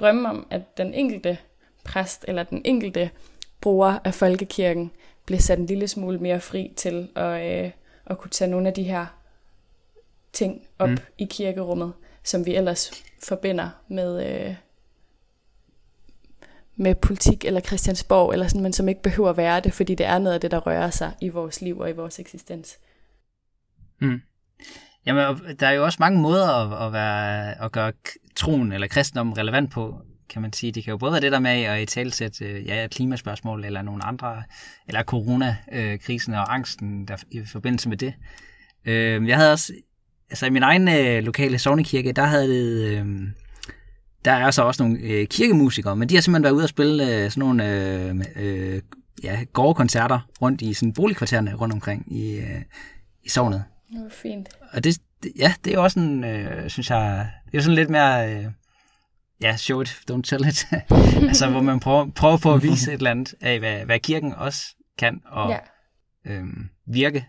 drømme 0.00 0.28
om, 0.28 0.46
at 0.50 0.78
den 0.78 0.94
enkelte 0.94 1.38
præst 1.84 2.24
eller 2.28 2.42
den 2.42 2.62
enkelte 2.64 3.10
bruger 3.60 3.98
af 4.04 4.14
folkekirken 4.14 4.90
bliver 5.26 5.40
sat 5.40 5.58
en 5.58 5.66
lille 5.66 5.88
smule 5.88 6.18
mere 6.18 6.40
fri 6.40 6.72
til 6.76 7.08
at, 7.16 7.64
øh, 7.64 7.70
at 8.10 8.18
kunne 8.18 8.30
tage 8.30 8.50
nogle 8.50 8.68
af 8.68 8.74
de 8.74 8.82
her 8.82 9.06
ting 10.32 10.62
op 10.78 10.88
mm. 10.88 10.98
i 11.18 11.24
kirkerummet, 11.24 11.92
som 12.24 12.46
vi 12.46 12.56
ellers 12.56 12.90
forbinder 13.22 13.70
med, 13.88 14.26
øh, 14.26 14.54
med 16.76 16.94
politik 16.94 17.44
eller 17.44 17.60
Christiansborg, 17.60 18.32
eller 18.32 18.48
sådan, 18.48 18.62
men 18.62 18.72
som 18.72 18.88
ikke 18.88 19.02
behøver 19.02 19.30
at 19.30 19.36
være 19.36 19.60
det, 19.60 19.72
fordi 19.72 19.94
det 19.94 20.06
er 20.06 20.18
noget 20.18 20.34
af 20.34 20.40
det, 20.40 20.50
der 20.50 20.58
rører 20.58 20.90
sig 20.90 21.12
i 21.20 21.28
vores 21.28 21.60
liv 21.60 21.78
og 21.78 21.90
i 21.90 21.92
vores 21.92 22.18
eksistens. 22.18 22.78
Mm. 24.00 24.20
Jamen, 25.06 25.36
der 25.60 25.66
er 25.66 25.72
jo 25.72 25.84
også 25.84 25.96
mange 26.00 26.20
måder 26.20 26.48
at, 26.48 26.86
at, 26.86 26.92
være, 26.92 27.64
at 27.64 27.72
gøre 27.72 27.92
troen 28.36 28.72
eller 28.72 28.86
kristendommen 28.86 29.38
relevant 29.38 29.72
på, 29.72 30.02
kan 30.30 30.42
man 30.42 30.52
sige. 30.52 30.72
Det 30.72 30.84
kan 30.84 30.90
jo 30.90 30.98
både 30.98 31.12
være 31.12 31.20
det 31.20 31.32
der 31.32 31.38
med 31.38 31.50
at 31.50 31.82
i 31.82 31.86
talsætte 31.86 32.44
øh, 32.44 32.66
ja, 32.66 32.86
klimaspørgsmål 32.90 33.64
eller 33.64 33.82
nogle 33.82 34.04
andre, 34.04 34.42
eller 34.88 35.02
coronakrisen 35.02 36.34
og 36.34 36.54
angsten 36.54 37.08
der, 37.08 37.16
i 37.30 37.44
forbindelse 37.44 37.88
med 37.88 37.96
det. 37.96 38.14
Øh, 38.84 39.28
jeg 39.28 39.36
havde 39.36 39.52
også, 39.52 39.72
altså 40.30 40.46
i 40.46 40.50
min 40.50 40.62
egen 40.62 40.88
øh, 40.88 41.24
lokale 41.24 41.58
sovnekirke, 41.58 42.12
der 42.12 42.24
havde 42.24 42.48
det, 42.48 42.98
øh, 42.98 43.06
der 44.24 44.32
er 44.32 44.50
så 44.50 44.62
også 44.62 44.82
nogle 44.82 44.98
øh, 45.00 45.26
kirkemusikere, 45.26 45.96
men 45.96 46.08
de 46.08 46.14
har 46.14 46.22
simpelthen 46.22 46.44
været 46.44 46.54
ude 46.54 46.64
og 46.64 46.68
spille 46.68 47.04
øh, 47.04 47.30
sådan 47.30 47.40
nogle 47.40 47.68
øh, 47.68 48.20
øh, 48.36 48.82
ja, 49.22 49.44
gårdkoncerter 49.52 50.28
rundt 50.42 50.62
i 50.62 50.74
sådan 50.74 50.92
boligkvartererne 50.92 51.54
rundt 51.54 51.74
omkring 51.74 52.16
i, 52.16 52.36
øh, 52.36 52.62
i 53.24 53.28
sovnet. 53.28 53.64
Det 53.92 54.02
var 54.02 54.08
fint. 54.10 54.48
Og 54.72 54.84
det, 54.84 54.98
ja, 55.38 55.54
det 55.64 55.70
er 55.70 55.74
jo 55.74 55.82
også 55.82 56.00
en, 56.00 56.24
øh, 56.24 56.70
synes 56.70 56.90
jeg, 56.90 57.30
det 57.52 57.58
er 57.58 57.62
sådan 57.62 57.74
lidt 57.74 57.90
mere, 57.90 58.34
øh, 58.34 58.46
ja, 59.42 59.56
show 59.56 59.80
it, 59.80 59.88
don't 60.10 60.22
tell 60.22 60.46
it. 60.46 60.66
altså, 61.28 61.50
hvor 61.50 61.62
man 61.62 61.80
prøver, 61.80 62.10
prøver 62.10 62.36
på 62.36 62.54
at 62.54 62.62
vise 62.62 62.90
et 62.92 62.96
eller 62.96 63.10
andet 63.10 63.34
af, 63.40 63.58
hvad, 63.58 63.84
hvad 63.84 64.00
kirken 64.00 64.34
også 64.34 64.76
kan, 64.98 65.22
og 65.26 65.50
ja. 65.50 65.58
øhm, 66.32 66.68
virke 66.86 67.26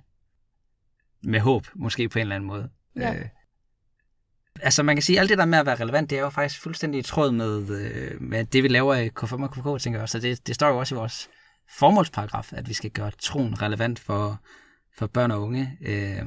med 1.23 1.39
håb, 1.39 1.67
måske 1.75 2.09
på 2.09 2.19
en 2.19 2.21
eller 2.21 2.35
anden 2.35 2.47
måde. 2.47 2.69
Ja. 2.95 3.13
Øh, 3.13 3.25
altså 4.61 4.83
man 4.83 4.95
kan 4.95 5.03
sige, 5.03 5.17
at 5.17 5.21
alt 5.21 5.29
det 5.29 5.37
der 5.37 5.45
med 5.45 5.59
at 5.59 5.65
være 5.65 5.75
relevant, 5.75 6.09
det 6.09 6.17
er 6.17 6.21
jo 6.21 6.29
faktisk 6.29 6.61
fuldstændig 6.61 6.99
i 6.99 7.03
tråd 7.03 7.31
med, 7.31 7.69
øh, 7.69 8.21
med 8.21 8.45
det, 8.45 8.63
vi 8.63 8.67
laver 8.67 8.95
i 8.95 9.09
K5 9.19 9.43
og 9.43 9.51
KK, 9.51 9.83
tænker 9.83 9.99
jeg 9.99 10.03
også. 10.03 10.11
Så 10.11 10.19
det, 10.19 10.47
det 10.47 10.55
står 10.55 10.67
jo 10.67 10.77
også 10.77 10.95
i 10.95 10.97
vores 10.97 11.29
formålsparagraf, 11.77 12.53
at 12.53 12.69
vi 12.69 12.73
skal 12.73 12.91
gøre 12.91 13.11
troen 13.19 13.61
relevant 13.61 13.99
for, 13.99 14.41
for 14.97 15.07
børn 15.07 15.31
og 15.31 15.41
unge. 15.41 15.77
Øh, 15.81 16.25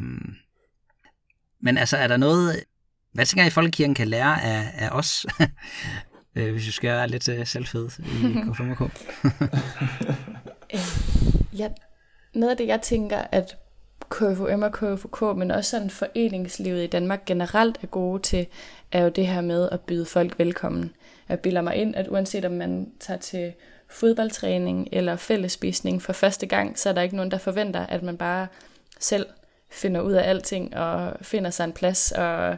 men 1.61 1.79
altså, 1.79 1.97
er 1.97 2.09
der 2.09 2.17
noget, 2.17 2.65
hvad 3.15 3.27
tænker 3.27 3.47
I, 3.47 3.51
Folkekirken 3.51 3.95
kan 3.95 4.09
lære 4.09 4.43
af, 4.43 4.71
af 4.79 4.89
os, 4.93 5.27
øh, 6.37 6.53
hvis 6.53 6.67
vi 6.67 6.71
skal 6.73 6.91
være 6.91 7.09
lidt 7.09 7.29
uh, 7.29 7.47
selvfed 7.47 7.89
i 7.99 8.35
K5 8.35 8.71
og 8.71 8.77
K? 8.77 8.93
ja, 11.59 11.69
noget 12.35 12.51
af 12.51 12.57
det, 12.57 12.67
jeg 12.67 12.81
tænker, 12.83 13.19
at 13.33 13.57
KFUM 14.11 14.63
og 14.63 14.73
KFUK, 14.73 15.37
men 15.37 15.51
også 15.51 15.71
sådan 15.71 15.91
foreningslivet 15.91 16.85
i 16.85 16.87
Danmark 16.87 17.25
generelt 17.25 17.79
er 17.83 17.87
gode 17.87 18.23
til, 18.23 18.47
er 18.93 19.03
jo 19.03 19.09
det 19.09 19.27
her 19.27 19.41
med 19.41 19.69
at 19.73 19.81
byde 19.81 20.07
folk 20.07 20.39
velkommen. 20.39 20.93
Jeg 21.29 21.41
bilder 21.41 21.63
mig 21.63 21.77
ind, 21.77 21.97
at 21.97 22.09
uanset 22.09 22.45
om 22.45 22.53
man 22.53 22.93
tager 23.01 23.21
til 23.21 23.53
fodboldtræning 23.89 24.89
eller 24.93 25.17
fællesspisning 25.17 26.03
for 26.03 26.13
første 26.13 26.47
gang, 26.47 26.79
så 26.79 26.89
er 26.89 26.93
der 26.93 27.03
ikke 27.03 27.17
nogen, 27.17 27.31
der 27.31 27.39
forventer, 27.39 27.87
at 27.87 28.03
man 28.03 28.17
bare 28.17 28.47
selv 29.01 29.27
finder 29.71 30.01
ud 30.01 30.13
af 30.13 30.29
alting 30.29 30.77
og 30.77 31.17
finder 31.23 31.51
sig 31.51 31.65
en 31.65 31.73
plads 31.73 32.13
og 32.13 32.57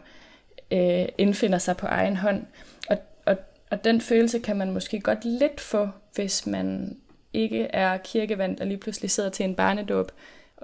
øh, 0.70 1.06
indfinder 1.18 1.58
sig 1.58 1.76
på 1.76 1.86
egen 1.86 2.16
hånd. 2.16 2.46
Og, 2.88 2.98
og, 3.26 3.36
og 3.70 3.84
den 3.84 4.00
følelse 4.00 4.38
kan 4.38 4.56
man 4.56 4.70
måske 4.70 5.00
godt 5.00 5.24
lidt 5.24 5.60
få, 5.60 5.88
hvis 6.14 6.46
man 6.46 6.96
ikke 7.32 7.62
er 7.62 7.96
kirkevandt 7.96 8.60
og 8.60 8.66
lige 8.66 8.78
pludselig 8.78 9.10
sidder 9.10 9.30
til 9.30 9.44
en 9.44 9.54
barnedåb, 9.54 10.12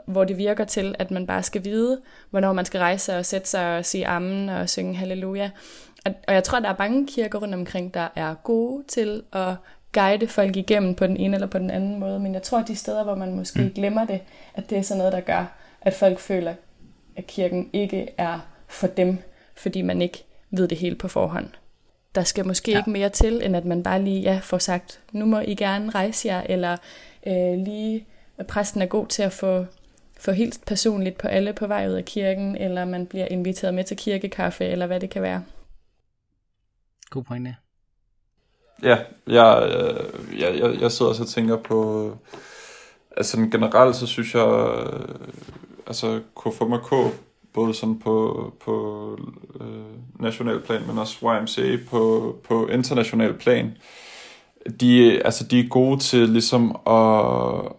hvor 0.06 0.24
det 0.24 0.38
virker 0.38 0.64
til, 0.64 0.94
at 0.98 1.10
man 1.10 1.26
bare 1.26 1.42
skal 1.42 1.64
vide, 1.64 2.00
hvornår 2.30 2.52
man 2.52 2.64
skal 2.64 2.78
rejse 2.78 3.16
og 3.16 3.26
sætte 3.26 3.48
sig 3.48 3.76
og 3.76 3.84
sige 3.84 4.06
amen 4.06 4.48
og 4.48 4.68
synge 4.68 4.94
halleluja. 4.94 5.50
Og, 6.04 6.14
og 6.28 6.34
jeg 6.34 6.44
tror, 6.44 6.60
der 6.60 6.68
er 6.68 6.74
mange 6.78 7.06
kirker 7.06 7.38
rundt 7.38 7.54
omkring, 7.54 7.94
der 7.94 8.08
er 8.16 8.34
gode 8.34 8.84
til 8.88 9.22
at 9.32 9.54
guide 9.92 10.28
folk 10.28 10.56
igennem 10.56 10.94
på 10.94 11.06
den 11.06 11.16
ene 11.16 11.34
eller 11.34 11.46
på 11.46 11.58
den 11.58 11.70
anden 11.70 12.00
måde. 12.00 12.20
Men 12.20 12.34
jeg 12.34 12.42
tror, 12.42 12.58
at 12.58 12.68
de 12.68 12.76
steder, 12.76 13.04
hvor 13.04 13.14
man 13.14 13.34
måske 13.34 13.62
mm. 13.62 13.70
glemmer 13.70 14.04
det, 14.04 14.20
at 14.54 14.70
det 14.70 14.78
er 14.78 14.82
sådan 14.82 14.98
noget, 14.98 15.12
der 15.12 15.20
gør, 15.20 15.44
at 15.80 15.94
folk 15.94 16.18
føler, 16.18 16.54
at 17.16 17.26
kirken 17.26 17.70
ikke 17.72 18.08
er 18.18 18.38
for 18.68 18.86
dem, 18.86 19.18
fordi 19.62 19.82
man 19.82 20.02
ikke 20.02 20.24
ved 20.50 20.68
det 20.68 20.78
helt 20.78 20.98
på 20.98 21.08
forhånd. 21.08 21.48
Der 22.14 22.22
skal 22.22 22.46
måske 22.46 22.70
ja. 22.70 22.78
ikke 22.78 22.90
mere 22.90 23.08
til, 23.08 23.44
end 23.44 23.56
at 23.56 23.64
man 23.64 23.82
bare 23.82 24.02
lige 24.02 24.20
ja, 24.20 24.40
får 24.42 24.58
sagt, 24.58 25.00
nu 25.12 25.24
må 25.24 25.38
I 25.38 25.54
gerne 25.54 25.90
rejse 25.90 26.28
jer, 26.28 26.42
eller 26.48 26.76
øh, 27.26 27.64
lige, 27.64 28.06
at 28.38 28.46
præsten 28.46 28.82
er 28.82 28.86
god 28.86 29.06
til 29.06 29.22
at 29.22 29.32
få 29.32 29.66
få 30.22 30.32
helt 30.32 30.60
personligt 30.66 31.18
på 31.18 31.28
alle 31.28 31.52
på 31.52 31.66
vej 31.66 31.88
ud 31.88 31.92
af 31.92 32.04
kirken, 32.04 32.56
eller 32.56 32.84
man 32.84 33.06
bliver 33.06 33.26
inviteret 33.30 33.74
med 33.74 33.84
til 33.84 33.96
kirkekaffe, 33.96 34.64
eller 34.64 34.86
hvad 34.86 35.00
det 35.00 35.10
kan 35.10 35.22
være. 35.22 35.44
God 37.10 37.22
pointe. 37.22 37.56
Ja, 38.82 38.98
jeg, 39.26 39.72
øh, 39.76 40.40
jeg, 40.40 40.58
jeg, 40.58 40.80
jeg 40.80 40.92
sidder 40.92 41.10
også 41.10 41.22
og 41.22 41.28
tænker 41.28 41.56
på, 41.56 42.10
altså 43.16 43.36
generelt 43.36 43.96
så 43.96 44.06
synes 44.06 44.34
jeg, 44.34 44.46
øh, 44.46 45.14
altså 45.86 46.20
K5K, 46.38 47.10
både 47.54 47.74
sådan 47.74 47.98
på, 47.98 48.52
på 48.64 49.18
øh, 49.60 50.22
national 50.22 50.60
plan, 50.60 50.82
men 50.86 50.98
også 50.98 51.16
YMCA 51.22 51.76
på, 51.90 52.34
på 52.48 52.66
international 52.66 53.34
plan, 53.34 53.76
de, 54.80 55.22
altså 55.24 55.44
de 55.44 55.60
er 55.60 55.68
gode 55.68 56.00
til 56.00 56.28
ligesom 56.28 56.76
at, 56.86 57.72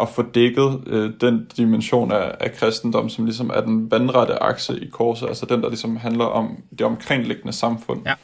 at 0.00 0.08
få 0.08 0.22
dækket 0.22 0.82
øh, 0.86 1.10
den 1.20 1.46
dimension 1.56 2.12
af, 2.12 2.34
af 2.40 2.52
kristendom, 2.52 3.08
som 3.08 3.24
ligesom 3.24 3.50
er 3.54 3.60
den 3.60 3.90
vandrette 3.90 4.42
akse 4.42 4.80
i 4.80 4.88
korset, 4.88 5.26
altså 5.26 5.46
den, 5.46 5.62
der 5.62 5.68
ligesom 5.68 5.96
handler 5.96 6.24
om 6.24 6.56
det 6.70 6.80
omkringliggende 6.80 7.52
samfund. 7.52 8.00
Ja. 8.06 8.14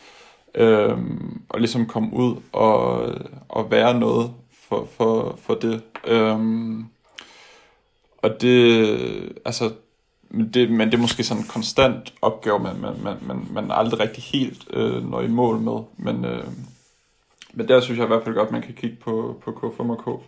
Øhm, 0.55 1.43
og 1.49 1.61
ligesom 1.61 1.87
komme 1.87 2.13
ud 2.13 2.37
og, 2.53 3.11
og 3.49 3.71
være 3.71 3.99
noget 3.99 4.31
for, 4.69 4.89
for, 4.97 5.39
for 5.43 5.55
det. 5.55 5.83
Øhm, 6.07 6.87
og 8.23 8.41
det, 8.41 9.33
altså, 9.45 9.71
det, 10.55 10.71
men 10.71 10.89
det 10.89 10.95
er 10.95 11.01
måske 11.01 11.25
sådan 11.25 11.43
en 11.43 11.49
konstant 11.49 12.15
opgave, 12.23 12.59
man, 12.59 12.81
man, 12.81 12.95
man, 13.03 13.17
man, 13.23 13.47
man 13.51 13.71
aldrig 13.71 14.01
rigtig 14.01 14.23
helt 14.23 14.65
øh, 14.73 15.11
når 15.11 15.21
i 15.21 15.29
mål 15.29 15.59
med. 15.61 15.79
Men, 15.97 16.25
øh, 16.25 16.45
men 17.53 17.69
der 17.69 17.81
synes 17.81 17.99
jeg 17.99 18.05
i 18.05 18.09
hvert 18.09 18.25
fald 18.25 18.35
godt, 18.35 18.53
man 18.53 18.63
kan 18.63 18.75
kigge 18.75 18.97
på, 18.97 19.41
på 19.45 19.51
K5 19.51 19.91
og 19.91 19.99
K. 19.99 20.23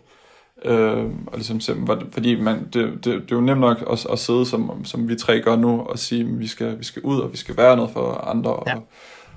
Øh, 0.65 1.05
og 1.27 1.33
ligesom 1.33 1.59
se, 1.59 1.75
fordi 2.11 2.41
man, 2.41 2.69
det, 2.73 2.93
det, 2.93 3.05
det 3.05 3.31
er 3.31 3.35
jo 3.35 3.41
nemt 3.41 3.59
nok 3.59 3.83
at, 3.91 4.05
at 4.11 4.19
sidde, 4.19 4.45
som, 4.45 4.85
som 4.85 5.09
vi 5.09 5.15
tre 5.15 5.41
gør 5.41 5.55
nu, 5.55 5.79
og 5.81 5.99
sige, 5.99 6.21
at 6.21 6.39
vi 6.39 6.47
skal, 6.47 6.79
vi 6.79 6.83
skal 6.83 7.01
ud, 7.01 7.19
og 7.19 7.31
vi 7.31 7.37
skal 7.37 7.57
være 7.57 7.75
noget 7.75 7.91
for 7.91 8.13
andre, 8.13 8.51
ja. 8.67 8.75
og, 8.75 8.83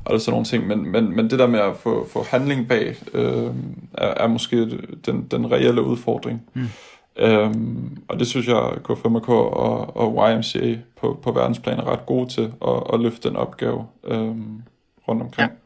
og 0.05 0.21
sådan 0.21 0.33
nogle 0.33 0.47
ting. 0.47 0.67
Men, 0.67 0.93
men, 0.93 1.17
men 1.17 1.31
det 1.31 1.39
der 1.39 1.47
med 1.47 1.61
at 1.61 1.77
få, 1.77 2.09
få 2.09 2.23
handling 2.23 2.69
bag, 2.69 2.97
øh, 3.15 3.51
er, 3.93 4.15
er 4.17 4.27
måske 4.27 4.79
den, 5.07 5.27
den 5.31 5.53
reelle 5.53 5.83
udfordring. 5.83 6.43
Mm. 6.55 6.69
Øhm, 7.17 7.99
og 8.09 8.19
det 8.19 8.27
synes 8.27 8.47
jeg, 8.47 8.73
K5K 8.91 9.29
og, 9.29 9.97
og 9.97 10.31
YMCA 10.31 10.79
på, 11.01 11.21
på 11.23 11.33
verdensplan 11.33 11.79
er 11.79 11.85
ret 11.85 12.07
gode 12.07 12.29
til 12.29 12.53
at, 12.67 12.83
at 12.93 13.01
løfte 13.01 13.29
den 13.29 13.37
opgave 13.37 13.87
øhm, 14.05 14.63
rundt 15.09 15.23
omkring. 15.23 15.51
Ja. 15.51 15.57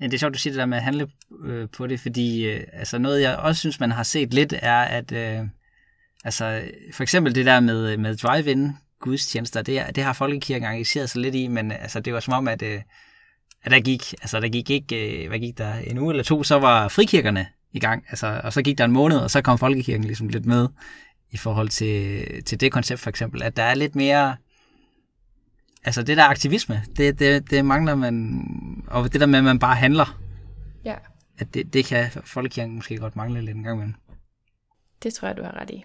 Ja, 0.00 0.04
det 0.04 0.14
er 0.14 0.18
sjovt, 0.18 0.34
du 0.34 0.38
siger 0.38 0.52
det 0.52 0.58
der 0.58 0.66
med 0.66 0.76
at 0.76 0.82
handle 0.82 1.08
øh, 1.44 1.68
på 1.68 1.86
det, 1.86 2.00
fordi 2.00 2.46
øh, 2.46 2.60
altså 2.72 2.98
noget, 2.98 3.22
jeg 3.22 3.36
også 3.36 3.60
synes, 3.60 3.80
man 3.80 3.90
har 3.90 4.02
set 4.02 4.34
lidt, 4.34 4.54
er, 4.62 4.82
at 4.82 5.12
øh, 5.12 5.46
altså, 6.24 6.62
for 6.92 7.02
eksempel 7.02 7.34
det 7.34 7.46
der 7.46 7.60
med, 7.60 7.96
med 7.96 8.16
drive-in 8.16 8.72
gudstjenester, 9.00 9.62
det, 9.62 9.82
det 9.94 10.04
har 10.04 10.12
Folkekirken 10.12 10.68
engageret 10.68 11.10
sig 11.10 11.20
lidt 11.20 11.34
i, 11.34 11.48
men 11.48 11.72
altså, 11.72 12.00
det 12.00 12.14
var 12.14 12.20
som 12.20 12.34
om, 12.34 12.48
at, 12.48 12.62
øh, 12.62 12.80
at 13.62 13.70
der 13.70 13.80
gik, 13.80 14.12
altså 14.12 14.40
der 14.40 14.48
gik 14.48 14.70
ikke, 14.70 15.22
øh, 15.22 15.28
hvad 15.28 15.38
gik 15.38 15.58
der, 15.58 15.74
en 15.74 15.98
uge 15.98 16.12
eller 16.12 16.24
to, 16.24 16.42
så 16.42 16.58
var 16.58 16.88
frikirkerne 16.88 17.46
i 17.72 17.78
gang, 17.78 18.04
altså, 18.08 18.40
og 18.44 18.52
så 18.52 18.62
gik 18.62 18.78
der 18.78 18.84
en 18.84 18.92
måned, 18.92 19.18
og 19.18 19.30
så 19.30 19.42
kom 19.42 19.58
Folkekirken 19.58 20.04
ligesom 20.04 20.28
lidt 20.28 20.46
med 20.46 20.68
i 21.30 21.36
forhold 21.36 21.68
til, 21.68 22.24
til 22.44 22.60
det 22.60 22.72
koncept 22.72 23.00
for 23.00 23.10
eksempel, 23.10 23.42
at 23.42 23.56
der 23.56 23.62
er 23.62 23.74
lidt 23.74 23.94
mere 23.94 24.36
altså 25.84 26.02
det 26.02 26.16
der 26.16 26.24
aktivisme, 26.24 26.82
det, 26.96 27.18
det, 27.18 27.50
det 27.50 27.64
mangler 27.64 27.94
man, 27.94 28.44
og 28.86 29.12
det 29.12 29.20
der 29.20 29.26
med, 29.26 29.38
at 29.38 29.44
man 29.44 29.58
bare 29.58 29.74
handler, 29.74 30.18
ja. 30.84 30.94
at 31.38 31.54
det, 31.54 31.72
det 31.72 31.84
kan 31.84 32.10
folkekirken 32.24 32.74
måske 32.74 32.96
godt 32.96 33.16
mangle 33.16 33.40
lidt 33.40 33.56
en 33.56 33.62
gang 33.62 33.76
imellem. 33.76 33.94
Det 35.02 35.14
tror 35.14 35.28
jeg, 35.28 35.36
du 35.36 35.42
har 35.42 35.60
ret 35.60 35.70
i. 35.70 35.84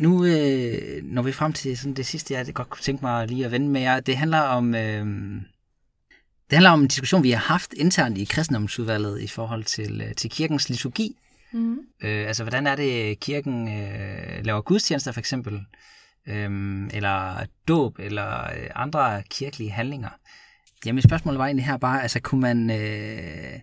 Nu 0.00 0.24
øh, 0.24 1.04
når 1.04 1.22
vi 1.22 1.32
frem 1.32 1.52
til 1.52 1.78
sådan 1.78 1.94
det 1.94 2.06
sidste, 2.06 2.34
jeg 2.34 2.54
godt 2.54 2.70
kunne 2.70 2.82
tænke 2.82 3.04
mig 3.04 3.28
lige 3.28 3.44
at 3.44 3.50
vende 3.50 3.68
med 3.68 3.80
jer. 3.80 4.00
Det 4.00 4.16
handler 4.16 4.38
om, 4.40 4.74
øh, 4.74 5.06
det 6.50 6.56
handler 6.56 6.70
om 6.70 6.80
en 6.80 6.88
diskussion, 6.88 7.22
vi 7.22 7.30
har 7.30 7.38
haft 7.38 7.72
internt 7.72 8.18
i 8.18 8.24
kristendomsudvalget 8.24 9.20
i 9.20 9.26
forhold 9.26 9.64
til, 9.64 10.00
øh, 10.00 10.14
til 10.14 10.30
kirkens 10.30 10.68
liturgi. 10.68 11.16
Mm. 11.52 11.78
Øh, 12.02 12.26
altså, 12.26 12.44
hvordan 12.44 12.66
er 12.66 12.76
det, 12.76 13.20
kirken 13.20 13.68
øh, 13.68 14.44
laver 14.44 14.60
gudstjenester 14.60 15.12
for 15.12 15.20
eksempel, 15.20 15.60
øh, 16.28 16.50
eller 16.92 17.46
dåb, 17.68 17.98
eller 17.98 18.42
øh, 18.44 18.70
andre 18.74 19.22
kirkelige 19.30 19.70
handlinger. 19.70 20.10
Jamen, 20.86 21.02
spørgsmålet 21.02 21.38
var 21.38 21.46
egentlig 21.46 21.66
her 21.66 21.76
bare, 21.76 22.02
altså, 22.02 22.20
kunne 22.20 22.40
man... 22.40 22.70
Øh, 22.70 23.60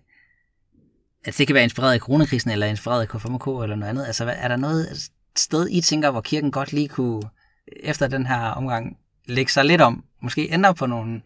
altså, 1.25 1.39
det 1.39 1.47
kan 1.47 1.53
være 1.53 1.63
inspireret 1.63 1.93
af 1.93 1.99
coronakrisen, 1.99 2.51
eller 2.51 2.67
inspireret 2.67 3.01
af 3.01 3.07
KFMK, 3.07 3.47
eller 3.47 3.75
noget 3.75 3.89
andet. 3.89 4.05
Altså, 4.05 4.25
er 4.25 4.47
der 4.47 4.57
noget 4.57 5.09
sted, 5.39 5.67
I 5.69 5.81
tænker, 5.81 6.11
hvor 6.11 6.21
kirken 6.21 6.51
godt 6.51 6.73
lige 6.73 6.87
kunne, 6.87 7.21
efter 7.67 8.07
den 8.07 8.25
her 8.25 8.39
omgang, 8.39 8.97
lægge 9.25 9.51
sig 9.51 9.65
lidt 9.65 9.81
om, 9.81 10.03
måske 10.21 10.47
ændre 10.51 10.75
på 10.75 10.85
nogle 10.85 11.21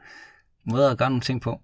måder 0.63 0.91
at 0.91 0.97
gøre 0.97 1.10
nogle 1.10 1.21
ting 1.21 1.41
på? 1.41 1.60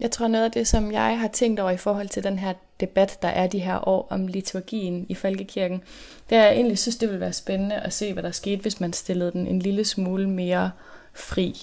Jeg 0.00 0.10
tror 0.10 0.28
noget 0.28 0.44
af 0.44 0.50
det, 0.50 0.68
som 0.68 0.92
jeg 0.92 1.20
har 1.20 1.28
tænkt 1.28 1.60
over 1.60 1.70
i 1.70 1.76
forhold 1.76 2.08
til 2.08 2.24
den 2.24 2.38
her 2.38 2.52
debat, 2.80 3.18
der 3.22 3.28
er 3.28 3.46
de 3.46 3.58
her 3.58 3.88
år 3.88 4.06
om 4.10 4.26
liturgien 4.26 5.06
i 5.08 5.14
folkekirken, 5.14 5.82
det 6.30 6.38
er, 6.38 6.42
jeg 6.42 6.54
egentlig 6.54 6.78
synes, 6.78 6.96
det 6.96 7.08
ville 7.08 7.20
være 7.20 7.32
spændende 7.32 7.76
at 7.76 7.92
se, 7.92 8.12
hvad 8.12 8.22
der 8.22 8.30
skete, 8.30 8.62
hvis 8.62 8.80
man 8.80 8.92
stillede 8.92 9.32
den 9.32 9.46
en 9.46 9.58
lille 9.58 9.84
smule 9.84 10.28
mere 10.28 10.70
fri. 11.14 11.54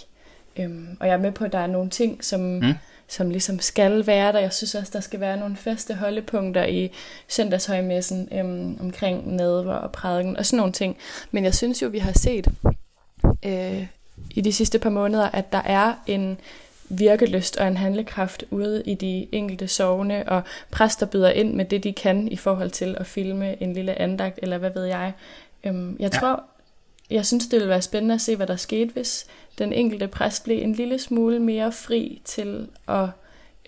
Øhm, 0.60 0.98
og 1.00 1.08
jeg 1.08 1.14
er 1.14 1.20
med 1.20 1.32
på, 1.32 1.46
at 1.46 1.52
der 1.52 1.60
er 1.60 1.68
nogle 1.68 1.90
ting, 1.90 2.24
som, 2.24 2.40
mm. 2.40 2.74
Som 3.08 3.30
ligesom 3.30 3.60
skal 3.60 4.08
være 4.08 4.34
der. 4.34 4.40
Jeg 4.40 4.54
synes 4.54 4.76
også, 4.76 4.92
der 4.94 5.00
skal 5.00 5.20
være 5.20 5.38
nogle 5.38 5.56
faste 5.56 5.94
holdepunkter 5.94 6.66
i 6.66 6.92
søndagshøjmessen 7.28 8.30
øhm, 8.32 8.78
omkring 8.82 9.36
nadver 9.36 9.74
og 9.74 9.92
prædiken 9.92 10.38
og 10.38 10.46
sådan 10.46 10.58
nogle 10.58 10.74
ting. 10.74 10.98
Men 11.32 11.44
jeg 11.44 11.56
synes 11.56 11.82
jo, 11.82 11.88
vi 11.88 12.00
har 12.00 12.12
set 12.20 12.48
øh, 13.46 13.88
i 14.32 14.42
de 14.42 14.54
sidste 14.54 14.80
par 14.80 14.90
måneder, 14.90 15.30
at 15.30 15.52
der 15.52 15.62
er 15.62 15.94
en 16.08 16.38
virkelyst 16.90 17.58
og 17.58 17.68
en 17.68 17.78
handlekraft 17.78 18.44
ude 18.52 18.84
i 18.86 18.94
de 18.94 19.28
enkelte 19.32 19.68
sovne, 19.68 20.30
og 20.30 20.42
præster 20.72 21.06
byder 21.06 21.30
ind 21.30 21.54
med 21.54 21.66
det, 21.66 21.84
de 21.84 21.94
kan 21.94 22.28
i 22.28 22.38
forhold 22.38 22.72
til 22.72 22.96
at 23.00 23.06
filme 23.06 23.64
en 23.64 23.74
lille 23.74 24.02
andagt, 24.02 24.40
eller 24.42 24.58
hvad 24.58 24.70
ved 24.70 24.86
jeg. 24.86 25.14
Øhm, 25.64 25.98
jeg 26.00 26.12
tror, 26.12 26.30
ja 26.30 26.36
jeg 27.10 27.26
synes, 27.26 27.48
det 27.48 27.54
ville 27.54 27.70
være 27.70 27.82
spændende 27.82 28.16
at 28.16 28.22
se, 28.22 28.36
hvad 28.36 28.48
der 28.48 28.56
skete, 28.56 28.94
hvis 28.94 29.26
den 29.58 29.74
enkelte 29.74 30.08
præst 30.08 30.44
blev 30.44 30.62
en 30.62 30.74
lille 30.74 31.00
smule 31.00 31.40
mere 31.40 31.72
fri 31.72 32.22
til 32.26 32.68
at 32.88 33.10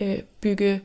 øh, 0.01 0.19
bygge 0.41 0.81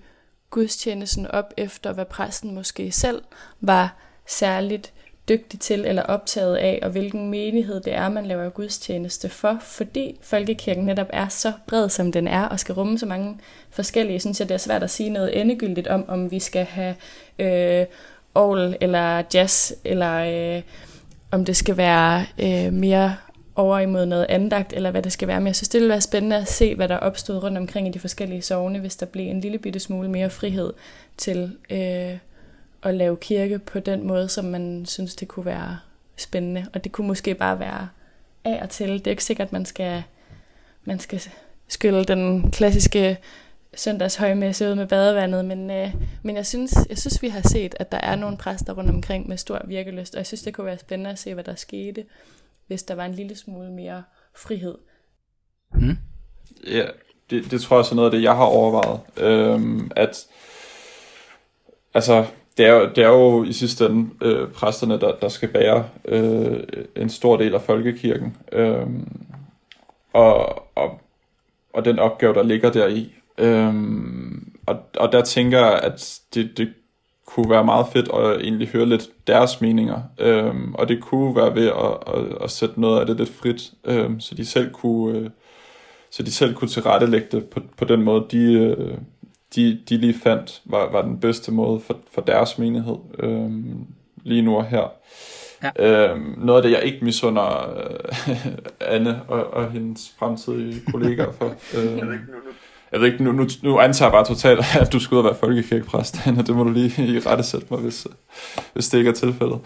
gudstjenesten 0.51 1.27
op 1.27 1.55
efter, 1.57 1.93
hvad 1.93 2.05
præsten 2.05 2.55
måske 2.55 2.93
selv 2.93 3.23
var 3.61 3.97
særligt 4.27 4.93
dygtig 5.29 5.61
til 5.61 5.85
eller 5.87 6.03
optaget 6.03 6.57
af, 6.57 6.79
og 6.83 6.91
hvilken 6.91 7.31
menighed 7.31 7.81
det 7.81 7.95
er, 7.95 8.09
man 8.09 8.27
laver 8.27 8.49
gudstjeneste 8.49 9.29
for, 9.29 9.59
fordi 9.61 10.19
folkekirken 10.23 10.85
netop 10.85 11.07
er 11.11 11.29
så 11.29 11.53
bred, 11.67 11.89
som 11.89 12.13
den 12.13 12.29
er, 12.29 12.45
og 12.45 12.61
skal 12.61 12.75
rumme 12.75 12.99
så 12.99 13.07
mange 13.07 13.39
forskellige, 13.71 14.21
synes 14.21 14.41
jeg, 14.41 14.49
det 14.49 14.55
er 14.55 14.59
svært 14.59 14.83
at 14.83 14.91
sige 14.91 15.11
noget 15.11 15.41
endegyldigt 15.41 15.89
om, 15.89 16.05
om 16.09 16.31
vi 16.31 16.39
skal 16.39 16.65
have 16.65 16.95
øh, 17.39 17.87
Aarhus 18.35 18.77
eller 18.81 19.23
jazz, 19.35 19.73
eller 19.85 20.15
øh, 20.57 20.63
om 21.31 21.45
det 21.45 21.57
skal 21.57 21.77
være 21.77 22.27
øh, 22.39 22.73
mere 22.73 23.17
over 23.55 23.79
imod 23.79 24.07
noget 24.07 24.27
andagt, 24.29 24.73
eller 24.73 24.91
hvad 24.91 25.03
det 25.03 25.13
skal 25.13 25.29
være. 25.29 25.41
Men 25.41 25.47
jeg 25.47 25.57
synes, 25.57 25.69
det 25.69 25.81
ville 25.81 25.91
være 25.91 26.01
spændende 26.01 26.37
at 26.37 26.49
se, 26.49 26.75
hvad 26.75 26.89
der 26.89 26.97
opstod 26.97 27.43
rundt 27.43 27.59
omkring 27.59 27.89
i 27.89 27.91
de 27.91 27.99
forskellige 27.99 28.43
sovne, 28.43 28.79
hvis 28.79 28.97
der 28.97 29.07
blev 29.07 29.27
en 29.27 29.41
lille 29.41 29.59
bitte 29.59 29.81
smule 29.81 30.11
mere 30.11 30.31
frihed 30.31 30.73
til 31.17 31.57
øh, 31.71 32.19
at 32.83 32.95
lave 32.95 33.17
kirke 33.17 33.59
på 33.59 33.81
den 33.81 34.07
måde, 34.07 34.29
som 34.29 34.45
man 34.45 34.87
synes, 34.87 35.17
det 35.17 35.29
kunne 35.29 35.47
være 35.47 35.79
spændende. 36.17 36.67
Og 36.75 36.85
det 36.85 36.93
kunne 36.93 37.07
måske 37.07 37.35
bare 37.35 37.59
være 37.61 37.89
af 38.45 38.63
og 38.63 38.71
til. 38.71 38.93
Det 38.93 39.07
er 39.07 39.11
ikke 39.11 39.25
sikkert, 39.25 39.49
at 39.49 39.53
man 39.53 39.65
skal, 39.65 40.03
man 40.85 40.99
skal 40.99 41.23
skylle 41.69 42.05
den 42.05 42.51
klassiske 42.51 43.19
søndagshøjmesse 43.75 44.71
ud 44.71 44.75
med 44.75 44.87
badevandet, 44.87 45.45
men, 45.45 45.71
øh, 45.71 45.95
men 46.23 46.37
jeg, 46.37 46.47
synes, 46.47 46.75
jeg 46.89 46.99
synes, 46.99 47.23
vi 47.23 47.29
har 47.29 47.49
set, 47.49 47.75
at 47.81 47.93
der 47.93 47.99
er 47.99 48.17
nogle 48.17 48.37
præster 48.37 48.73
rundt 48.73 48.91
omkring 48.91 49.29
med 49.29 49.37
stor 49.37 49.61
virkelyst, 49.67 50.15
og 50.15 50.19
jeg 50.19 50.27
synes, 50.27 50.43
det 50.43 50.55
kunne 50.55 50.67
være 50.67 50.79
spændende 50.79 51.11
at 51.11 51.19
se, 51.19 51.35
hvad 51.35 51.45
der 51.45 51.55
skete, 51.55 52.05
hvis 52.67 52.83
der 52.83 52.95
var 52.95 53.05
en 53.05 53.15
lille 53.15 53.37
smule 53.37 53.71
mere 53.71 54.03
frihed. 54.37 54.75
Mm. 55.75 55.97
Ja, 56.67 56.87
det, 57.31 57.51
det 57.51 57.61
tror 57.61 57.77
jeg 57.77 57.79
også 57.79 57.95
er 57.95 57.97
noget 57.97 58.11
af 58.11 58.17
det, 58.17 58.23
jeg 58.23 58.37
har 58.37 58.45
overvejet. 58.45 59.01
Øhm, 59.17 59.91
at 59.97 60.27
altså, 61.95 62.27
det 62.57 62.67
er, 62.67 62.73
jo, 62.73 62.89
det 62.89 63.05
er 63.05 63.09
jo 63.09 63.45
i 63.45 63.53
sidste 63.53 63.87
ende 63.87 64.11
øh, 64.23 64.49
præsterne, 64.53 65.01
der, 65.01 65.17
der 65.17 65.29
skal 65.29 65.49
bære 65.49 65.89
øh, 66.05 66.63
en 66.97 67.11
stor 67.11 67.37
del 67.37 67.55
af 67.55 67.63
folkekirken. 67.63 68.37
Øh, 68.53 68.87
og, 70.13 70.63
og, 70.75 71.01
og 71.73 71.85
den 71.85 71.99
opgave, 71.99 72.35
der 72.35 72.43
ligger 72.43 72.73
deri. 72.73 73.15
Øh, 73.41 73.75
og, 74.67 74.77
og 74.97 75.13
der 75.13 75.23
tænker 75.23 75.59
jeg, 75.59 75.81
at 75.83 76.21
det, 76.35 76.51
det 76.57 76.69
kunne 77.27 77.51
være 77.51 77.65
meget 77.65 77.87
fedt 77.93 78.09
at 78.09 78.41
egentlig 78.41 78.69
høre 78.69 78.87
lidt 78.87 79.09
deres 79.27 79.61
meninger. 79.61 80.03
Øh, 80.19 80.55
og 80.75 80.89
det 80.89 81.01
kunne 81.01 81.37
være 81.37 81.55
ved 81.55 81.67
at, 81.67 82.15
at, 82.15 82.43
at 82.45 82.51
sætte 82.51 82.81
noget 82.81 83.01
af 83.01 83.07
det 83.07 83.17
lidt 83.17 83.29
frit, 83.29 83.73
øh, 83.85 84.11
så 84.19 84.35
de 84.35 84.47
selv 84.47 84.73
kunne... 84.73 85.19
Øh, 85.19 85.31
så 86.13 86.23
de 86.23 86.33
selv 86.33 86.55
kunne 86.55 86.69
tilrettelægge 86.69 87.27
det 87.33 87.45
på, 87.45 87.61
på 87.77 87.85
den 87.85 88.03
måde, 88.03 88.27
de, 88.31 88.53
øh, 88.53 88.99
de, 89.55 89.81
de 89.89 89.97
lige 89.97 90.15
fandt, 90.15 90.63
var, 90.65 90.91
var 90.93 91.03
den 91.03 91.21
bedste 91.21 91.53
måde 91.53 91.81
for, 91.81 91.99
for 92.13 92.21
deres 92.21 92.59
menighed 92.59 92.97
øhm, 93.19 93.87
lige 94.23 94.43
nu 94.43 94.57
og 94.57 94.67
her. 94.67 94.93
Ja. 95.63 96.11
Øhm, 96.11 96.35
noget 96.39 96.59
af 96.59 96.63
det, 96.63 96.71
jeg 96.71 96.83
ikke 96.85 97.05
misunder 97.05 97.75
øh, 97.77 98.47
Anne 98.95 99.23
og, 99.29 99.55
og 99.55 99.71
hendes 99.71 100.15
fremtidige 100.19 100.81
kollegaer 100.93 101.33
for. 101.33 101.47
Øhm, 101.47 101.97
jeg 101.99 102.07
ved 102.07 102.13
ikke, 102.13 102.27
nu, 102.27 102.37
nu, 102.37 102.51
nu 103.63 103.79
antager 103.79 104.09
jeg 104.09 104.13
bare 104.13 104.25
totalt, 104.25 104.61
at 104.81 104.93
du 104.93 105.01
skal 105.01 105.15
ud 105.15 105.19
og 105.19 105.25
være 105.25 105.35
folkekirkepræst, 105.35 106.21
og 106.27 106.47
Det 106.47 106.57
må 106.57 106.65
du 106.65 106.71
lige 106.71 107.07
i 107.07 107.19
rette 107.19 107.45
sætte 107.45 107.67
mig, 107.71 107.81
hvis, 107.81 108.07
hvis 108.73 108.89
det 108.89 108.99
ikke 108.99 109.11
er 109.11 109.15
tilfældet. 109.15 109.59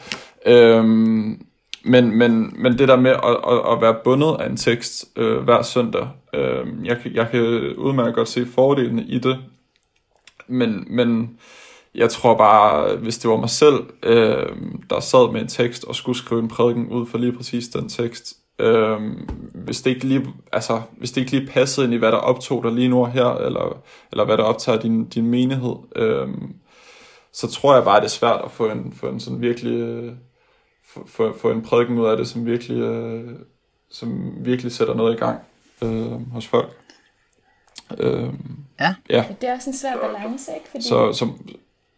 Øhm, 0.46 1.46
men, 1.84 2.18
men, 2.18 2.52
men 2.62 2.78
det 2.78 2.88
der 2.88 2.96
med 2.96 3.10
at, 3.10 3.37
at, 3.48 3.72
at 3.72 3.80
være 3.80 3.96
bundet 4.04 4.37
af 4.40 4.46
en 4.46 4.56
tekst 4.56 5.04
øh, 5.16 5.38
hver 5.38 5.62
søndag, 5.62 6.08
øh, 6.34 6.66
jeg, 6.84 6.98
jeg 7.14 7.28
kan 7.30 7.40
udmærket 7.76 8.14
godt 8.14 8.28
se 8.28 8.46
fordelene 8.46 9.02
i 9.02 9.18
det, 9.18 9.38
men, 10.48 10.84
men 10.90 11.38
jeg 11.94 12.10
tror 12.10 12.37
bare, 12.37 12.96
hvis 12.96 13.18
det 13.18 13.30
var 13.30 13.37
mig 13.37 13.50
selv, 13.50 13.80
øh, 14.02 14.56
der 14.90 15.00
sad 15.00 15.32
med 15.32 15.40
en 15.40 15.48
tekst 15.48 15.84
og 15.84 15.94
skulle 15.94 16.18
skrive 16.18 16.40
en 16.40 16.48
prædiken 16.48 16.88
ud 16.88 17.06
for 17.06 17.18
lige 17.18 17.32
præcis 17.32 17.68
den 17.68 17.88
tekst, 17.88 18.37
øh, 18.58 19.00
hvis, 19.54 19.82
det 19.82 19.90
ikke 19.90 20.04
lige, 20.04 20.26
altså, 20.52 20.82
hvis 20.96 21.12
det 21.12 21.20
ikke 21.20 21.32
lige 21.32 21.46
passede 21.46 21.84
ind 21.86 21.94
i, 21.94 21.96
hvad 21.96 22.12
der 22.12 22.18
optog 22.18 22.64
dig 22.64 22.72
lige 22.72 22.88
nu 22.88 23.04
her, 23.04 23.26
eller, 23.26 23.82
eller 24.12 24.24
hvad 24.24 24.36
der 24.36 24.44
optager 24.44 24.80
din, 24.80 25.04
din 25.08 25.26
menighed, 25.26 25.74
øh, 25.96 26.28
så 27.32 27.50
tror 27.50 27.74
jeg 27.74 27.84
bare, 27.84 28.00
det 28.00 28.04
er 28.04 28.10
svært 28.10 28.40
at 28.44 28.50
få 28.50 28.70
en, 28.70 28.92
få 28.92 29.08
en 29.08 29.20
sådan 29.20 29.40
virkelig, 29.40 29.72
øh, 29.72 30.12
få, 31.06 31.36
få 31.38 31.50
en 31.50 31.62
prædiken 31.62 31.98
ud 31.98 32.06
af 32.06 32.16
det, 32.16 32.28
som 32.28 32.46
virkelig, 32.46 32.80
øh, 32.80 33.30
som 33.90 34.34
virkelig 34.38 34.72
sætter 34.72 34.94
noget 34.94 35.14
i 35.14 35.18
gang 35.18 35.38
øh, 35.82 36.32
hos 36.32 36.46
folk. 36.46 36.76
Øh, 37.98 38.28
ja. 38.80 38.94
ja. 39.10 39.24
Det 39.40 39.48
er 39.48 39.54
også 39.54 39.70
en 39.70 39.76
svær 39.76 39.96
balance, 39.96 40.52
ikke? 40.54 40.68
Fordi... 40.70 40.84
Så, 40.84 41.12
så, 41.12 41.28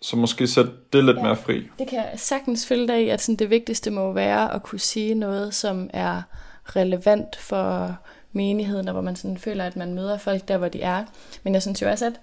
så 0.01 0.17
måske 0.17 0.47
sætte 0.47 0.71
det 0.93 1.05
lidt 1.05 1.17
ja, 1.17 1.23
mere 1.23 1.37
fri. 1.37 1.69
Det 1.79 1.89
kan 1.89 2.05
sagtens 2.17 2.67
følge 2.67 2.89
dig 2.89 3.05
i, 3.05 3.09
at 3.09 3.23
sådan 3.23 3.37
det 3.37 3.51
vigtigste 3.51 3.91
må 3.91 4.13
være 4.13 4.55
at 4.55 4.63
kunne 4.63 4.79
sige 4.79 5.15
noget, 5.15 5.55
som 5.55 5.91
er 5.93 6.23
relevant 6.67 7.37
for 7.37 7.97
menigheden, 8.33 8.89
og 8.89 8.93
hvor 8.93 9.03
man 9.03 9.17
sådan 9.17 9.39
føler, 9.39 9.65
at 9.65 9.77
man 9.77 9.95
møder 9.95 10.19
folk 10.19 10.49
der, 10.49 10.57
hvor 10.57 10.69
de 10.69 10.83
er. 10.83 11.05
Men 11.43 11.55
jeg 11.55 11.63
synes 11.63 11.83
jo 11.83 11.89
også, 11.91 12.07
at, 12.07 12.21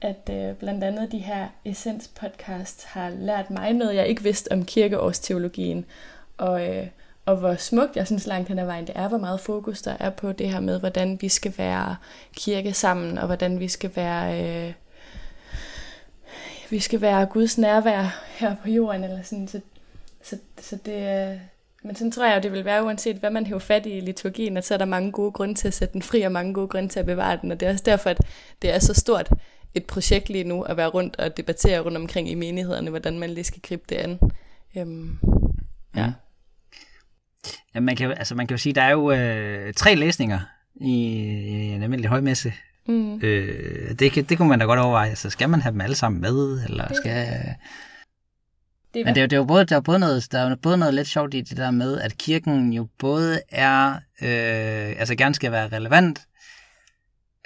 at 0.00 0.34
øh, 0.34 0.54
blandt 0.54 0.84
andet 0.84 1.12
de 1.12 1.18
her 1.18 1.48
Essens 1.64 2.08
podcast 2.08 2.84
har 2.84 3.10
lært 3.10 3.50
mig 3.50 3.72
noget, 3.72 3.94
jeg 3.94 4.08
ikke 4.08 4.22
vidste 4.22 4.52
om 4.52 4.64
kirkeårsteologien. 4.64 5.84
Og, 6.36 6.68
øh, 6.68 6.86
og 7.26 7.36
hvor 7.36 7.54
smukt 7.54 7.96
jeg 7.96 8.06
synes 8.06 8.26
langt 8.26 8.48
hen 8.48 8.58
ad 8.58 8.66
vejen 8.66 8.86
det 8.86 8.96
er, 8.96 9.08
hvor 9.08 9.18
meget 9.18 9.40
fokus 9.40 9.82
der 9.82 9.96
er 10.00 10.10
på 10.10 10.32
det 10.32 10.50
her 10.50 10.60
med, 10.60 10.80
hvordan 10.80 11.18
vi 11.20 11.28
skal 11.28 11.54
være 11.58 11.96
kirke 12.36 12.72
sammen, 12.72 13.18
og 13.18 13.26
hvordan 13.26 13.60
vi 13.60 13.68
skal 13.68 13.90
være... 13.96 14.44
Øh, 14.44 14.72
vi 16.70 16.80
skal 16.80 17.00
være 17.00 17.26
Guds 17.26 17.58
nærvær 17.58 18.22
her 18.38 18.56
på 18.62 18.68
jorden, 18.68 19.04
eller 19.04 19.22
sådan, 19.22 19.48
så, 19.48 19.60
så, 20.22 20.38
så 20.60 20.78
det, 20.86 21.30
øh, 21.32 21.38
men 21.84 21.96
sådan 21.96 22.12
tror 22.12 22.26
jeg 22.26 22.42
det 22.42 22.52
vil 22.52 22.64
være, 22.64 22.84
uanset 22.84 23.16
hvad 23.16 23.30
man 23.30 23.46
hæver 23.46 23.58
fat 23.58 23.86
i 23.86 24.00
liturgien, 24.00 24.56
at 24.56 24.64
så 24.66 24.74
er 24.74 24.78
der 24.78 24.84
mange 24.84 25.12
gode 25.12 25.32
grunde 25.32 25.54
til 25.54 25.68
at 25.68 25.74
sætte 25.74 25.92
den 25.92 26.02
fri, 26.02 26.22
og 26.22 26.32
mange 26.32 26.54
gode 26.54 26.68
grunde 26.68 26.88
til 26.88 27.00
at 27.00 27.06
bevare 27.06 27.38
den, 27.42 27.52
og 27.52 27.60
det 27.60 27.68
er 27.68 27.72
også 27.72 27.84
derfor, 27.86 28.10
at 28.10 28.20
det 28.62 28.74
er 28.74 28.78
så 28.78 28.94
stort 28.94 29.28
et 29.74 29.84
projekt 29.84 30.28
lige 30.28 30.44
nu, 30.44 30.62
at 30.62 30.76
være 30.76 30.88
rundt 30.88 31.16
og 31.16 31.36
debattere 31.36 31.80
rundt 31.80 31.96
omkring 31.96 32.30
i 32.30 32.34
menighederne, 32.34 32.90
hvordan 32.90 33.18
man 33.18 33.30
lige 33.30 33.44
skal 33.44 33.62
gribe 33.62 33.82
det 33.88 33.96
an. 33.96 34.18
Øhm, 34.76 35.18
ja. 35.96 36.12
Ja, 37.74 37.80
man, 37.80 37.96
kan, 37.96 38.10
altså, 38.10 38.34
man 38.34 38.46
kan 38.46 38.54
jo 38.54 38.58
sige, 38.58 38.72
der 38.72 38.82
er 38.82 38.90
jo 38.90 39.10
øh, 39.10 39.74
tre 39.74 39.94
læsninger 39.94 40.40
i, 40.74 40.92
i 41.44 41.72
en 41.72 41.82
almindelig 41.82 42.08
højmesse. 42.08 42.52
Mm. 42.88 43.20
Øh, 43.22 43.98
det, 43.98 44.28
det 44.28 44.38
kunne 44.38 44.48
man 44.48 44.58
da 44.58 44.64
godt 44.64 44.80
overveje. 44.80 45.16
Så 45.16 45.30
skal 45.30 45.48
man 45.48 45.60
have 45.60 45.72
dem 45.72 45.80
alle 45.80 45.96
sammen 45.96 46.20
med? 46.20 46.64
Eller 46.64 46.94
skal... 46.94 47.26
Det 48.96 49.04
Men 49.04 49.14
det 49.14 49.20
er, 49.20 49.22
jo- 49.22 49.26
det 49.26 49.32
er 49.32 49.36
jo 49.36 49.44
både, 49.44 49.64
der 49.64 49.76
er 49.76 49.80
både 49.80 49.98
noget, 49.98 50.32
der 50.32 50.38
er 50.38 50.48
jo 50.50 50.56
både 50.56 50.76
noget 50.76 50.94
lidt 50.94 51.08
sjovt 51.08 51.34
i 51.34 51.40
det 51.40 51.56
der 51.56 51.70
med, 51.70 52.00
at 52.00 52.18
kirken 52.18 52.72
jo 52.72 52.88
både 52.98 53.40
er, 53.48 53.90
øh, 54.22 55.00
altså 55.00 55.14
gerne 55.14 55.34
skal 55.34 55.52
være 55.52 55.68
relevant 55.68 56.26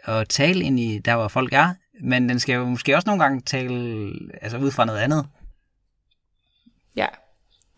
og 0.04 0.28
tale 0.28 0.64
ind 0.64 0.80
i 0.80 0.98
der, 0.98 1.16
hvor 1.16 1.28
folk 1.28 1.52
er, 1.52 1.74
men 2.02 2.28
den 2.28 2.40
skal 2.40 2.54
jo 2.54 2.64
måske 2.64 2.94
også 2.96 3.08
nogle 3.08 3.22
gange 3.22 3.40
tale 3.40 4.12
altså 4.42 4.58
ud 4.58 4.70
fra 4.70 4.84
noget 4.84 4.98
andet. 4.98 5.26
Ja, 6.96 7.06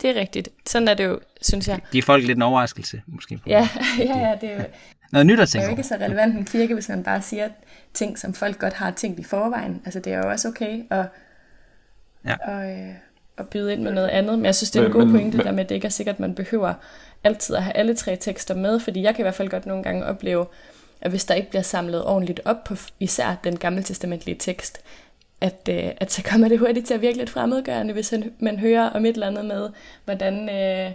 det 0.02 0.10
er 0.16 0.20
rigtigt. 0.20 0.48
Sådan 0.66 0.88
er 0.88 0.94
det 0.94 1.04
jo, 1.04 1.20
synes 1.42 1.68
jeg. 1.68 1.80
De 1.92 1.98
er 1.98 2.02
folk 2.02 2.24
lidt 2.26 2.38
en 2.38 2.42
overraskelse, 2.42 3.02
måske. 3.06 3.40
Ja, 3.46 3.68
ja, 3.98 4.18
ja 4.18 4.36
det 4.40 4.50
er 4.52 4.56
jo, 4.56 4.64
Noget 5.12 5.26
nyt 5.26 5.32
at 5.32 5.38
det 5.38 5.42
er 5.42 5.46
tænke 5.60 5.64
jo 5.64 5.70
ikke 5.70 5.82
så 5.82 5.94
relevant 5.94 6.36
en 6.36 6.44
kirke, 6.44 6.74
hvis 6.74 6.88
man 6.88 7.02
bare 7.04 7.22
siger 7.22 7.48
ting, 7.94 8.18
som 8.18 8.34
folk 8.34 8.58
godt 8.58 8.72
har 8.74 8.90
tænkt 8.90 9.20
i 9.20 9.24
forvejen. 9.24 9.82
Altså, 9.84 10.00
det 10.00 10.12
er 10.12 10.18
jo 10.18 10.30
også 10.30 10.48
okay 10.48 10.82
at, 10.90 11.06
Ja. 12.26 12.34
og, 12.36 12.70
øh, 12.70 12.94
at 13.38 13.48
byde 13.48 13.72
ind 13.72 13.82
med 13.82 13.92
noget 13.92 14.08
andet. 14.08 14.38
Men 14.38 14.44
jeg 14.44 14.54
synes, 14.54 14.70
det 14.70 14.80
er 14.80 14.86
en 14.86 14.92
Men- 14.92 15.00
god 15.00 15.10
pointe, 15.10 15.36
men- 15.36 15.46
der 15.46 15.52
med, 15.52 15.64
at 15.64 15.68
det 15.68 15.74
ikke 15.74 15.86
er 15.86 15.90
sikkert, 15.90 16.14
at 16.14 16.20
man 16.20 16.34
behøver 16.34 16.74
altid 17.24 17.56
at 17.56 17.62
have 17.62 17.76
alle 17.76 17.94
tre 17.94 18.16
tekster 18.16 18.54
med, 18.54 18.80
fordi 18.80 19.02
jeg 19.02 19.14
kan 19.14 19.22
i 19.22 19.24
hvert 19.24 19.34
fald 19.34 19.48
godt 19.48 19.66
nogle 19.66 19.82
gange 19.82 20.06
opleve, 20.06 20.46
at 21.00 21.10
hvis 21.10 21.24
der 21.24 21.34
ikke 21.34 21.48
bliver 21.50 21.62
samlet 21.62 22.04
ordentligt 22.04 22.40
op 22.44 22.64
på 22.64 22.74
især 23.00 23.36
den 23.44 23.56
gamle 23.58 23.82
testamentlige 23.82 24.36
tekst, 24.38 24.80
at, 25.40 25.68
øh, 25.70 25.84
at 25.96 26.12
så 26.12 26.22
kommer 26.22 26.48
det 26.48 26.58
hurtigt 26.58 26.86
til 26.86 26.94
at 26.94 27.00
virke 27.00 27.18
lidt 27.18 27.30
fremmedgørende, 27.30 27.92
hvis 27.94 28.14
man 28.38 28.58
hører 28.58 28.90
om 28.90 29.04
et 29.06 29.12
eller 29.14 29.26
andet 29.26 29.44
med, 29.44 29.68
hvordan 30.04 30.48
øh, 30.48 30.90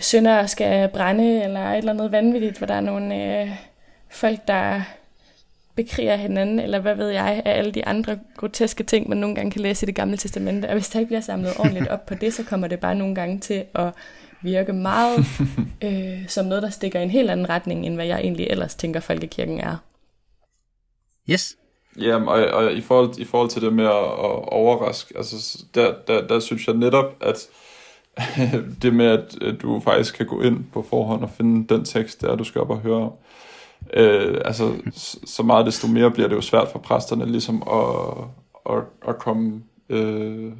sønder 0.00 0.46
skal 0.46 0.88
brænde, 0.88 1.42
eller 1.44 1.60
et 1.60 1.78
eller 1.78 1.92
andet 1.92 2.12
vanvittigt, 2.12 2.58
hvor 2.58 2.66
der 2.66 2.74
er 2.74 2.80
nogle 2.80 3.40
øh, 3.42 3.50
folk, 4.10 4.38
der 4.48 4.82
bekriger 5.76 6.16
hinanden, 6.16 6.60
eller 6.60 6.78
hvad 6.78 6.94
ved 6.94 7.08
jeg, 7.08 7.42
af 7.44 7.58
alle 7.58 7.70
de 7.70 7.86
andre 7.86 8.18
groteske 8.36 8.84
ting, 8.84 9.08
man 9.08 9.18
nogle 9.18 9.36
gange 9.36 9.50
kan 9.50 9.60
læse 9.60 9.84
i 9.84 9.86
det 9.86 9.94
gamle 9.94 10.16
testamente. 10.16 10.66
Og 10.66 10.72
hvis 10.72 10.88
der 10.88 10.98
ikke 10.98 11.08
bliver 11.08 11.20
samlet 11.20 11.52
ordentligt 11.58 11.88
op 11.88 12.06
på 12.06 12.14
det, 12.14 12.34
så 12.34 12.44
kommer 12.44 12.66
det 12.66 12.80
bare 12.80 12.94
nogle 12.94 13.14
gange 13.14 13.40
til 13.40 13.64
at 13.74 13.92
virke 14.42 14.72
meget 14.72 15.18
øh, 15.84 16.28
som 16.28 16.46
noget, 16.46 16.62
der 16.62 16.70
stikker 16.70 17.00
i 17.00 17.02
en 17.02 17.10
helt 17.10 17.30
anden 17.30 17.48
retning, 17.48 17.86
end 17.86 17.94
hvad 17.94 18.06
jeg 18.06 18.20
egentlig 18.20 18.46
ellers 18.46 18.74
tænker, 18.74 19.00
folkekirken 19.00 19.60
er. 19.60 19.76
Yes. 21.30 21.56
Jamen, 22.00 22.28
og, 22.28 22.46
og 22.46 22.72
i, 22.72 22.80
forhold, 22.80 23.18
i 23.18 23.24
forhold 23.24 23.50
til 23.50 23.62
det 23.62 23.72
med 23.72 23.84
at, 23.84 23.90
at 23.90 24.48
overraske, 24.52 25.14
altså, 25.16 25.64
der, 25.74 25.94
der, 26.06 26.26
der 26.26 26.40
synes 26.40 26.66
jeg 26.66 26.76
netop, 26.76 27.16
at 27.20 27.48
det 28.82 28.94
med, 28.94 29.06
at, 29.06 29.42
at 29.42 29.62
du 29.62 29.80
faktisk 29.80 30.14
kan 30.14 30.26
gå 30.26 30.40
ind 30.40 30.64
på 30.72 30.82
forhånd 30.82 31.22
og 31.22 31.30
finde 31.30 31.74
den 31.74 31.84
tekst, 31.84 32.20
der 32.20 32.36
du 32.36 32.44
skal 32.44 32.60
op 32.60 32.70
og 32.70 32.78
høre 32.78 33.02
om, 33.02 33.12
øh, 33.94 34.40
altså, 34.44 34.74
så 35.26 35.42
meget 35.42 35.66
desto 35.66 35.88
mere 35.88 36.10
bliver 36.10 36.28
det 36.28 36.36
jo 36.36 36.40
svært 36.40 36.68
for 36.72 36.78
præsterne 36.78 37.26
ligesom 37.26 37.62
at, 37.62 38.24
at, 38.76 38.82
at 39.08 39.18
komme 39.18 39.62
øh, 39.88 40.52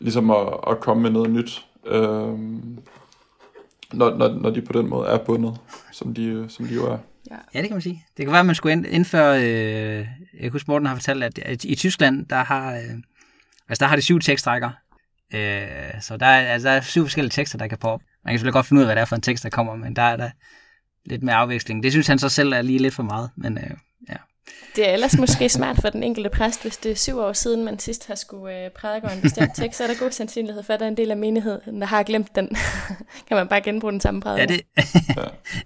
ligesom 0.00 0.30
at, 0.30 0.48
at 0.68 0.80
komme 0.80 1.02
med 1.02 1.10
noget 1.10 1.30
nyt, 1.30 1.66
øh, 1.86 2.38
når, 3.92 4.16
når, 4.16 4.28
når 4.28 4.50
de 4.50 4.62
på 4.62 4.72
den 4.72 4.88
måde 4.88 5.08
er 5.08 5.18
bundet, 5.18 5.58
som 5.92 6.14
de, 6.14 6.46
som 6.48 6.66
de 6.66 6.74
jo 6.74 6.86
er. 6.92 6.98
Ja, 7.54 7.60
det 7.60 7.68
kan 7.68 7.74
man 7.74 7.82
sige. 7.82 8.04
Det 8.16 8.24
kan 8.24 8.32
være, 8.32 8.40
at 8.40 8.46
man 8.46 8.54
skulle 8.54 8.72
ind- 8.72 8.86
indføre, 8.86 9.42
øh, 9.42 10.06
jeg 10.34 10.40
kan 10.40 10.52
huske, 10.52 10.70
Morten 10.70 10.86
har 10.86 10.94
fortalt, 10.94 11.24
at, 11.24 11.38
at 11.38 11.64
i 11.64 11.74
Tyskland, 11.74 12.26
der 12.26 12.44
har, 12.44 12.72
øh, 12.72 12.94
altså 13.68 13.84
der 13.84 13.86
har 13.86 13.96
de 13.96 14.02
syv 14.02 14.20
tekstrækker. 14.20 14.70
Øh, 15.34 16.00
så 16.00 16.16
der 16.16 16.26
er, 16.26 16.52
altså, 16.52 16.68
der 16.68 16.74
er 16.74 16.80
syv 16.80 17.04
forskellige 17.04 17.30
tekster, 17.30 17.58
der 17.58 17.66
kan 17.66 17.78
på. 17.78 17.88
Man 18.24 18.32
kan 18.32 18.38
selvfølgelig 18.38 18.52
godt 18.52 18.66
finde 18.66 18.80
ud 18.80 18.82
af, 18.82 18.86
hvad 18.86 18.96
det 18.96 19.00
er 19.00 19.04
for 19.04 19.16
en 19.16 19.22
tekst, 19.22 19.44
der 19.44 19.50
kommer, 19.50 19.74
men 19.76 19.96
der 19.96 20.02
er 20.02 20.16
der 20.16 20.30
lidt 21.06 21.22
mere 21.22 21.34
afveksling. 21.34 21.82
Det 21.82 21.92
synes 21.92 22.06
han 22.06 22.18
så 22.18 22.28
selv 22.28 22.52
er 22.52 22.62
lige 22.62 22.78
lidt 22.78 22.94
for 22.94 23.02
meget, 23.02 23.30
men 23.36 23.58
øh, 23.58 23.70
ja. 24.08 24.14
Det 24.76 24.88
er 24.88 24.92
ellers 24.92 25.18
måske 25.18 25.48
smart 25.48 25.80
for 25.80 25.88
den 25.88 26.02
enkelte 26.02 26.30
præst, 26.30 26.62
hvis 26.62 26.76
det 26.76 26.92
er 26.92 26.96
syv 26.96 27.18
år 27.18 27.32
siden, 27.32 27.64
man 27.64 27.78
sidst 27.78 28.06
har 28.06 28.14
skulle 28.14 28.64
øh, 28.64 28.70
prædike 28.70 29.08
en 29.12 29.20
bestemt 29.20 29.50
tekst, 29.60 29.78
så 29.78 29.84
er 29.84 29.88
der 29.88 29.94
god 29.98 30.10
sandsynlighed 30.10 30.62
for, 30.62 30.72
at 30.72 30.80
der 30.80 30.86
er 30.86 30.90
en 30.90 30.96
del 30.96 31.10
af 31.10 31.16
menigheden, 31.16 31.80
der 31.80 31.86
har 31.86 32.02
glemt 32.02 32.34
den. 32.34 32.48
kan 33.28 33.36
man 33.36 33.48
bare 33.48 33.60
genbruge 33.60 33.92
den 33.92 34.00
samme 34.00 34.20
prædiken. 34.20 34.50
Ja, 34.50 34.54
det, 34.54 34.62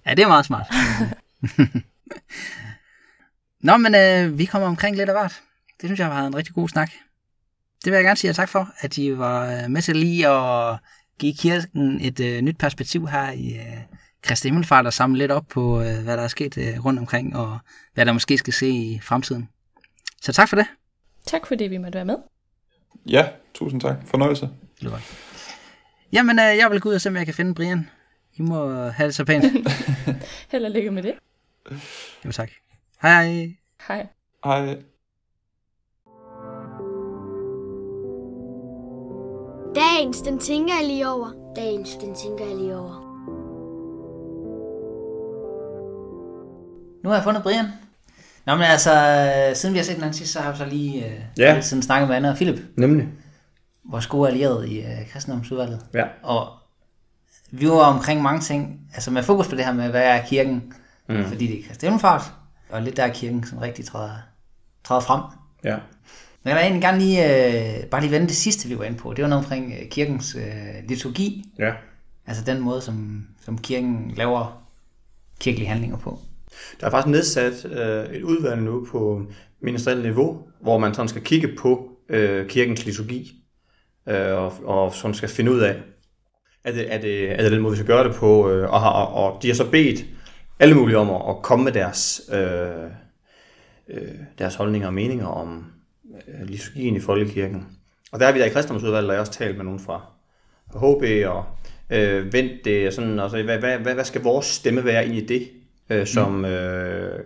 ja, 0.06 0.14
det 0.14 0.22
er 0.22 0.28
meget 0.28 0.46
smart. 0.46 0.66
Nå, 3.60 3.76
men 3.76 3.94
øh, 3.94 4.38
vi 4.38 4.44
kommer 4.44 4.68
omkring 4.68 4.96
lidt 4.96 5.08
af 5.08 5.14
hvert. 5.14 5.40
Det 5.80 5.88
synes 5.88 5.98
jeg 5.98 6.06
har 6.06 6.14
været 6.14 6.26
en 6.26 6.36
rigtig 6.36 6.54
god 6.54 6.68
snak. 6.68 6.90
Det 7.84 7.92
vil 7.92 7.96
jeg 7.96 8.04
gerne 8.04 8.16
sige 8.16 8.28
jer 8.28 8.34
tak 8.34 8.48
for, 8.48 8.70
at 8.80 8.98
I 8.98 9.18
var 9.18 9.52
øh, 9.52 9.70
med 9.70 9.82
til 9.82 9.96
lige 9.96 10.28
at 10.28 10.78
give 11.18 11.34
kirken 11.34 12.00
et 12.00 12.20
øh, 12.20 12.40
nyt 12.40 12.58
perspektiv 12.58 13.08
her 13.08 13.30
i 13.30 13.56
øh, 13.56 13.97
Kristi 14.28 14.48
Himmelfart 14.48 14.86
og 14.86 14.92
samle 14.92 15.18
lidt 15.18 15.30
op 15.30 15.44
på, 15.48 15.80
øh, 15.80 16.02
hvad 16.04 16.16
der 16.16 16.22
er 16.22 16.28
sket 16.28 16.58
øh, 16.58 16.84
rundt 16.84 17.00
omkring, 17.00 17.36
og 17.36 17.58
hvad 17.94 18.06
der 18.06 18.12
måske 18.12 18.38
skal 18.38 18.52
se 18.52 18.68
i 18.68 19.00
fremtiden. 19.02 19.48
Så 20.22 20.32
tak 20.32 20.48
for 20.48 20.56
det. 20.56 20.66
Tak 21.26 21.46
fordi 21.46 21.64
vi 21.64 21.78
måtte 21.78 21.96
være 21.96 22.04
med. 22.04 22.16
Ja, 23.06 23.28
tusind 23.54 23.80
tak. 23.80 23.96
Fornøjelse. 24.06 24.48
Det 24.80 24.84
var 24.84 24.90
godt. 24.90 25.16
Jamen, 26.12 26.38
øh, 26.38 26.56
jeg 26.56 26.70
vil 26.70 26.80
gå 26.80 26.88
ud 26.88 26.94
og 26.94 27.00
se, 27.00 27.08
om 27.08 27.16
jeg 27.16 27.24
kan 27.24 27.34
finde 27.34 27.54
Brian. 27.54 27.90
I 28.34 28.42
må 28.42 28.88
have 28.88 29.06
det 29.06 29.14
så 29.14 29.24
pænt. 29.24 29.44
Held 30.52 30.64
og 30.64 30.70
lykke 30.70 30.90
med 30.90 31.02
det. 31.02 31.14
jo, 32.24 32.32
tak. 32.32 32.50
Hej 33.02 33.24
hej. 33.24 33.56
Hej. 33.88 34.06
Hej. 34.44 34.76
Dagens, 39.74 40.20
den 40.22 40.38
tænker 40.38 40.74
jeg 40.74 40.88
lige 40.88 41.08
over. 41.08 41.52
Dagens, 41.56 41.90
den 41.90 42.14
tænker 42.14 42.46
jeg 42.46 42.56
lige 42.56 42.76
over. 42.76 43.07
Nu 47.08 47.10
har 47.12 47.16
jeg 47.18 47.24
fundet 47.24 47.42
Brian. 47.42 47.64
Nå, 48.46 48.54
men 48.54 48.64
altså, 48.64 48.92
øh, 49.50 49.56
siden 49.56 49.72
vi 49.72 49.78
har 49.78 49.84
set 49.84 49.94
den 49.94 50.02
anden 50.02 50.14
sidst, 50.14 50.32
så 50.32 50.40
har 50.40 50.48
jeg 50.48 50.58
så 50.58 50.64
lige 50.64 51.06
øh, 51.06 51.20
Ja. 51.38 51.54
lidt 51.54 51.64
siden 51.64 51.82
snakket 51.82 52.08
med 52.08 52.16
Anna 52.16 52.30
og 52.30 52.36
Philip, 52.36 52.60
Nemlig. 52.76 53.08
vores 53.84 54.06
gode 54.06 54.28
allierede 54.28 54.70
i 54.70 54.80
øh, 54.80 55.10
kristendomsudvalget. 55.12 55.80
Ja. 55.94 56.04
Og 56.22 56.48
vi 57.50 57.68
var 57.68 57.74
omkring 57.74 58.22
mange 58.22 58.40
ting, 58.40 58.80
altså 58.94 59.10
med 59.10 59.22
fokus 59.22 59.48
på 59.48 59.54
det 59.56 59.64
her 59.64 59.72
med, 59.72 59.88
hvad 59.90 60.02
er 60.02 60.26
kirken, 60.26 60.72
mm. 61.08 61.24
fordi 61.24 61.46
det 61.46 61.58
er 61.60 61.68
Kristi 61.68 61.86
Himmelfart, 61.86 62.32
og 62.70 62.82
lidt 62.82 62.96
der 62.96 63.02
er 63.04 63.12
kirken 63.12 63.44
sådan 63.44 63.60
rigtig 63.62 63.84
træder, 63.84 64.10
træder 64.84 65.00
frem. 65.00 65.20
Ja. 65.64 65.76
Men 66.42 66.48
jeg 66.48 66.54
vil 66.54 66.62
egentlig 66.62 66.82
gerne 66.82 66.98
lige, 66.98 67.24
øh, 67.80 67.86
bare 67.86 68.00
lige 68.00 68.10
vende 68.10 68.26
det 68.26 68.36
sidste, 68.36 68.68
vi 68.68 68.78
var 68.78 68.84
inde 68.84 68.98
på. 68.98 69.12
Det 69.14 69.22
var 69.22 69.28
noget 69.28 69.44
omkring 69.44 69.72
øh, 69.82 69.88
kirkens 69.88 70.34
øh, 70.34 70.88
liturgi, 70.88 71.44
Ja. 71.58 71.70
altså 72.26 72.44
den 72.44 72.60
måde, 72.60 72.80
som, 72.80 73.26
som 73.44 73.58
kirken 73.58 74.12
laver 74.16 74.62
kirkelige 75.40 75.68
handlinger 75.68 75.96
på. 75.96 76.20
Der 76.80 76.86
er 76.86 76.90
faktisk 76.90 77.10
nedsat 77.10 77.64
øh, 77.64 78.16
et 78.16 78.22
udvalg 78.22 78.62
nu 78.62 78.86
på 78.90 79.22
ministerielt 79.60 80.04
niveau, 80.04 80.42
hvor 80.60 80.78
man 80.78 80.94
sådan 80.94 81.08
skal 81.08 81.22
kigge 81.22 81.48
på 81.58 81.90
øh, 82.08 82.48
kirkens 82.48 82.86
liturgi, 82.86 83.44
øh, 84.08 84.32
og, 84.32 84.52
og 84.64 84.94
sådan 84.94 85.14
skal 85.14 85.28
finde 85.28 85.52
ud 85.52 85.60
af, 85.60 85.76
er 86.64 86.72
det, 86.72 86.94
er 86.94 87.00
det, 87.00 87.32
er 87.32 87.42
det 87.42 87.52
den 87.52 87.60
måde, 87.60 87.72
vi 87.72 87.76
skal 87.76 87.86
gøre 87.86 88.08
det 88.08 88.14
på, 88.14 88.50
øh, 88.50 88.72
og, 88.72 88.80
har, 88.80 88.90
og, 88.90 89.32
og 89.32 89.42
de 89.42 89.48
har 89.48 89.54
så 89.54 89.70
bedt 89.70 90.04
alle 90.58 90.74
mulige 90.74 90.98
om 90.98 91.10
at, 91.10 91.22
at 91.28 91.42
komme 91.42 91.64
med 91.64 91.72
deres, 91.72 92.20
øh, 92.32 92.90
øh, 93.88 94.14
deres 94.38 94.54
holdninger 94.54 94.88
og 94.88 94.94
meninger 94.94 95.26
om 95.26 95.64
øh, 96.28 96.48
liturgien 96.48 96.96
i 96.96 97.00
folkekirken. 97.00 97.66
Og 98.12 98.20
der 98.20 98.26
er 98.26 98.32
vi 98.32 98.38
der 98.38 98.44
i 98.44 98.48
kristendomsudvalget, 98.48 99.08
og 99.08 99.14
jeg 99.14 99.20
også 99.20 99.32
talt 99.32 99.56
med 99.56 99.64
nogen 99.64 99.80
fra 99.80 100.02
HB 100.68 101.26
og 101.26 101.44
øh, 101.90 102.32
vendt 102.32 102.64
det, 102.64 102.86
og 102.86 102.92
sådan, 102.92 103.18
altså, 103.18 103.42
hvad, 103.42 103.58
hvad, 103.58 103.78
hvad, 103.78 103.94
hvad 103.94 104.04
skal 104.04 104.22
vores 104.22 104.46
stemme 104.46 104.84
være 104.84 105.06
ind 105.06 105.14
i 105.14 105.26
det, 105.26 105.50
øh, 105.90 106.06
som 106.06 106.44
øh, 106.44 107.24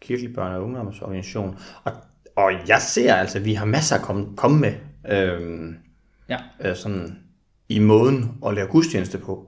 kirkelig 0.00 0.34
børn- 0.34 0.54
og 0.54 0.62
ungdomsorganisation. 0.64 1.58
Og, 1.84 1.92
og 2.36 2.52
jeg 2.68 2.82
ser 2.82 3.14
altså, 3.14 3.38
at 3.38 3.44
vi 3.44 3.54
har 3.54 3.64
masser 3.64 3.96
at 3.96 4.02
komme, 4.02 4.36
komme 4.36 4.60
med 4.60 4.72
øh, 5.10 5.74
Ja. 6.28 6.38
øh, 6.60 6.76
sådan, 6.76 7.18
i 7.68 7.78
måden 7.78 8.30
at 8.46 8.54
lave 8.54 8.66
gudstjeneste 8.66 9.18
på. 9.18 9.46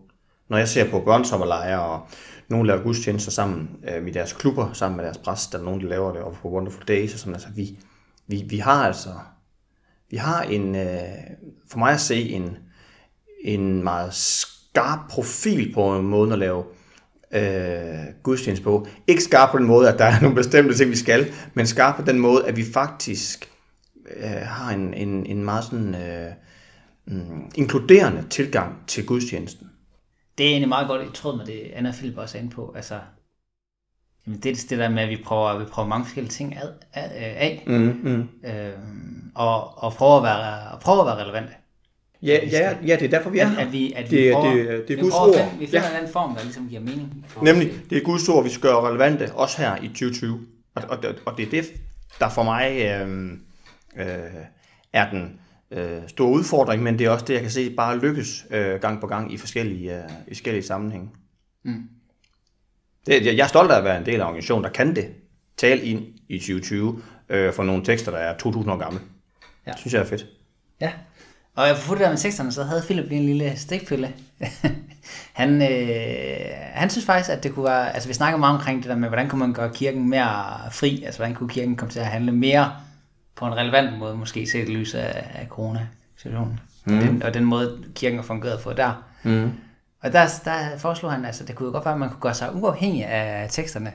Når 0.49 0.59
jeg 0.59 0.69
ser 0.69 0.91
på 0.91 1.01
børnsommerlejre, 1.01 1.83
og 1.83 2.09
nogen 2.49 2.67
laver 2.67 2.83
gudstjenester 2.83 3.31
sammen 3.31 3.71
øh, 3.89 4.09
i 4.09 4.11
deres 4.11 4.33
klubber, 4.33 4.73
sammen 4.73 4.97
med 4.97 5.05
deres 5.05 5.19
præst, 5.19 5.53
der 5.53 5.59
er 5.59 5.63
nogen, 5.63 5.81
der 5.81 5.89
laver 5.89 6.13
det, 6.13 6.23
og 6.23 6.33
på 6.43 6.49
Wonderful 6.49 6.85
Days, 6.89 7.13
og 7.15 7.19
sådan, 7.19 7.35
altså 7.35 7.49
vi, 7.57 7.79
vi, 8.27 8.45
vi 8.49 8.59
har 8.59 8.87
altså, 8.87 9.11
vi 10.11 10.17
har 10.17 10.43
en, 10.43 10.75
øh, 10.75 10.99
for 11.71 11.79
mig 11.79 11.93
at 11.93 12.01
se, 12.01 12.29
en, 12.29 12.57
en 13.45 13.83
meget 13.85 14.15
skarp 14.15 14.99
profil 15.11 15.75
på 15.75 15.97
en 15.97 16.07
måde 16.07 16.33
at 16.33 16.39
lave 16.39 16.65
øh, 17.35 18.15
gudstjeneste 18.23 18.65
på. 18.65 18.87
Ikke 19.07 19.23
skarp 19.23 19.51
på 19.51 19.59
den 19.59 19.67
måde, 19.67 19.93
at 19.93 19.99
der 19.99 20.05
er 20.05 20.21
nogle 20.23 20.37
bestemte 20.37 20.77
ting, 20.77 20.91
vi 20.91 20.97
skal, 20.97 21.33
men 21.55 21.67
skarp 21.67 21.97
på 21.97 22.03
den 22.03 22.19
måde, 22.19 22.47
at 22.47 22.57
vi 22.57 22.65
faktisk 22.73 23.51
øh, 24.17 24.31
har 24.31 24.73
en, 24.73 24.95
en, 24.95 25.27
en 25.27 25.45
meget 25.45 25.65
sådan, 25.65 25.95
øh, 25.95 26.33
mm, 27.07 27.51
inkluderende 27.55 28.25
tilgang 28.31 28.77
til 28.87 29.07
gudstjenesten. 29.07 29.71
Det 30.39 30.47
er 30.47 30.51
egentlig 30.51 30.69
meget 30.69 30.89
godt 30.89 31.03
i 31.03 31.13
tråd 31.15 31.37
med 31.37 31.47
det, 31.47 31.71
Anna 31.75 31.89
og 31.89 31.95
Philip 31.95 32.19
også 32.19 32.39
er 32.39 32.43
inde 32.43 32.55
på. 32.55 32.73
Altså, 32.77 33.01
jamen 34.27 34.41
det 34.41 34.51
er 34.51 34.67
det 34.69 34.79
der 34.79 34.89
med, 34.89 35.03
at 35.03 35.09
vi 35.09 35.23
prøver, 35.25 35.59
vi 35.59 35.65
prøver 35.65 35.89
mange 35.89 36.05
forskellige 36.05 36.33
ting 36.33 36.57
ad, 36.57 36.73
ad, 36.93 37.11
af, 37.15 37.65
Mm, 37.67 38.01
mm. 38.03 38.29
øhm, 38.49 39.31
og, 39.35 39.83
og 39.85 39.93
prøver 39.93 40.17
at 40.17 40.23
være, 40.23 40.79
prøver 40.81 41.01
at 41.01 41.07
være 41.07 41.25
relevante. 41.25 41.53
Ja, 42.23 42.39
ja, 42.51 42.77
ja, 42.87 42.97
det 42.97 43.03
er 43.05 43.09
derfor, 43.09 43.31
vi 43.31 43.39
er 43.39 43.47
At, 43.47 43.51
her. 43.53 43.67
at 43.67 43.73
vi, 43.73 43.93
at 43.93 44.11
vi 44.11 44.17
Det 44.17 44.29
er- 44.29 44.33
prøver, 44.33 44.55
det 44.55 44.63
er- 44.71 44.77
det 44.77 44.91
er 44.91 44.97
vi 44.97 45.03
Guds 45.03 45.15
ord. 45.15 45.35
finde, 45.35 45.51
vi 45.59 45.67
finder 45.67 45.89
Ja. 45.91 45.97
ja. 45.97 46.01
den 46.03 46.13
form, 46.13 46.35
der 46.35 46.43
ligesom 46.43 46.69
giver 46.69 46.81
mening. 46.81 47.25
For 47.29 47.45
Nemlig, 47.45 47.73
det 47.91 47.99
er 47.99 48.03
Guds 48.03 48.29
ord, 48.29 48.45
vi 48.45 48.51
skal 48.51 48.63
gøre 48.63 48.89
relevante, 48.89 49.33
også 49.35 49.63
her 49.63 49.77
i 49.83 49.89
2020. 49.89 50.41
Og, 50.75 50.83
og, 50.89 50.99
og 51.27 51.37
det 51.37 51.47
er 51.47 51.51
det, 51.51 51.67
der 52.19 52.29
for 52.29 52.43
mig 52.43 52.71
øh, 52.83 53.31
øh, 53.97 54.07
er 54.93 55.11
den 55.11 55.41
øh, 55.71 55.99
stor 56.07 56.29
udfordring, 56.29 56.83
men 56.83 56.99
det 56.99 57.07
er 57.07 57.11
også 57.11 57.25
det, 57.25 57.35
jeg 57.35 57.43
kan 57.43 57.51
se 57.51 57.71
bare 57.77 57.99
lykkes 57.99 58.47
øh, 58.51 58.81
gang 58.81 59.01
på 59.01 59.07
gang 59.07 59.33
i 59.33 59.37
forskellige, 59.37 59.97
øh, 59.97 60.03
i 60.29 60.31
forskellige 60.35 60.63
sammenhænge. 60.63 61.09
Mm. 61.65 61.83
Det, 63.07 63.27
jeg 63.27 63.37
jeg 63.37 63.45
er 63.45 63.49
stolt 63.49 63.71
af 63.71 63.79
at 63.79 63.85
være 63.85 63.99
en 63.99 64.07
del 64.07 64.21
af 64.21 64.25
organisationen, 64.25 64.65
der 64.65 64.71
kan 64.71 64.97
det. 64.97 65.09
Tale 65.57 65.83
ind 65.83 66.03
i 66.29 66.39
2020 66.39 67.03
øh, 67.29 67.53
for 67.53 67.63
nogle 67.65 67.85
tekster, 67.85 68.11
der 68.13 68.19
er 68.19 68.39
2000 68.39 68.73
år 68.73 68.77
gamle. 68.79 69.01
Ja. 69.67 69.71
Ja. 69.71 69.77
synes 69.77 69.95
jeg 69.95 70.01
er 70.01 70.05
fedt. 70.07 70.27
Ja. 70.81 70.93
Og 71.57 71.67
jeg 71.67 71.77
det 71.91 71.99
der 71.99 72.09
med 72.09 72.19
teksterne, 72.19 72.53
så 72.53 72.65
havde 72.65 72.83
Philip 72.83 73.09
lige 73.09 73.21
en 73.21 73.27
lille 73.27 73.57
stikpille. 73.57 74.13
han, 75.41 75.63
øh, 75.63 76.47
han 76.55 76.91
synes 76.91 77.07
faktisk, 77.07 77.31
at 77.31 77.43
det 77.43 77.55
kunne 77.55 77.65
være... 77.65 77.95
Altså, 77.95 78.09
vi 78.09 78.15
snakker 78.15 78.39
meget 78.39 78.57
omkring 78.57 78.83
det 78.83 78.91
der 78.91 78.97
med, 78.97 79.09
hvordan 79.09 79.29
kunne 79.29 79.39
man 79.39 79.53
gøre 79.53 79.71
kirken 79.75 80.09
mere 80.09 80.71
fri? 80.71 81.03
Altså, 81.05 81.19
hvordan 81.19 81.35
kunne 81.35 81.49
kirken 81.49 81.77
komme 81.77 81.93
til 81.93 82.01
at 82.01 82.07
handle 82.07 82.33
mere 82.33 82.73
på 83.37 83.47
en 83.47 83.57
relevant 83.57 83.99
måde, 83.99 84.17
måske 84.17 84.47
set 84.47 84.69
i 84.69 84.73
lyset 84.73 84.99
af, 84.99 85.31
af 85.35 85.47
corona-situationen. 85.47 86.61
Mm. 86.85 86.99
Og, 86.99 87.05
den, 87.05 87.23
og 87.23 87.35
den 87.35 87.45
måde, 87.45 87.85
kirken 87.95 88.19
har 88.19 88.27
fungeret 88.27 88.61
på 88.61 88.73
der. 88.73 89.05
Mm. 89.23 89.53
Og 90.03 90.13
der, 90.13 90.27
der 90.45 90.79
foreslog 90.79 91.13
han, 91.13 91.25
altså 91.25 91.45
det 91.45 91.55
kunne 91.55 91.73
godt 91.73 91.85
være, 91.85 91.95
at 91.95 92.01
man 92.01 92.09
kunne 92.09 92.21
gøre 92.21 92.35
sig 92.35 92.55
uafhængig 92.55 93.07
af 93.07 93.51
teksterne. 93.51 93.93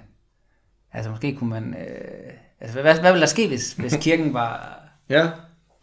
Altså 0.93 1.11
måske 1.11 1.35
kunne 1.35 1.49
man... 1.49 1.75
Øh, 1.79 2.33
altså 2.61 2.81
hvad, 2.81 2.99
hvad 2.99 3.11
ville 3.11 3.21
der 3.21 3.27
ske, 3.27 3.47
hvis, 3.47 3.73
hvis 3.73 3.97
kirken 4.01 4.33
var... 4.33 4.79
Ja. 5.09 5.29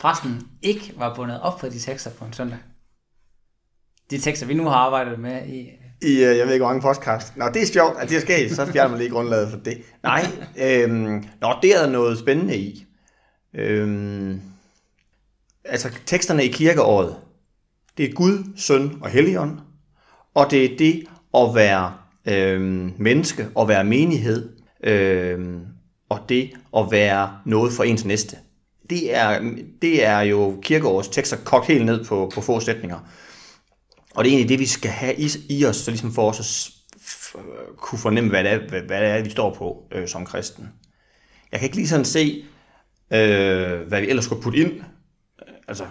Præsten 0.02 0.48
ikke 0.62 0.92
var 0.96 1.14
bundet 1.14 1.40
op 1.40 1.58
på 1.58 1.68
de 1.68 1.78
tekster 1.78 2.10
på 2.10 2.24
en 2.24 2.32
søndag? 2.32 2.58
De 4.10 4.18
tekster, 4.18 4.46
vi 4.46 4.54
nu 4.54 4.64
har 4.64 4.76
arbejdet 4.76 5.18
med 5.18 5.46
i... 5.46 5.68
I, 6.02 6.12
øh, 6.12 6.38
jeg 6.38 6.46
ved 6.46 6.52
ikke, 6.52 6.64
hvor 6.64 6.74
mange 6.74 6.82
podcast. 6.82 7.36
Nå, 7.36 7.44
det 7.54 7.62
er 7.62 7.66
sjovt, 7.66 7.96
at 7.98 8.08
det 8.08 8.16
er 8.16 8.20
sket, 8.20 8.56
så 8.56 8.66
fjerner 8.66 8.90
man 8.90 8.98
lige 8.98 9.10
grundlaget 9.10 9.50
for 9.50 9.56
det. 9.58 9.82
Nej, 10.02 10.26
øhm, 10.58 11.24
nå, 11.40 11.54
det 11.62 11.76
er 11.76 11.82
der 11.82 11.90
noget 11.90 12.18
spændende 12.18 12.56
i. 12.56 12.86
Øhm, 13.54 14.40
altså, 15.64 15.90
teksterne 16.06 16.44
i 16.44 16.48
kirkeåret, 16.48 17.16
det 17.96 18.04
er 18.08 18.12
Gud, 18.12 18.52
søn 18.56 18.98
og 19.02 19.10
helligånd, 19.10 19.58
og 20.34 20.50
det 20.50 20.64
er 20.64 20.76
det 20.76 21.04
at 21.34 21.54
være 21.54 21.94
øhm, 22.26 22.92
menneske, 22.98 23.48
og 23.54 23.68
være 23.68 23.84
menighed, 23.84 24.48
øhm, 24.84 25.66
og 26.08 26.20
det 26.28 26.50
at 26.76 26.86
være 26.90 27.38
noget 27.46 27.72
for 27.72 27.84
ens 27.84 28.04
næste. 28.04 28.36
Det 28.92 29.16
er, 29.16 29.40
det 29.82 30.06
er 30.06 30.20
jo 30.20 30.58
kirkeårets 30.62 31.08
tekster 31.08 31.36
kogt 31.44 31.66
helt 31.66 31.86
ned 31.86 32.04
på, 32.04 32.30
på 32.34 32.40
få 32.40 32.60
sætninger. 32.60 32.98
Og 34.14 34.24
det 34.24 34.30
er 34.30 34.34
egentlig 34.34 34.48
det, 34.48 34.58
vi 34.58 34.66
skal 34.66 34.90
have 34.90 35.14
i, 35.14 35.28
i 35.48 35.64
os, 35.64 35.76
så 35.76 35.90
ligesom 35.90 36.12
for 36.14 36.28
os 36.28 36.40
at 36.40 37.40
kunne 37.76 37.98
fornemme, 37.98 38.30
hvad 38.30 38.44
det 38.44 38.52
er, 38.52 38.58
hvad, 38.68 38.80
hvad 38.80 39.00
det 39.00 39.08
er 39.08 39.22
vi 39.22 39.30
står 39.30 39.54
på 39.54 39.88
øh, 39.92 40.08
som 40.08 40.26
kristen. 40.26 40.68
Jeg 41.52 41.60
kan 41.60 41.66
ikke 41.66 41.76
lige 41.76 41.88
sådan 41.88 42.04
se, 42.04 42.44
øh, 43.12 43.80
hvad 43.88 44.00
vi 44.00 44.08
ellers 44.08 44.24
skulle 44.24 44.42
putte 44.42 44.58
ind. 44.58 44.72
Altså, 45.68 45.84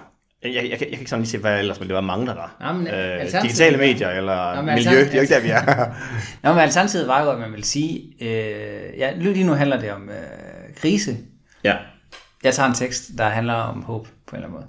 jeg, 0.43 0.53
jeg, 0.53 0.69
jeg, 0.69 0.79
kan, 0.79 0.87
jeg 0.87 0.91
kan 0.91 0.99
ikke 0.99 1.09
sådan 1.09 1.21
lige 1.21 1.31
se, 1.31 1.37
hvad 1.37 1.59
ellers 1.59 1.79
ville 1.79 1.89
det 1.89 1.93
være 1.93 2.01
mange, 2.01 2.27
der. 2.27 2.55
Nå, 2.61 2.73
men 2.73 2.87
øh, 2.87 3.41
digitale 3.41 3.77
medier 3.77 4.09
eller 4.09 4.55
Nå, 4.55 4.61
men 4.61 4.75
miljø, 4.75 4.99
det 4.99 5.09
er 5.09 5.15
jo 5.15 5.21
ikke 5.21 5.33
der, 5.33 5.41
vi 5.41 5.49
er. 5.49 5.95
Nå, 6.43 6.53
men 6.53 6.59
alternativet 6.59 7.07
var 7.07 7.23
jo, 7.23 7.31
at 7.31 7.39
man 7.39 7.53
vil 7.53 7.63
sige... 7.63 8.13
Øh, 8.21 8.99
ja, 8.99 9.11
lige 9.15 9.43
nu 9.43 9.53
handler 9.53 9.79
det 9.79 9.91
om 9.91 10.09
øh, 10.09 10.75
krise. 10.75 11.17
ja. 11.63 11.75
Jeg 12.43 12.53
tager 12.53 12.69
en 12.69 12.75
tekst, 12.75 13.11
der 13.17 13.29
handler 13.29 13.53
om 13.53 13.83
håb 13.83 14.07
på 14.07 14.35
en 14.35 14.35
eller 14.35 14.47
anden 14.47 14.59
måde. 14.59 14.67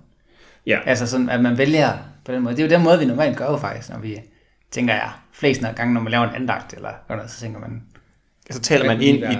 Ja. 0.66 0.80
Altså 0.86 1.06
sådan, 1.06 1.28
at 1.28 1.40
man 1.40 1.58
vælger 1.58 1.98
på 2.24 2.32
den 2.32 2.42
måde. 2.42 2.56
Det 2.56 2.62
er 2.62 2.66
jo 2.66 2.70
den 2.70 2.82
måde, 2.84 2.98
vi 2.98 3.04
normalt 3.04 3.36
gør 3.36 3.50
jo 3.50 3.56
faktisk, 3.56 3.90
når 3.90 3.98
vi 3.98 4.20
tænker, 4.70 4.94
ja, 4.94 5.10
flest 5.32 5.60
gange, 5.60 5.94
når 5.94 6.00
man 6.00 6.10
laver 6.10 6.28
en 6.28 6.34
andagt, 6.34 6.74
eller 6.74 6.92
noget, 7.08 7.30
så 7.30 7.40
tænker 7.40 7.60
man... 7.60 7.82
Så 8.50 8.60
taler 8.60 8.86
man 8.86 9.02
ind 9.02 9.18
i, 9.18 9.38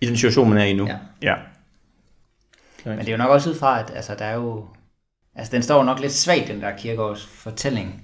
i 0.00 0.06
den 0.06 0.16
situation, 0.16 0.48
man 0.48 0.58
er 0.58 0.64
i 0.64 0.72
nu. 0.72 0.86
Ja. 0.86 0.98
ja. 1.22 1.34
Men 2.84 2.98
det 2.98 3.08
er 3.08 3.12
jo 3.12 3.18
nok 3.18 3.30
også 3.30 3.50
ud 3.50 3.54
fra, 3.54 3.80
at 3.80 3.92
altså, 3.94 4.14
der 4.14 4.24
er 4.24 4.34
jo... 4.34 4.68
Altså, 5.34 5.52
den 5.52 5.62
står 5.62 5.84
nok 5.84 6.00
lidt 6.00 6.12
svagt, 6.12 6.48
den 6.48 6.60
der 6.60 6.76
kirkeårs 6.76 7.26
fortælling 7.26 8.02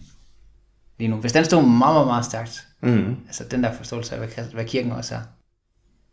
lige 0.99 1.09
nu. 1.09 1.17
Hvis 1.17 1.33
den 1.33 1.45
stod 1.45 1.63
meget, 1.63 1.95
meget, 1.95 2.07
meget 2.07 2.25
stærkt, 2.25 2.67
Mm. 2.83 3.17
altså 3.27 3.45
den 3.45 3.63
der 3.63 3.73
forståelse 3.73 4.17
af, 4.17 4.27
hvad, 4.27 4.45
hvad 4.45 4.65
kirken 4.65 4.93
også 4.93 5.15
er, 5.15 5.21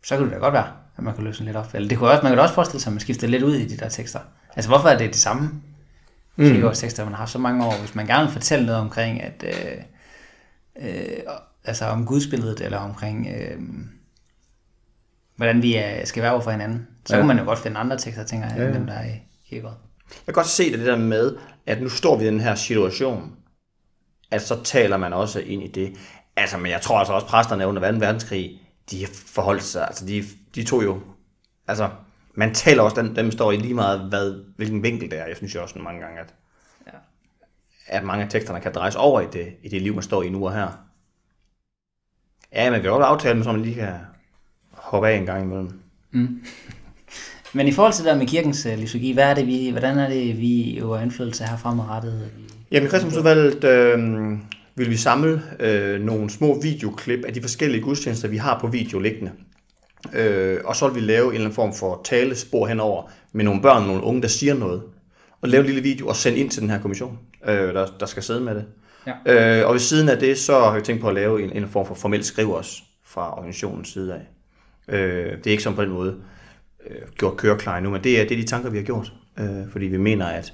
så 0.04 0.16
kunne 0.16 0.26
det 0.26 0.34
da 0.34 0.38
godt 0.38 0.54
være, 0.54 0.72
at 0.98 1.04
man 1.04 1.14
kunne 1.14 1.24
løse 1.26 1.44
lidt 1.44 1.56
op. 1.56 1.74
Eller 1.74 1.88
det 1.88 1.98
kunne 1.98 2.10
også, 2.10 2.22
man 2.22 2.36
da 2.36 2.42
også 2.42 2.54
forestille 2.54 2.80
sig, 2.82 2.90
at 2.90 2.94
man 2.94 3.00
skifter 3.00 3.26
lidt 3.26 3.42
ud 3.42 3.54
i 3.54 3.68
de 3.68 3.76
der 3.76 3.88
tekster. 3.88 4.20
Altså, 4.56 4.68
hvorfor 4.70 4.88
er 4.88 4.98
det 4.98 5.08
det 5.08 5.16
samme 5.16 5.50
Mm. 6.36 6.72
tekster, 6.74 7.04
man 7.04 7.12
har 7.12 7.18
haft 7.18 7.30
så 7.30 7.38
mange 7.38 7.66
år? 7.66 7.78
Hvis 7.80 7.94
man 7.94 8.06
gerne 8.06 8.24
vil 8.24 8.32
fortælle 8.32 8.66
noget 8.66 8.80
omkring, 8.80 9.22
at... 9.22 9.44
Øh, 9.46 9.82
øh, 10.88 11.06
altså 11.64 11.84
om 11.84 12.06
gudsbilledet, 12.06 12.60
eller 12.60 12.78
omkring... 12.78 13.26
Øh, 13.36 13.58
hvordan 15.36 15.62
vi 15.62 15.74
er, 15.74 16.04
skal 16.06 16.22
være 16.22 16.32
over 16.32 16.40
for 16.40 16.50
hinanden. 16.50 16.86
Så 17.06 17.14
Ja. 17.14 17.20
kunne 17.20 17.28
man 17.28 17.38
jo 17.38 17.44
godt 17.44 17.58
finde 17.58 17.78
andre 17.78 17.98
tekster, 17.98 18.24
tænker 18.24 18.48
jeg, 18.48 18.56
Ja, 18.58 18.64
ja, 18.64 18.72
dem, 18.72 18.86
der 18.86 18.94
er 18.94 19.06
i 19.06 19.22
kirkeåret. 19.48 19.76
Jeg 20.10 20.24
kan 20.24 20.34
godt 20.34 20.46
se 20.46 20.70
det, 20.70 20.78
det 20.78 20.86
der 20.86 20.96
med, 20.96 21.36
at 21.66 21.82
nu 21.82 21.88
står 21.88 22.16
vi 22.16 22.24
i 22.24 22.26
den 22.26 22.40
her 22.40 22.54
situation, 22.54 23.32
at 24.30 24.42
så 24.42 24.62
taler 24.64 24.96
man 24.96 25.12
også 25.12 25.40
ind 25.40 25.62
i 25.62 25.68
det. 25.68 25.92
Altså, 26.36 26.58
men 26.58 26.70
jeg 26.70 26.80
tror 26.80 26.98
altså 26.98 27.12
også, 27.12 27.26
præsterne 27.26 27.66
under 27.66 27.92
2. 27.92 27.98
verdenskrig, 27.98 28.60
de 28.90 29.00
har 29.00 29.10
forholdt 29.26 29.62
sig, 29.62 29.86
altså 29.86 30.06
de, 30.06 30.24
de 30.58 30.64
tog 30.64 30.84
jo, 30.84 31.00
altså, 31.68 31.88
man 32.34 32.54
taler 32.54 32.82
også, 32.82 33.02
dem, 33.02 33.14
dem 33.14 33.30
står 33.30 33.52
i 33.52 33.56
lige 33.56 33.74
meget, 33.74 34.00
hvad, 34.00 34.44
hvilken 34.56 34.82
vinkel 34.82 35.10
det 35.10 35.18
er. 35.18 35.26
Jeg 35.26 35.36
synes 35.36 35.54
jo 35.54 35.62
også 35.62 35.78
mange 35.78 36.00
gange, 36.00 36.20
at, 36.20 36.34
Ja. 36.86 36.92
at 37.86 38.04
mange 38.04 38.24
af 38.24 38.30
teksterne 38.30 38.60
kan 38.60 38.72
drejes 38.74 38.96
over 38.96 39.20
i 39.20 39.26
det, 39.32 39.54
i 39.62 39.68
det 39.68 39.82
liv, 39.82 39.94
man 39.94 40.02
står 40.02 40.22
i 40.22 40.28
nu 40.28 40.46
og 40.46 40.54
her. 40.54 40.68
Ja, 42.52 42.70
men 42.70 42.82
vi 42.82 42.86
har 42.86 42.94
også 42.94 43.04
aftalt, 43.06 43.44
så 43.44 43.52
man 43.52 43.62
lige 43.62 43.74
kan 43.74 43.94
hoppe 44.72 45.08
af 45.08 45.16
en 45.16 45.26
gang 45.26 45.44
imellem. 45.44 45.80
Men 47.52 47.68
i 47.68 47.72
forhold 47.72 47.92
til 47.92 48.04
det 48.04 48.12
der 48.12 48.18
med 48.18 48.26
kirkens 48.26 48.66
uh, 48.66 48.72
liturgi, 48.78 49.12
hvad 49.12 49.24
er 49.24 49.34
det, 49.34 49.46
vi, 49.46 49.70
hvordan 49.70 49.98
er 49.98 50.08
det, 50.08 50.38
vi 50.38 50.78
øver 50.78 51.00
indflydelse 51.00 51.44
her 51.44 51.56
fremadrettet? 51.56 52.30
Jamen 52.70 52.86
i 52.86 52.90
Kristendomsudvalget 52.90 53.64
øh, 53.64 53.98
vil 54.74 54.90
vi 54.90 54.96
samle 54.96 55.42
øh, 55.60 56.00
nogle 56.00 56.30
små 56.30 56.60
videoklip 56.62 57.24
af 57.24 57.34
de 57.34 57.40
forskellige 57.40 57.82
gudstjenester, 57.82 58.28
vi 58.28 58.36
har 58.36 58.58
på 58.60 58.66
video 58.66 58.98
liggende. 58.98 59.32
Øh, 60.14 60.60
og 60.64 60.76
så 60.76 60.88
vil 60.88 61.02
vi 61.02 61.06
lave 61.06 61.24
en 61.26 61.30
eller 61.30 61.40
anden 61.40 61.54
form 61.54 61.74
for 61.74 62.00
talespor 62.04 62.66
henover 62.66 63.10
med 63.32 63.44
nogle 63.44 63.62
børn 63.62 63.82
og 63.82 63.86
nogle 63.88 64.02
unge, 64.02 64.22
der 64.22 64.28
siger 64.28 64.54
noget. 64.54 64.82
Og 65.40 65.48
lave 65.48 65.60
en 65.60 65.66
lille 65.66 65.82
video 65.82 66.08
og 66.08 66.16
sende 66.16 66.38
ind 66.38 66.50
til 66.50 66.62
den 66.62 66.70
her 66.70 66.80
kommission, 66.80 67.18
øh, 67.44 67.74
der, 67.74 67.86
der 68.00 68.06
skal 68.06 68.22
sidde 68.22 68.40
med 68.40 68.54
det. 68.54 68.64
Ja. 69.26 69.60
Øh, 69.60 69.66
og 69.66 69.72
ved 69.72 69.80
siden 69.80 70.08
af 70.08 70.18
det, 70.18 70.38
så 70.38 70.58
har 70.58 70.74
vi 70.74 70.80
tænkt 70.80 71.02
på 71.02 71.08
at 71.08 71.14
lave 71.14 71.42
en, 71.42 71.52
en 71.52 71.68
form 71.68 71.86
for 71.86 71.94
formel 71.94 72.24
skriv 72.24 72.50
også 72.50 72.82
fra 73.04 73.38
organisationens 73.38 73.88
side 73.88 74.14
af. 74.14 74.26
Øh, 74.94 75.36
det 75.38 75.46
er 75.46 75.50
ikke 75.50 75.62
som 75.62 75.74
på 75.74 75.82
den 75.82 75.90
måde 75.90 76.16
øh, 76.86 77.08
gjort 77.18 77.36
køreklar 77.36 77.80
nu, 77.80 77.90
men 77.90 78.04
det 78.04 78.20
er, 78.20 78.28
det 78.28 78.32
er 78.32 78.40
de 78.40 78.46
tanker, 78.46 78.70
vi 78.70 78.76
har 78.76 78.84
gjort. 78.84 79.12
Øh, 79.38 79.68
fordi 79.72 79.86
vi 79.86 79.96
mener, 79.98 80.26
at, 80.26 80.52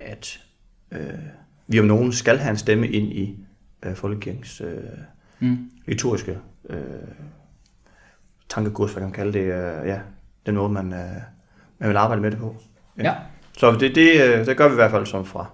at 0.00 0.40
øh, 0.92 0.98
vi 1.66 1.80
om 1.80 1.86
nogen 1.86 2.12
skal 2.12 2.38
have 2.38 2.50
en 2.50 2.56
stemme 2.56 2.88
ind 2.88 3.12
i 3.12 3.38
øh, 3.84 3.94
folkekirkens 3.94 4.60
øh, 4.60 4.68
Mm. 5.40 5.70
liturgiske 5.86 6.38
øh, 6.70 6.78
tankegods, 8.48 8.92
hvad 8.92 9.00
kan 9.00 9.06
man 9.08 9.12
kalde 9.12 9.32
det, 9.32 9.44
øh, 9.44 9.88
ja, 9.88 10.00
den 10.46 10.54
måde, 10.54 10.68
man, 10.68 10.92
øh, 10.92 10.98
man 11.78 11.88
vil 11.88 11.96
arbejde 11.96 12.22
med 12.22 12.30
det 12.30 12.38
på. 12.38 12.56
Ja. 12.98 13.14
Så 13.58 13.72
det, 13.72 13.94
det, 13.94 14.22
øh, 14.22 14.46
det 14.46 14.56
gør 14.56 14.68
vi 14.68 14.72
i 14.72 14.74
hvert 14.74 14.90
fald 14.90 15.06
som 15.06 15.24
fra, 15.24 15.46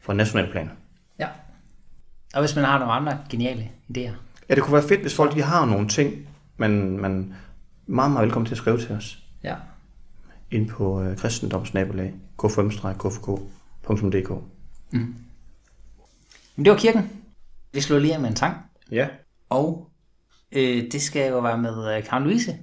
fra 0.00 0.14
national 0.14 0.50
plan. 0.50 0.70
ja. 1.18 1.28
Og 2.34 2.40
hvis 2.40 2.56
man 2.56 2.64
har 2.64 2.78
nogle 2.78 2.92
andre 2.92 3.18
geniale 3.30 3.70
idéer. 3.96 4.10
Ja, 4.48 4.54
det 4.54 4.62
kunne 4.62 4.72
være 4.74 4.88
fedt, 4.88 5.00
hvis 5.00 5.16
folk 5.16 5.34
de 5.34 5.42
har 5.42 5.66
nogle 5.66 5.88
ting, 5.88 6.28
man, 6.56 6.98
man 6.98 7.34
meget, 7.86 8.12
meget 8.12 8.24
velkommen 8.24 8.46
til 8.46 8.54
at 8.54 8.58
skrive 8.58 8.78
til 8.78 8.92
os 8.92 9.22
Ja. 9.44 9.54
ind 10.50 10.68
på 10.68 11.02
øh, 11.02 11.16
kristendomsnabelag 11.16 12.14
k5-kfk.dk. 12.42 14.30
Men 16.56 16.64
det 16.64 16.70
var 16.70 16.76
kirken. 16.78 17.10
Vi 17.72 17.80
slår 17.80 17.98
lige 17.98 18.14
af 18.14 18.20
med 18.20 18.28
en 18.28 18.34
tang. 18.34 18.56
Ja. 18.90 19.08
Og 19.50 19.89
øh, 20.52 20.92
det 20.92 21.02
skal 21.02 21.30
jo 21.30 21.38
være 21.38 21.58
med 21.58 21.96
øh, 21.96 22.04
Karen 22.04 22.24
Louise. 22.24 22.58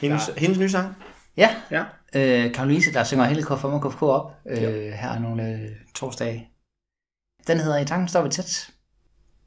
Hendes, 0.00 0.28
ja. 0.28 0.40
hendes 0.40 0.58
nye 0.58 0.68
sang? 0.68 0.94
Ja. 1.36 1.56
Ja. 1.70 1.84
Øh, 2.14 2.52
Karen 2.52 2.68
Louise, 2.68 2.92
der 2.92 3.04
synger 3.04 3.24
hele 3.24 3.42
K5 3.42 3.66
og 3.66 3.90
KFK 3.90 4.02
op 4.02 4.34
øh, 4.46 4.58
her 4.92 5.18
nogle 5.18 5.52
øh, 5.52 5.70
torsdage. 5.94 6.50
Den 7.46 7.58
hedder 7.60 7.78
I 7.78 7.84
tanken 7.84 8.08
står 8.08 8.22
vi 8.22 8.28
tæt. 8.28 8.70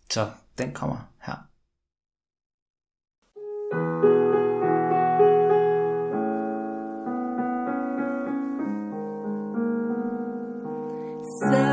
Så 0.09 0.29
den 0.57 0.71
kommer 0.71 1.11
her. 1.21 1.49
Sammen 11.39 11.68